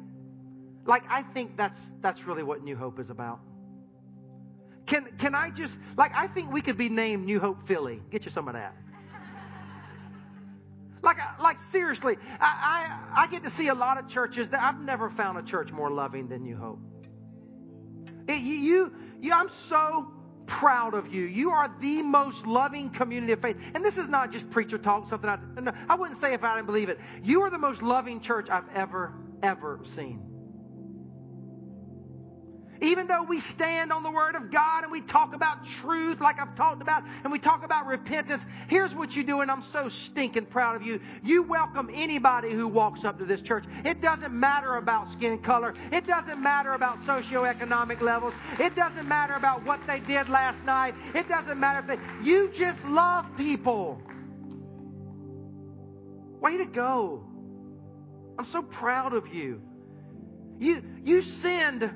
Like, 0.86 1.04
I 1.10 1.24
think 1.24 1.58
that's, 1.58 1.80
that's 2.02 2.26
really 2.26 2.44
what 2.44 2.64
New 2.64 2.76
Hope 2.76 3.00
is 3.00 3.10
about. 3.10 3.40
Can, 4.88 5.08
can 5.20 5.36
I 5.36 5.52
just, 5.52 5.78
like, 5.96 6.12
I 6.16 6.28
think 6.28 6.52
we 6.52 6.62
could 6.62 6.78
be 6.78 6.90
named 6.90 7.26
New 7.26 7.40
Hope 7.40 7.68
Philly. 7.68 8.02
Get 8.12 8.26
you 8.26 8.32
some 8.32 8.48
of 8.48 8.56
that. 8.56 8.76
Like, 11.04 11.18
like 11.40 11.60
seriously, 11.72 12.18
I, 12.40 12.90
I, 13.16 13.24
I 13.24 13.28
get 13.28 13.44
to 13.44 13.50
see 13.50 13.70
a 13.70 13.74
lot 13.74 13.98
of 13.98 14.08
churches 14.08 14.50
that 14.50 14.62
I've 14.62 14.80
never 14.80 15.10
found 15.10 15.38
a 15.38 15.42
church 15.42 15.72
more 15.72 15.90
loving 15.90 16.28
than 16.28 16.44
New 16.44 16.58
Hope. 16.58 16.80
It, 18.28 18.42
you, 18.42 18.56
you, 18.56 18.94
you, 19.20 19.34
I'm 19.34 19.50
so 19.68 20.12
proud 20.46 20.94
of 20.94 21.12
you. 21.12 21.24
You 21.24 21.52
are 21.52 21.74
the 21.80 22.02
most 22.02 22.46
loving 22.46 22.90
community 22.90 23.34
of 23.34 23.42
faith. 23.42 23.58
And 23.74 23.84
this 23.84 23.98
is 23.98 24.08
not 24.08 24.32
just 24.32 24.50
preacher 24.52 24.78
talk, 24.78 25.10
something 25.10 25.30
I, 25.30 25.40
no, 25.60 25.72
I 25.90 25.96
wouldn't 25.96 26.20
say 26.20 26.34
if 26.34 26.44
I 26.44 26.56
didn't 26.56 26.68
believe 26.68 26.90
it. 26.90 27.00
You 27.24 27.42
are 27.42 27.50
the 27.50 27.58
most 27.58 27.82
loving 27.82 28.20
church 28.22 28.50
I've 28.50 28.70
ever, 28.76 29.14
ever 29.42 29.80
seen. 29.96 30.31
Even 32.82 33.06
though 33.06 33.22
we 33.22 33.40
stand 33.40 33.94
on 33.94 34.02
the 34.02 34.10
Word 34.10 34.34
of 34.34 34.50
God 34.50 34.84
and 34.84 34.92
we 34.92 35.02
talk 35.02 35.36
about 35.36 35.66
truth 35.66 36.20
like 36.20 36.40
I've 36.40 36.56
talked 36.56 36.82
about 36.82 37.04
and 37.24 37.32
we 37.32 37.38
talk 37.38 37.64
about 37.64 37.86
repentance, 37.86 38.44
here's 38.68 38.96
what 38.96 39.16
you 39.16 39.24
do 39.24 39.42
and 39.42 39.52
I'm 39.52 39.62
so 39.72 39.88
stinking 39.88 40.48
proud 40.48 40.78
of 40.78 40.82
you. 40.82 41.00
You 41.24 41.44
welcome 41.44 41.92
anybody 41.94 42.52
who 42.52 42.68
walks 42.68 43.06
up 43.06 43.20
to 43.20 43.26
this 43.26 43.40
church. 43.40 43.66
It 43.86 44.02
doesn't 44.02 44.34
matter 44.34 44.78
about 44.78 45.12
skin 45.12 45.38
color. 45.38 45.76
It 45.92 46.08
doesn't 46.08 46.42
matter 46.42 46.74
about 46.74 47.04
socioeconomic 47.04 48.02
levels. 48.02 48.34
It 48.60 48.76
doesn't 48.76 49.08
matter 49.08 49.36
about 49.36 49.64
what 49.64 49.80
they 49.86 50.00
did 50.00 50.28
last 50.28 50.64
night. 50.66 50.96
It 51.14 51.30
doesn't 51.30 51.60
matter 51.60 51.82
if 51.82 51.88
they, 51.88 52.26
you 52.26 52.50
just 52.52 52.84
love 52.86 53.28
people. 53.38 54.02
Way 56.40 56.58
to 56.58 56.66
go. 56.66 57.24
I'm 58.40 58.46
so 58.46 58.64
proud 58.64 59.14
of 59.14 59.32
you. 59.32 59.62
You, 60.58 60.82
you 61.04 61.22
send 61.22 61.92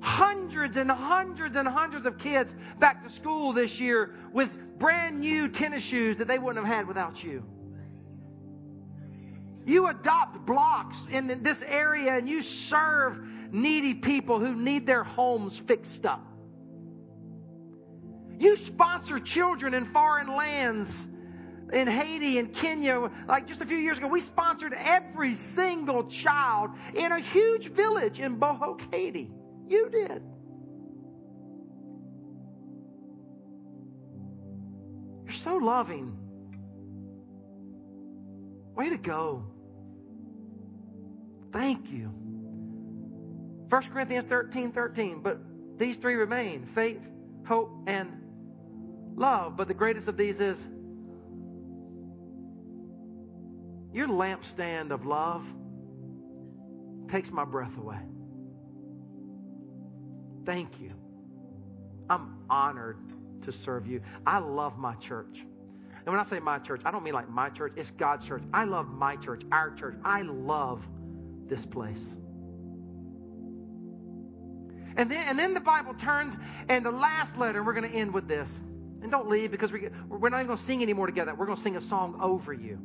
hundreds 0.00 0.76
and 0.76 0.90
hundreds 0.90 1.56
and 1.56 1.66
hundreds 1.66 2.06
of 2.06 2.18
kids 2.18 2.54
back 2.78 3.04
to 3.04 3.12
school 3.12 3.52
this 3.52 3.80
year 3.80 4.14
with 4.32 4.50
brand 4.78 5.20
new 5.20 5.48
tennis 5.48 5.82
shoes 5.82 6.16
that 6.18 6.28
they 6.28 6.38
wouldn't 6.38 6.64
have 6.64 6.74
had 6.74 6.86
without 6.86 7.22
you. 7.22 7.44
You 9.66 9.88
adopt 9.88 10.46
blocks 10.46 10.96
in 11.10 11.42
this 11.42 11.62
area 11.62 12.16
and 12.16 12.28
you 12.28 12.40
serve 12.40 13.18
needy 13.52 13.94
people 13.94 14.38
who 14.38 14.54
need 14.54 14.86
their 14.86 15.04
homes 15.04 15.58
fixed 15.66 16.06
up. 16.06 16.24
You 18.38 18.56
sponsor 18.56 19.18
children 19.18 19.74
in 19.74 19.86
foreign 19.86 20.34
lands 20.34 21.06
in 21.72 21.86
Haiti 21.86 22.38
and 22.38 22.54
Kenya, 22.54 23.10
like 23.26 23.46
just 23.46 23.60
a 23.60 23.66
few 23.66 23.76
years 23.76 23.98
ago, 23.98 24.06
we 24.06 24.20
sponsored 24.20 24.74
every 24.74 25.34
single 25.34 26.04
child 26.04 26.70
in 26.94 27.12
a 27.12 27.20
huge 27.20 27.68
village 27.68 28.20
in 28.20 28.38
Bohoke, 28.38 28.82
Haiti. 28.92 29.30
You 29.68 29.90
did. 29.90 30.22
You're 35.24 35.32
so 35.34 35.56
loving. 35.56 36.16
Way 38.74 38.88
to 38.88 38.96
go. 38.96 39.44
Thank 41.52 41.90
you. 41.90 42.08
1 43.68 43.82
Corinthians 43.92 44.24
13 44.24 44.72
13. 44.72 45.20
But 45.22 45.38
these 45.78 45.96
three 45.98 46.14
remain 46.14 46.66
faith, 46.74 47.02
hope, 47.46 47.70
and 47.86 48.08
love. 49.16 49.56
But 49.56 49.68
the 49.68 49.74
greatest 49.74 50.08
of 50.08 50.16
these 50.16 50.40
is 50.40 50.58
your 53.92 54.08
lampstand 54.08 54.92
of 54.92 55.04
love 55.04 55.44
takes 57.10 57.30
my 57.30 57.44
breath 57.44 57.76
away. 57.76 57.98
Thank 60.44 60.80
you. 60.80 60.92
I'm 62.10 62.38
honored 62.48 62.98
to 63.44 63.52
serve 63.52 63.86
you. 63.86 64.00
I 64.26 64.38
love 64.38 64.78
my 64.78 64.94
church. 64.94 65.38
And 65.38 66.06
when 66.06 66.18
I 66.18 66.24
say 66.24 66.40
my 66.40 66.58
church, 66.58 66.80
I 66.84 66.90
don't 66.90 67.04
mean 67.04 67.14
like 67.14 67.28
my 67.28 67.50
church, 67.50 67.74
it's 67.76 67.90
God's 67.90 68.26
church. 68.26 68.42
I 68.52 68.64
love 68.64 68.88
my 68.88 69.16
church, 69.16 69.42
our 69.52 69.70
church. 69.72 69.96
I 70.04 70.22
love 70.22 70.82
this 71.46 71.66
place. 71.66 72.02
And 74.96 75.10
then, 75.10 75.28
and 75.28 75.38
then 75.38 75.54
the 75.54 75.60
Bible 75.60 75.94
turns, 75.94 76.34
and 76.68 76.84
the 76.84 76.90
last 76.90 77.36
letter, 77.36 77.62
we're 77.62 77.74
going 77.74 77.90
to 77.90 77.96
end 77.96 78.12
with 78.12 78.26
this. 78.26 78.48
And 79.00 79.10
don't 79.10 79.28
leave 79.28 79.50
because 79.50 79.70
we, 79.70 79.88
we're 80.08 80.28
not 80.28 80.38
even 80.38 80.48
going 80.48 80.58
to 80.58 80.64
sing 80.64 80.82
anymore 80.82 81.06
together. 81.06 81.34
We're 81.34 81.46
going 81.46 81.56
to 81.56 81.62
sing 81.62 81.76
a 81.76 81.80
song 81.80 82.18
over 82.20 82.52
you. 82.52 82.78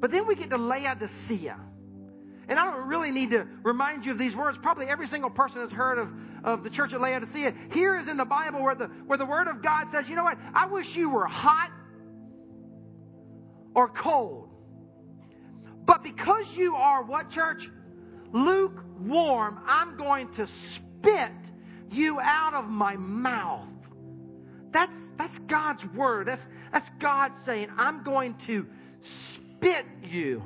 But 0.00 0.10
then 0.10 0.26
we 0.26 0.34
get 0.34 0.50
to 0.50 0.58
Laodicea. 0.58 1.56
And 2.48 2.58
I 2.58 2.64
don't 2.64 2.86
really 2.86 3.10
need 3.10 3.30
to 3.30 3.46
remind 3.62 4.04
you 4.04 4.12
of 4.12 4.18
these 4.18 4.36
words. 4.36 4.58
Probably 4.60 4.86
every 4.86 5.06
single 5.06 5.30
person 5.30 5.60
has 5.60 5.72
heard 5.72 5.98
of, 5.98 6.08
of 6.44 6.64
the 6.64 6.70
church 6.70 6.92
at 6.92 7.00
Laodicea. 7.00 7.54
Here 7.72 7.96
is 7.96 8.08
in 8.08 8.16
the 8.16 8.24
Bible 8.24 8.62
where 8.62 8.74
the, 8.74 8.86
where 9.06 9.18
the 9.18 9.26
Word 9.26 9.48
of 9.48 9.62
God 9.62 9.90
says, 9.90 10.08
you 10.08 10.16
know 10.16 10.24
what? 10.24 10.38
I 10.52 10.66
wish 10.66 10.94
you 10.94 11.08
were 11.08 11.26
hot 11.26 11.70
or 13.74 13.88
cold. 13.88 14.50
But 15.86 16.02
because 16.02 16.46
you 16.56 16.76
are 16.76 17.02
what, 17.02 17.30
church? 17.30 17.68
Lukewarm, 18.32 19.60
I'm 19.66 19.96
going 19.96 20.32
to 20.34 20.46
spit 20.46 21.30
you 21.90 22.18
out 22.20 22.54
of 22.54 22.66
my 22.68 22.96
mouth. 22.96 23.68
That's, 24.70 24.98
that's 25.16 25.38
God's 25.40 25.84
word. 25.86 26.26
That's, 26.26 26.44
that's 26.72 26.90
God 26.98 27.30
saying, 27.46 27.68
I'm 27.76 28.02
going 28.02 28.34
to 28.46 28.66
spit 29.02 29.86
you. 30.02 30.42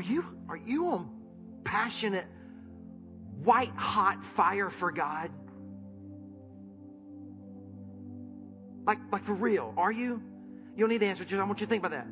Are 0.00 0.02
you, 0.02 0.24
are 0.48 0.56
you 0.56 0.86
on 0.86 1.10
passionate, 1.62 2.24
white 3.44 3.74
hot 3.76 4.24
fire 4.34 4.70
for 4.70 4.90
God? 4.90 5.30
Like, 8.86 8.96
like 9.12 9.26
for 9.26 9.34
real, 9.34 9.74
are 9.76 9.92
you? 9.92 10.22
You 10.74 10.84
don't 10.84 10.88
need 10.88 11.00
to 11.00 11.06
answer, 11.06 11.26
just 11.26 11.38
I 11.38 11.44
want 11.44 11.60
you 11.60 11.66
to 11.66 11.70
think 11.70 11.84
about 11.84 11.90
that. 11.90 12.06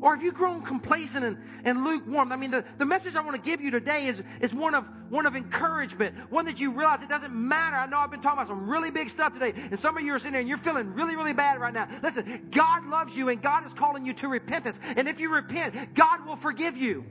Or 0.00 0.16
have 0.16 0.24
you 0.24 0.32
grown 0.32 0.62
complacent 0.62 1.24
and, 1.24 1.38
and 1.62 1.84
lukewarm? 1.84 2.32
I 2.32 2.36
mean, 2.36 2.50
the, 2.50 2.64
the 2.76 2.84
message 2.84 3.14
I 3.14 3.20
want 3.20 3.36
to 3.36 3.50
give 3.50 3.60
you 3.60 3.70
today 3.70 4.08
is, 4.08 4.20
is 4.40 4.52
one 4.52 4.74
of 4.74 4.84
one 5.08 5.24
of 5.24 5.36
encouragement, 5.36 6.16
one 6.30 6.44
that 6.46 6.58
you 6.58 6.72
realize 6.72 7.02
it 7.02 7.08
doesn't 7.08 7.32
matter. 7.32 7.76
I 7.76 7.86
know 7.86 7.98
I've 7.98 8.10
been 8.10 8.20
talking 8.20 8.40
about 8.40 8.48
some 8.48 8.68
really 8.68 8.90
big 8.90 9.10
stuff 9.10 9.32
today, 9.32 9.54
and 9.56 9.78
some 9.78 9.96
of 9.96 10.02
you 10.02 10.12
are 10.12 10.18
sitting 10.18 10.32
there 10.32 10.40
and 10.40 10.48
you're 10.48 10.58
feeling 10.58 10.92
really, 10.92 11.14
really 11.14 11.32
bad 11.32 11.60
right 11.60 11.72
now. 11.72 11.88
Listen, 12.02 12.48
God 12.50 12.84
loves 12.86 13.16
you 13.16 13.28
and 13.28 13.40
God 13.40 13.64
is 13.64 13.72
calling 13.72 14.04
you 14.04 14.12
to 14.14 14.26
repentance. 14.26 14.76
And 14.82 15.08
if 15.08 15.20
you 15.20 15.32
repent, 15.32 15.94
God 15.94 16.26
will 16.26 16.36
forgive 16.36 16.76
you. 16.76 17.06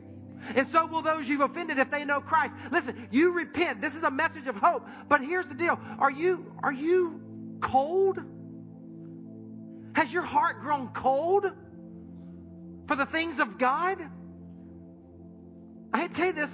And 0.55 0.67
so 0.69 0.85
will 0.85 1.01
those 1.01 1.27
you've 1.27 1.41
offended 1.41 1.79
if 1.79 1.91
they 1.91 2.05
know 2.05 2.21
Christ. 2.21 2.53
Listen, 2.71 3.07
you 3.11 3.31
repent. 3.31 3.81
This 3.81 3.95
is 3.95 4.03
a 4.03 4.11
message 4.11 4.47
of 4.47 4.55
hope. 4.55 4.87
But 5.09 5.21
here's 5.21 5.45
the 5.45 5.55
deal. 5.55 5.79
Are 5.99 6.11
you 6.11 6.53
are 6.63 6.73
you 6.73 7.19
cold? 7.61 8.19
Has 9.93 10.11
your 10.13 10.23
heart 10.23 10.61
grown 10.61 10.89
cold 10.89 11.45
for 12.87 12.95
the 12.95 13.05
things 13.05 13.39
of 13.39 13.57
God? 13.57 13.97
I 15.93 16.07
tell 16.07 16.27
you 16.27 16.33
this. 16.33 16.51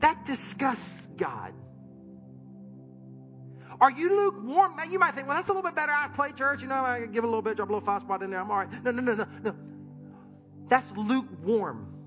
That 0.00 0.24
disgusts 0.26 1.08
God. 1.18 1.52
Are 3.80 3.90
you 3.90 4.14
lukewarm? 4.14 4.76
Now 4.76 4.84
you 4.84 4.98
might 4.98 5.14
think, 5.14 5.26
well, 5.26 5.36
that's 5.36 5.48
a 5.48 5.52
little 5.52 5.62
bit 5.62 5.74
better. 5.74 5.92
I 5.92 6.08
play 6.08 6.32
church, 6.32 6.60
you 6.60 6.68
know, 6.68 6.84
I 6.84 7.06
give 7.06 7.24
a 7.24 7.26
little 7.26 7.42
bit, 7.42 7.56
drop 7.56 7.70
a 7.70 7.72
little 7.72 7.86
five 7.86 8.02
spot 8.02 8.22
in 8.22 8.30
there. 8.30 8.40
I'm 8.40 8.50
all 8.50 8.58
right. 8.58 8.84
No, 8.84 8.90
no, 8.90 9.00
no, 9.02 9.14
no, 9.14 9.26
no. 9.42 9.54
That's 10.68 10.86
lukewarm. 10.96 11.99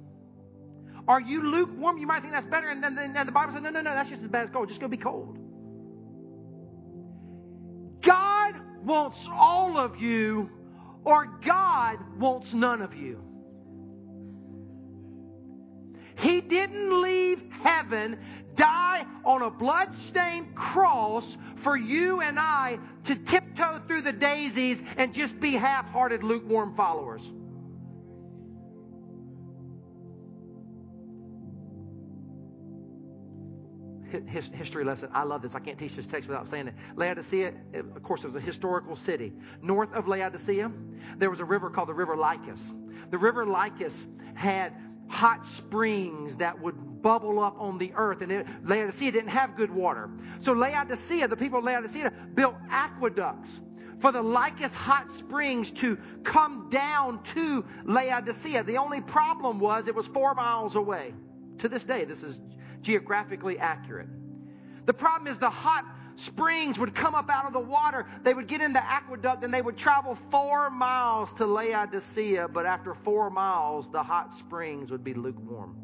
Are 1.07 1.19
you 1.19 1.41
lukewarm? 1.41 1.97
You 1.97 2.07
might 2.07 2.21
think 2.21 2.33
that's 2.33 2.45
better. 2.45 2.69
And 2.69 2.83
then, 2.83 2.95
then 2.95 3.25
the 3.25 3.31
Bible 3.31 3.53
says, 3.53 3.61
no, 3.61 3.69
no, 3.69 3.81
no, 3.81 3.93
that's 3.93 4.09
just 4.09 4.21
as 4.21 4.29
bad 4.29 4.45
as 4.45 4.51
cold. 4.51 4.69
Just 4.69 4.79
go 4.79 4.87
be 4.87 4.97
cold. 4.97 5.37
God 8.01 8.55
wants 8.83 9.27
all 9.31 9.77
of 9.77 9.97
you, 9.97 10.49
or 11.05 11.25
God 11.43 11.97
wants 12.19 12.53
none 12.53 12.81
of 12.81 12.95
you. 12.95 13.21
He 16.17 16.41
didn't 16.41 17.01
leave 17.01 17.41
heaven, 17.61 18.19
die 18.55 19.05
on 19.25 19.41
a 19.41 19.49
blood-stained 19.49 20.55
cross 20.55 21.37
for 21.57 21.75
you 21.75 22.21
and 22.21 22.39
I 22.39 22.77
to 23.05 23.15
tiptoe 23.15 23.81
through 23.87 24.03
the 24.03 24.11
daisies 24.11 24.81
and 24.97 25.13
just 25.13 25.39
be 25.39 25.53
half-hearted, 25.53 26.23
lukewarm 26.23 26.75
followers. 26.75 27.23
History 34.27 34.83
lesson. 34.83 35.09
I 35.13 35.23
love 35.23 35.41
this. 35.41 35.55
I 35.55 35.59
can't 35.59 35.77
teach 35.77 35.95
this 35.95 36.07
text 36.07 36.27
without 36.29 36.47
saying 36.47 36.67
it. 36.67 36.73
Laodicea, 36.95 37.53
of 37.73 38.03
course, 38.03 38.23
it 38.23 38.27
was 38.27 38.35
a 38.35 38.41
historical 38.41 38.95
city. 38.95 39.33
North 39.61 39.93
of 39.93 40.07
Laodicea, 40.07 40.71
there 41.17 41.29
was 41.29 41.39
a 41.39 41.45
river 41.45 41.69
called 41.69 41.89
the 41.89 41.93
River 41.93 42.15
Lycus. 42.15 42.71
The 43.11 43.17
River 43.17 43.45
Lycus 43.45 44.05
had 44.35 44.73
hot 45.07 45.45
springs 45.57 46.35
that 46.37 46.59
would 46.59 47.01
bubble 47.01 47.39
up 47.39 47.59
on 47.59 47.77
the 47.77 47.91
earth, 47.95 48.21
and 48.21 48.31
it, 48.31 48.47
Laodicea 48.63 49.11
didn't 49.11 49.29
have 49.29 49.55
good 49.55 49.69
water. 49.69 50.09
So 50.41 50.53
Laodicea, 50.53 51.27
the 51.27 51.35
people 51.35 51.59
of 51.59 51.65
Laodicea, 51.65 52.11
built 52.33 52.55
aqueducts 52.71 53.59
for 53.99 54.11
the 54.11 54.21
Lycus 54.21 54.73
hot 54.73 55.11
springs 55.11 55.71
to 55.71 55.97
come 56.23 56.69
down 56.69 57.23
to 57.35 57.63
Laodicea. 57.85 58.63
The 58.63 58.77
only 58.77 59.01
problem 59.01 59.59
was 59.59 59.87
it 59.87 59.95
was 59.95 60.07
four 60.07 60.33
miles 60.33 60.75
away. 60.75 61.13
To 61.59 61.69
this 61.69 61.83
day, 61.83 62.03
this 62.03 62.23
is 62.23 62.39
geographically 62.83 63.57
accurate. 63.57 64.09
The 64.85 64.93
problem 64.93 65.31
is 65.31 65.39
the 65.39 65.49
hot 65.49 65.85
springs 66.15 66.77
would 66.77 66.93
come 66.93 67.15
up 67.15 67.29
out 67.29 67.45
of 67.45 67.53
the 67.53 67.59
water. 67.59 68.05
They 68.23 68.33
would 68.33 68.47
get 68.47 68.61
in 68.61 68.73
the 68.73 68.83
aqueduct 68.83 69.43
and 69.43 69.53
they 69.53 69.61
would 69.61 69.77
travel 69.77 70.17
four 70.29 70.69
miles 70.69 71.31
to 71.37 71.45
Laodicea, 71.45 72.49
but 72.49 72.65
after 72.65 72.93
four 72.93 73.29
miles, 73.29 73.87
the 73.91 74.03
hot 74.03 74.33
springs 74.37 74.91
would 74.91 75.03
be 75.03 75.13
lukewarm. 75.13 75.75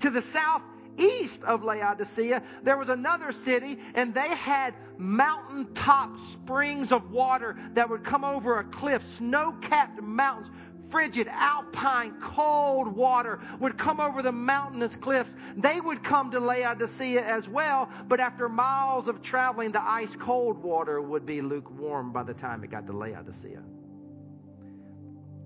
To 0.00 0.10
the 0.10 0.22
southeast 0.22 1.42
of 1.44 1.62
Laodicea, 1.62 2.42
there 2.62 2.76
was 2.76 2.88
another 2.88 3.32
city, 3.32 3.78
and 3.94 4.14
they 4.14 4.28
had 4.28 4.74
mountaintop 4.98 6.10
springs 6.32 6.90
of 6.90 7.10
water 7.10 7.56
that 7.74 7.88
would 7.88 8.04
come 8.04 8.24
over 8.24 8.58
a 8.58 8.64
cliff, 8.64 9.02
snow 9.18 9.54
capped 9.62 10.00
mountains 10.02 10.54
frigid, 10.90 11.28
alpine, 11.28 12.14
cold 12.20 12.88
water 12.88 13.40
would 13.58 13.78
come 13.78 14.00
over 14.00 14.22
the 14.22 14.32
mountainous 14.32 14.96
cliffs. 14.96 15.34
They 15.56 15.80
would 15.80 16.02
come 16.02 16.30
to 16.32 16.40
Laodicea 16.40 17.24
as 17.24 17.48
well, 17.48 17.88
but 18.08 18.20
after 18.20 18.48
miles 18.48 19.08
of 19.08 19.22
traveling, 19.22 19.72
the 19.72 19.82
ice 19.82 20.14
cold 20.18 20.62
water 20.62 21.00
would 21.00 21.24
be 21.24 21.40
lukewarm 21.40 22.12
by 22.12 22.22
the 22.22 22.34
time 22.34 22.64
it 22.64 22.70
got 22.70 22.86
to 22.86 22.92
Laodicea. 22.92 23.62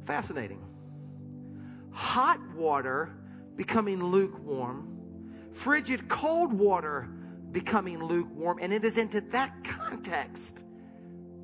Fascinating. 0.06 0.60
Hot 1.92 2.40
water 2.54 3.10
becoming 3.56 4.02
lukewarm, 4.02 4.88
frigid, 5.52 6.08
cold 6.08 6.52
water 6.52 7.08
becoming 7.52 8.02
lukewarm, 8.02 8.58
and 8.60 8.72
it 8.72 8.84
is 8.84 8.98
into 8.98 9.20
that 9.20 9.52
context 9.64 10.64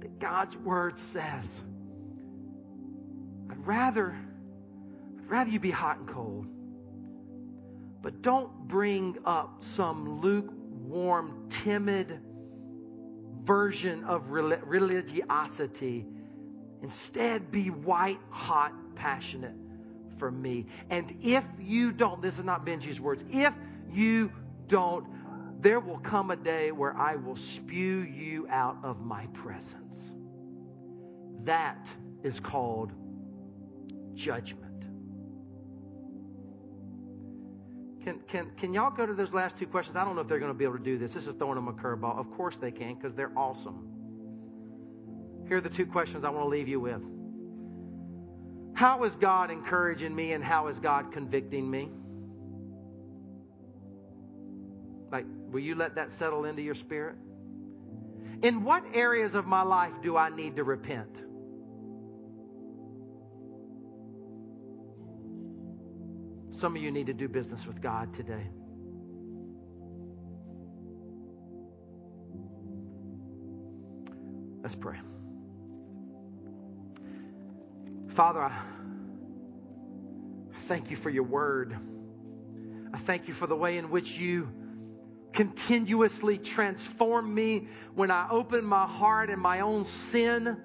that 0.00 0.18
God's 0.18 0.56
word 0.56 0.98
says 0.98 1.62
I'd 3.50 3.66
rather, 3.66 4.16
I'd 5.18 5.30
rather 5.30 5.50
you 5.50 5.58
be 5.58 5.70
hot 5.70 5.98
and 5.98 6.08
cold. 6.08 6.46
But 8.02 8.22
don't 8.22 8.50
bring 8.68 9.18
up 9.24 9.62
some 9.76 10.20
lukewarm, 10.20 11.48
timid 11.50 12.20
version 13.42 14.04
of 14.04 14.30
religiosity. 14.30 16.06
Instead, 16.82 17.50
be 17.50 17.70
white 17.70 18.20
hot, 18.30 18.72
passionate 18.94 19.56
for 20.18 20.30
me. 20.30 20.66
And 20.88 21.16
if 21.22 21.44
you 21.58 21.92
don't, 21.92 22.22
this 22.22 22.38
is 22.38 22.44
not 22.44 22.64
Benji's 22.64 23.00
words, 23.00 23.24
if 23.30 23.52
you 23.90 24.30
don't, 24.68 25.06
there 25.60 25.80
will 25.80 25.98
come 25.98 26.30
a 26.30 26.36
day 26.36 26.72
where 26.72 26.96
I 26.96 27.16
will 27.16 27.36
spew 27.36 27.98
you 28.02 28.46
out 28.48 28.78
of 28.82 29.00
my 29.00 29.26
presence. 29.26 29.96
That 31.44 31.86
is 32.22 32.38
called 32.40 32.92
judgment. 34.14 34.70
Can, 38.04 38.20
can, 38.28 38.50
can 38.58 38.72
y'all 38.72 38.90
go 38.90 39.04
to 39.04 39.12
those 39.12 39.32
last 39.32 39.58
two 39.58 39.66
questions? 39.66 39.96
I 39.96 40.04
don't 40.04 40.14
know 40.14 40.22
if 40.22 40.28
they're 40.28 40.38
going 40.38 40.52
to 40.52 40.56
be 40.58 40.64
able 40.64 40.78
to 40.78 40.84
do 40.84 40.98
this. 40.98 41.12
This 41.12 41.26
is 41.26 41.34
throwing 41.36 41.56
them 41.56 41.68
a 41.68 41.72
curveball. 41.72 42.18
Of 42.18 42.30
course 42.32 42.56
they 42.60 42.70
can 42.70 42.94
because 42.94 43.14
they're 43.14 43.32
awesome. 43.36 43.88
Here 45.46 45.58
are 45.58 45.60
the 45.60 45.68
two 45.68 45.86
questions 45.86 46.24
I 46.24 46.30
want 46.30 46.44
to 46.44 46.48
leave 46.48 46.68
you 46.68 46.80
with. 46.80 47.02
How 48.74 49.04
is 49.04 49.14
God 49.16 49.50
encouraging 49.50 50.14
me 50.14 50.32
and 50.32 50.42
how 50.42 50.68
is 50.68 50.78
God 50.78 51.12
convicting 51.12 51.70
me? 51.70 51.90
Like, 55.12 55.26
will 55.50 55.60
you 55.60 55.74
let 55.74 55.96
that 55.96 56.12
settle 56.12 56.46
into 56.46 56.62
your 56.62 56.76
spirit? 56.76 57.16
In 58.42 58.64
what 58.64 58.82
areas 58.94 59.34
of 59.34 59.44
my 59.44 59.62
life 59.62 59.92
do 60.02 60.16
I 60.16 60.34
need 60.34 60.56
to 60.56 60.64
repent? 60.64 61.10
Some 66.60 66.76
of 66.76 66.82
you 66.82 66.90
need 66.90 67.06
to 67.06 67.14
do 67.14 67.26
business 67.26 67.64
with 67.64 67.80
God 67.80 68.12
today. 68.12 68.46
Let's 74.62 74.74
pray. 74.74 74.98
Father, 78.14 78.42
I 78.42 78.62
thank 80.68 80.90
you 80.90 80.96
for 80.96 81.08
your 81.08 81.22
word. 81.22 81.74
I 82.92 82.98
thank 82.98 83.26
you 83.26 83.32
for 83.32 83.46
the 83.46 83.56
way 83.56 83.78
in 83.78 83.88
which 83.88 84.10
you 84.10 84.46
continuously 85.32 86.36
transform 86.36 87.34
me 87.34 87.68
when 87.94 88.10
I 88.10 88.28
open 88.30 88.66
my 88.66 88.86
heart 88.86 89.30
and 89.30 89.40
my 89.40 89.60
own 89.60 89.86
sin 89.86 90.58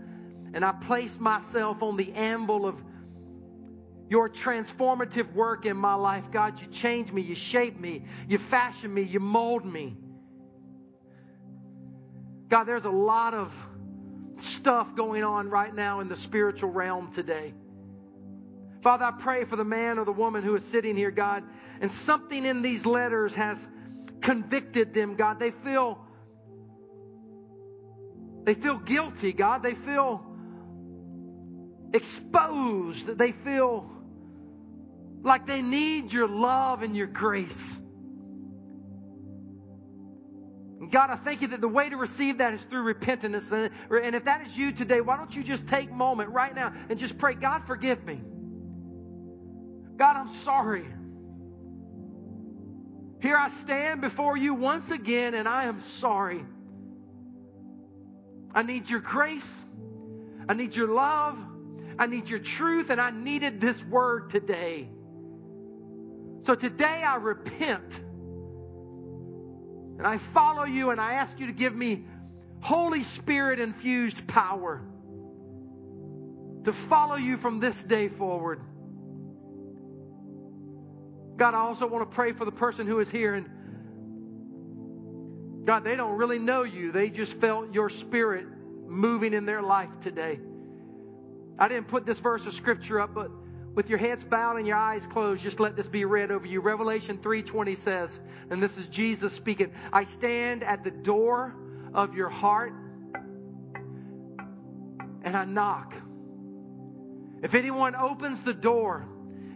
and 0.54 0.66
I 0.66 0.74
place 0.74 1.18
myself 1.18 1.82
on 1.82 1.96
the 1.96 2.12
anvil 2.12 2.66
of 2.66 2.76
your 4.16 4.30
transformative 4.30 5.34
work 5.34 5.66
in 5.66 5.76
my 5.76 5.94
life. 5.94 6.24
God, 6.32 6.62
you 6.62 6.68
change 6.68 7.12
me, 7.12 7.22
you 7.22 7.36
shape 7.36 7.78
me, 7.78 8.06
you 8.30 8.38
fashion 8.38 8.94
me, 8.94 9.02
you 9.02 9.20
mold 9.20 9.66
me. 9.66 9.98
God, 12.48 12.64
there's 12.64 12.86
a 12.86 12.90
lot 12.90 13.34
of 13.34 13.54
stuff 14.40 14.96
going 14.96 15.26
on 15.26 15.50
right 15.50 15.76
now 15.76 16.00
in 16.00 16.08
the 16.08 16.16
spiritual 16.16 16.70
realm 16.70 17.12
today. 17.12 17.54
Father, 18.82 19.04
I 19.04 19.12
pray 19.12 19.44
for 19.44 19.58
the 19.58 19.66
man 19.66 20.00
or 20.00 20.06
the 20.06 20.14
woman 20.14 20.44
who 20.44 20.56
is 20.56 20.64
sitting 20.64 20.96
here, 20.96 21.12
God, 21.12 21.44
and 21.82 21.92
something 21.92 22.46
in 22.46 22.62
these 22.62 22.86
letters 22.86 23.36
has 23.36 23.60
convicted 24.22 24.94
them, 24.94 25.18
God. 25.18 25.40
They 25.40 25.52
feel 25.52 26.00
they 28.46 28.54
feel 28.54 28.78
guilty, 28.78 29.34
God. 29.34 29.62
They 29.62 29.76
feel 29.76 30.26
exposed. 31.94 33.18
They 33.18 33.34
feel 33.34 33.92
like 35.26 35.48
they 35.48 35.62
need 35.62 36.14
your 36.14 36.28
love 36.28 36.84
and 36.84 36.96
your 36.96 37.08
grace. 37.08 37.80
God, 40.92 41.10
I 41.10 41.16
thank 41.16 41.42
you 41.42 41.48
that 41.48 41.62
the 41.62 41.68
way 41.68 41.90
to 41.90 41.98
receive 41.98 42.38
that 42.38 42.54
is 42.54 42.62
through 42.62 42.84
repentance. 42.84 43.52
And 43.52 43.72
if 43.90 44.26
that 44.26 44.46
is 44.46 44.56
you 44.56 44.72
today, 44.72 45.02
why 45.02 45.18
don't 45.18 45.36
you 45.36 45.44
just 45.44 45.68
take 45.68 45.90
a 45.90 45.94
moment 45.94 46.30
right 46.30 46.54
now 46.54 46.74
and 46.90 47.00
just 47.00 47.18
pray, 47.18 47.34
God, 47.34 47.64
forgive 47.66 48.06
me. 48.06 48.22
God, 49.98 50.16
I'm 50.16 50.30
sorry. 50.44 50.86
Here 53.22 53.36
I 53.36 53.50
stand 53.62 54.02
before 54.02 54.38
you 54.38 54.54
once 54.54 54.92
again, 54.92 55.34
and 55.34 55.48
I 55.48 55.64
am 55.64 55.82
sorry. 56.00 56.46
I 58.54 58.62
need 58.62 58.88
your 58.90 59.00
grace. 59.00 59.62
I 60.48 60.54
need 60.54 60.76
your 60.76 60.90
love. 60.90 61.38
I 61.98 62.06
need 62.06 62.30
your 62.30 62.40
truth, 62.40 62.92
and 62.92 63.02
I 63.02 63.10
needed 63.10 63.60
this 63.60 63.84
word 63.84 64.30
today. 64.30 64.90
So 66.46 66.56
today 66.56 66.86
I 67.04 67.16
repent. 67.16 68.00
And 69.98 70.06
I 70.06 70.18
follow 70.34 70.66
you, 70.66 70.92
and 70.92 71.00
I 71.00 71.14
ask 71.14 71.40
you 71.40 71.48
to 71.48 71.54
give 71.54 71.74
me 71.74 72.06
Holy 72.60 73.04
Spirit 73.04 73.60
infused 73.60 74.28
power 74.28 74.82
to 76.66 76.74
follow 76.74 77.16
you 77.16 77.38
from 77.38 77.60
this 77.60 77.82
day 77.84 78.10
forward. 78.10 78.60
God, 81.38 81.54
I 81.54 81.60
also 81.60 81.88
want 81.88 82.10
to 82.10 82.16
pray 82.16 82.34
for 82.34 82.44
the 82.46 82.52
person 82.52 82.88
who 82.88 83.00
is 83.00 83.10
here 83.10 83.36
and 83.36 83.50
God, 85.66 85.84
they 85.84 85.96
don't 85.96 86.16
really 86.16 86.38
know 86.38 86.64
you. 86.64 86.92
They 86.92 87.10
just 87.10 87.34
felt 87.34 87.74
your 87.74 87.90
spirit 87.90 88.46
moving 88.88 89.34
in 89.34 89.46
their 89.46 89.64
life 89.64 89.90
today. 90.02 90.40
I 91.58 91.68
didn't 91.68 91.88
put 91.88 92.06
this 92.06 92.20
verse 92.20 92.46
of 92.46 92.54
scripture 92.54 93.00
up, 93.00 93.16
but 93.16 93.32
with 93.76 93.90
your 93.90 94.00
heads 94.00 94.24
bowed 94.24 94.58
and 94.58 94.66
your 94.66 94.78
eyes 94.78 95.06
closed, 95.08 95.44
just 95.44 95.60
let 95.60 95.76
this 95.76 95.88
be 95.88 96.06
read 96.06 96.32
over 96.32 96.48
you. 96.48 96.62
Revelation 96.62 97.18
3:20 97.18 97.78
says, 97.78 98.20
and 98.50 98.64
this 98.64 98.78
is 98.78 98.88
Jesus 98.88 99.34
speaking, 99.34 99.72
I 99.92 100.06
stand 100.06 100.64
at 100.64 100.84
the 100.84 100.92
door 100.92 101.54
of 101.94 102.16
your 102.16 102.30
heart 102.30 102.74
and 105.24 105.36
I 105.36 105.44
knock. 105.44 105.94
If 107.44 107.54
anyone 107.54 107.96
opens 107.96 108.42
the 108.42 108.54
door 108.54 109.06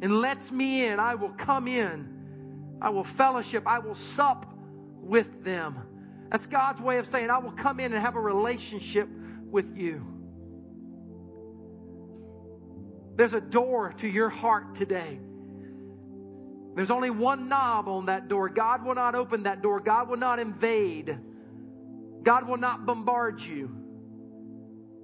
and 0.01 0.19
lets 0.19 0.51
me 0.51 0.85
in, 0.85 0.99
I 0.99 1.15
will 1.15 1.33
come 1.37 1.67
in. 1.67 2.77
I 2.81 2.89
will 2.89 3.03
fellowship. 3.03 3.63
I 3.65 3.79
will 3.79 3.95
sup 3.95 4.45
with 5.01 5.43
them. 5.43 5.77
That's 6.29 6.45
God's 6.45 6.81
way 6.81 6.97
of 6.97 7.09
saying, 7.09 7.29
I 7.29 7.37
will 7.39 7.51
come 7.51 7.79
in 7.79 7.93
and 7.93 8.01
have 8.01 8.15
a 8.15 8.21
relationship 8.21 9.09
with 9.49 9.75
you. 9.75 10.18
There's 13.19 13.33
a 13.33 13.41
door 13.41 13.93
to 13.99 14.07
your 14.07 14.29
heart 14.29 14.75
today. 14.75 15.19
There's 16.73 16.89
only 16.89 17.09
one 17.09 17.49
knob 17.49 17.89
on 17.89 18.05
that 18.05 18.29
door. 18.29 18.47
God 18.47 18.85
will 18.85 18.95
not 18.95 19.13
open 19.13 19.43
that 19.43 19.61
door. 19.61 19.81
God 19.81 20.07
will 20.07 20.15
not 20.15 20.39
invade. 20.39 21.19
God 22.23 22.47
will 22.47 22.55
not 22.55 22.85
bombard 22.85 23.41
you. 23.41 23.75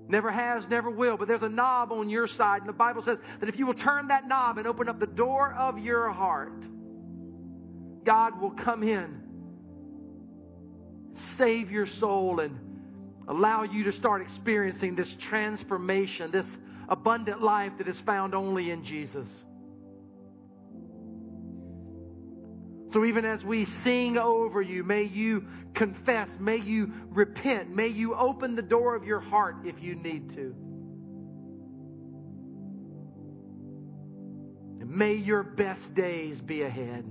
Never 0.07 0.31
has, 0.31 0.65
never 0.69 0.89
will. 0.89 1.17
But 1.17 1.27
there's 1.27 1.43
a 1.43 1.49
knob 1.49 1.91
on 1.91 2.07
your 2.07 2.25
side. 2.25 2.61
And 2.61 2.69
the 2.69 2.73
Bible 2.73 3.01
says 3.01 3.17
that 3.41 3.49
if 3.49 3.59
you 3.59 3.65
will 3.65 3.73
turn 3.73 4.07
that 4.07 4.25
knob 4.29 4.59
and 4.59 4.65
open 4.65 4.87
up 4.87 4.97
the 4.97 5.07
door 5.07 5.53
of 5.53 5.77
your 5.77 6.09
heart, 6.09 6.63
God 8.05 8.39
will 8.39 8.51
come 8.51 8.81
in, 8.81 9.21
save 11.15 11.69
your 11.69 11.85
soul, 11.85 12.39
and 12.39 12.57
allow 13.27 13.63
you 13.63 13.83
to 13.83 13.91
start 13.91 14.21
experiencing 14.21 14.95
this 14.95 15.13
transformation, 15.15 16.31
this 16.31 16.57
abundant 16.89 17.41
life 17.41 17.73
that 17.77 17.87
is 17.87 17.99
found 17.99 18.33
only 18.35 18.71
in 18.71 18.83
Jesus. 18.83 19.27
So 22.95 23.03
even 23.03 23.25
as 23.25 23.43
we 23.43 23.65
sing 23.65 24.17
over 24.17 24.61
you, 24.61 24.83
may 24.85 25.03
you 25.03 25.45
confess, 25.73 26.29
may 26.39 26.55
you 26.55 26.93
repent, 27.09 27.69
may 27.69 27.87
you 27.87 28.15
open 28.15 28.55
the 28.55 28.61
door 28.61 28.95
of 28.95 29.03
your 29.03 29.19
heart 29.19 29.57
if 29.65 29.81
you 29.81 29.95
need 29.95 30.33
to. 30.35 30.55
And 34.79 34.89
may 34.89 35.15
your 35.15 35.43
best 35.43 35.93
days 35.93 36.39
be 36.39 36.61
ahead. 36.61 37.03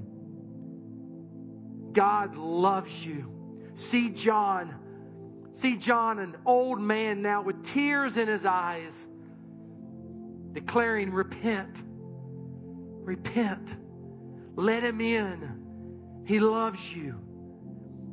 God 1.93 2.37
loves 2.37 3.05
you. 3.05 3.31
See 3.77 4.09
John, 4.09 4.75
see 5.61 5.77
John, 5.77 6.18
an 6.18 6.37
old 6.47 6.81
man 6.81 7.20
now 7.20 7.43
with 7.43 7.62
tears 7.64 8.16
in 8.16 8.29
his 8.29 8.47
eyes, 8.47 9.04
declaring, 10.55 11.13
Repent, 11.13 11.83
repent, 13.05 13.77
let 14.57 14.83
him 14.83 15.01
in. 15.01 16.23
He 16.27 16.41
loves 16.41 16.81
you. 16.91 17.21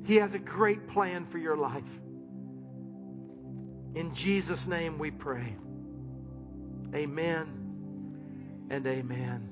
He 0.04 0.16
has 0.18 0.34
a 0.34 0.40
great 0.40 0.90
plan 0.90 1.26
for 1.28 1.38
your 1.38 1.56
life. 1.56 1.84
In 3.96 4.14
Jesus' 4.14 4.68
name 4.68 4.98
we 4.98 5.12
pray. 5.12 5.56
Amen 6.94 8.68
and 8.70 8.86
amen 8.88 9.50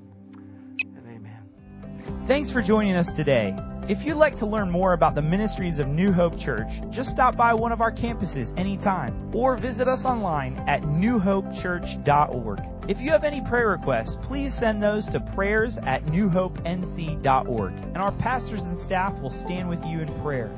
and 0.82 1.06
amen. 1.08 2.26
Thanks 2.26 2.52
for 2.52 2.62
joining 2.62 2.96
us 2.96 3.14
today. 3.14 3.56
If 3.88 4.06
you'd 4.06 4.16
like 4.16 4.38
to 4.38 4.46
learn 4.46 4.70
more 4.70 4.94
about 4.94 5.16
the 5.16 5.22
ministries 5.22 5.80
of 5.80 5.88
New 5.88 6.12
Hope 6.12 6.38
Church, 6.40 6.70
just 6.90 7.10
stop 7.10 7.36
by 7.36 7.54
one 7.54 7.72
of 7.72 7.82
our 7.82 7.92
campuses 7.92 8.58
anytime 8.58 9.32
or 9.34 9.58
visit 9.58 9.88
us 9.88 10.06
online 10.06 10.58
at 10.68 10.82
newhopechurch.org. 10.82 12.79
If 12.90 13.02
you 13.02 13.12
have 13.12 13.24
any 13.24 13.40
prayer 13.40 13.68
requests, 13.68 14.18
please 14.20 14.52
send 14.52 14.82
those 14.82 15.06
to 15.10 15.20
prayers 15.20 15.78
at 15.78 16.06
newhopenc.org 16.06 17.74
and 17.74 17.98
our 17.98 18.12
pastors 18.14 18.66
and 18.66 18.80
staff 18.80 19.22
will 19.22 19.30
stand 19.30 19.70
with 19.70 19.86
you 19.86 20.00
in 20.00 20.08
prayer. 20.24 20.50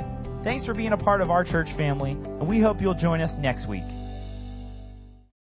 Thanks 0.42 0.66
for 0.66 0.74
being 0.74 0.94
a 0.94 0.98
part 0.98 1.20
of 1.20 1.30
our 1.30 1.44
church 1.44 1.74
family, 1.74 2.12
and 2.12 2.48
we 2.48 2.62
hope 2.62 2.80
you'll 2.80 2.94
join 2.94 3.20
us 3.20 3.38
next 3.38 3.68
week. 3.68 3.84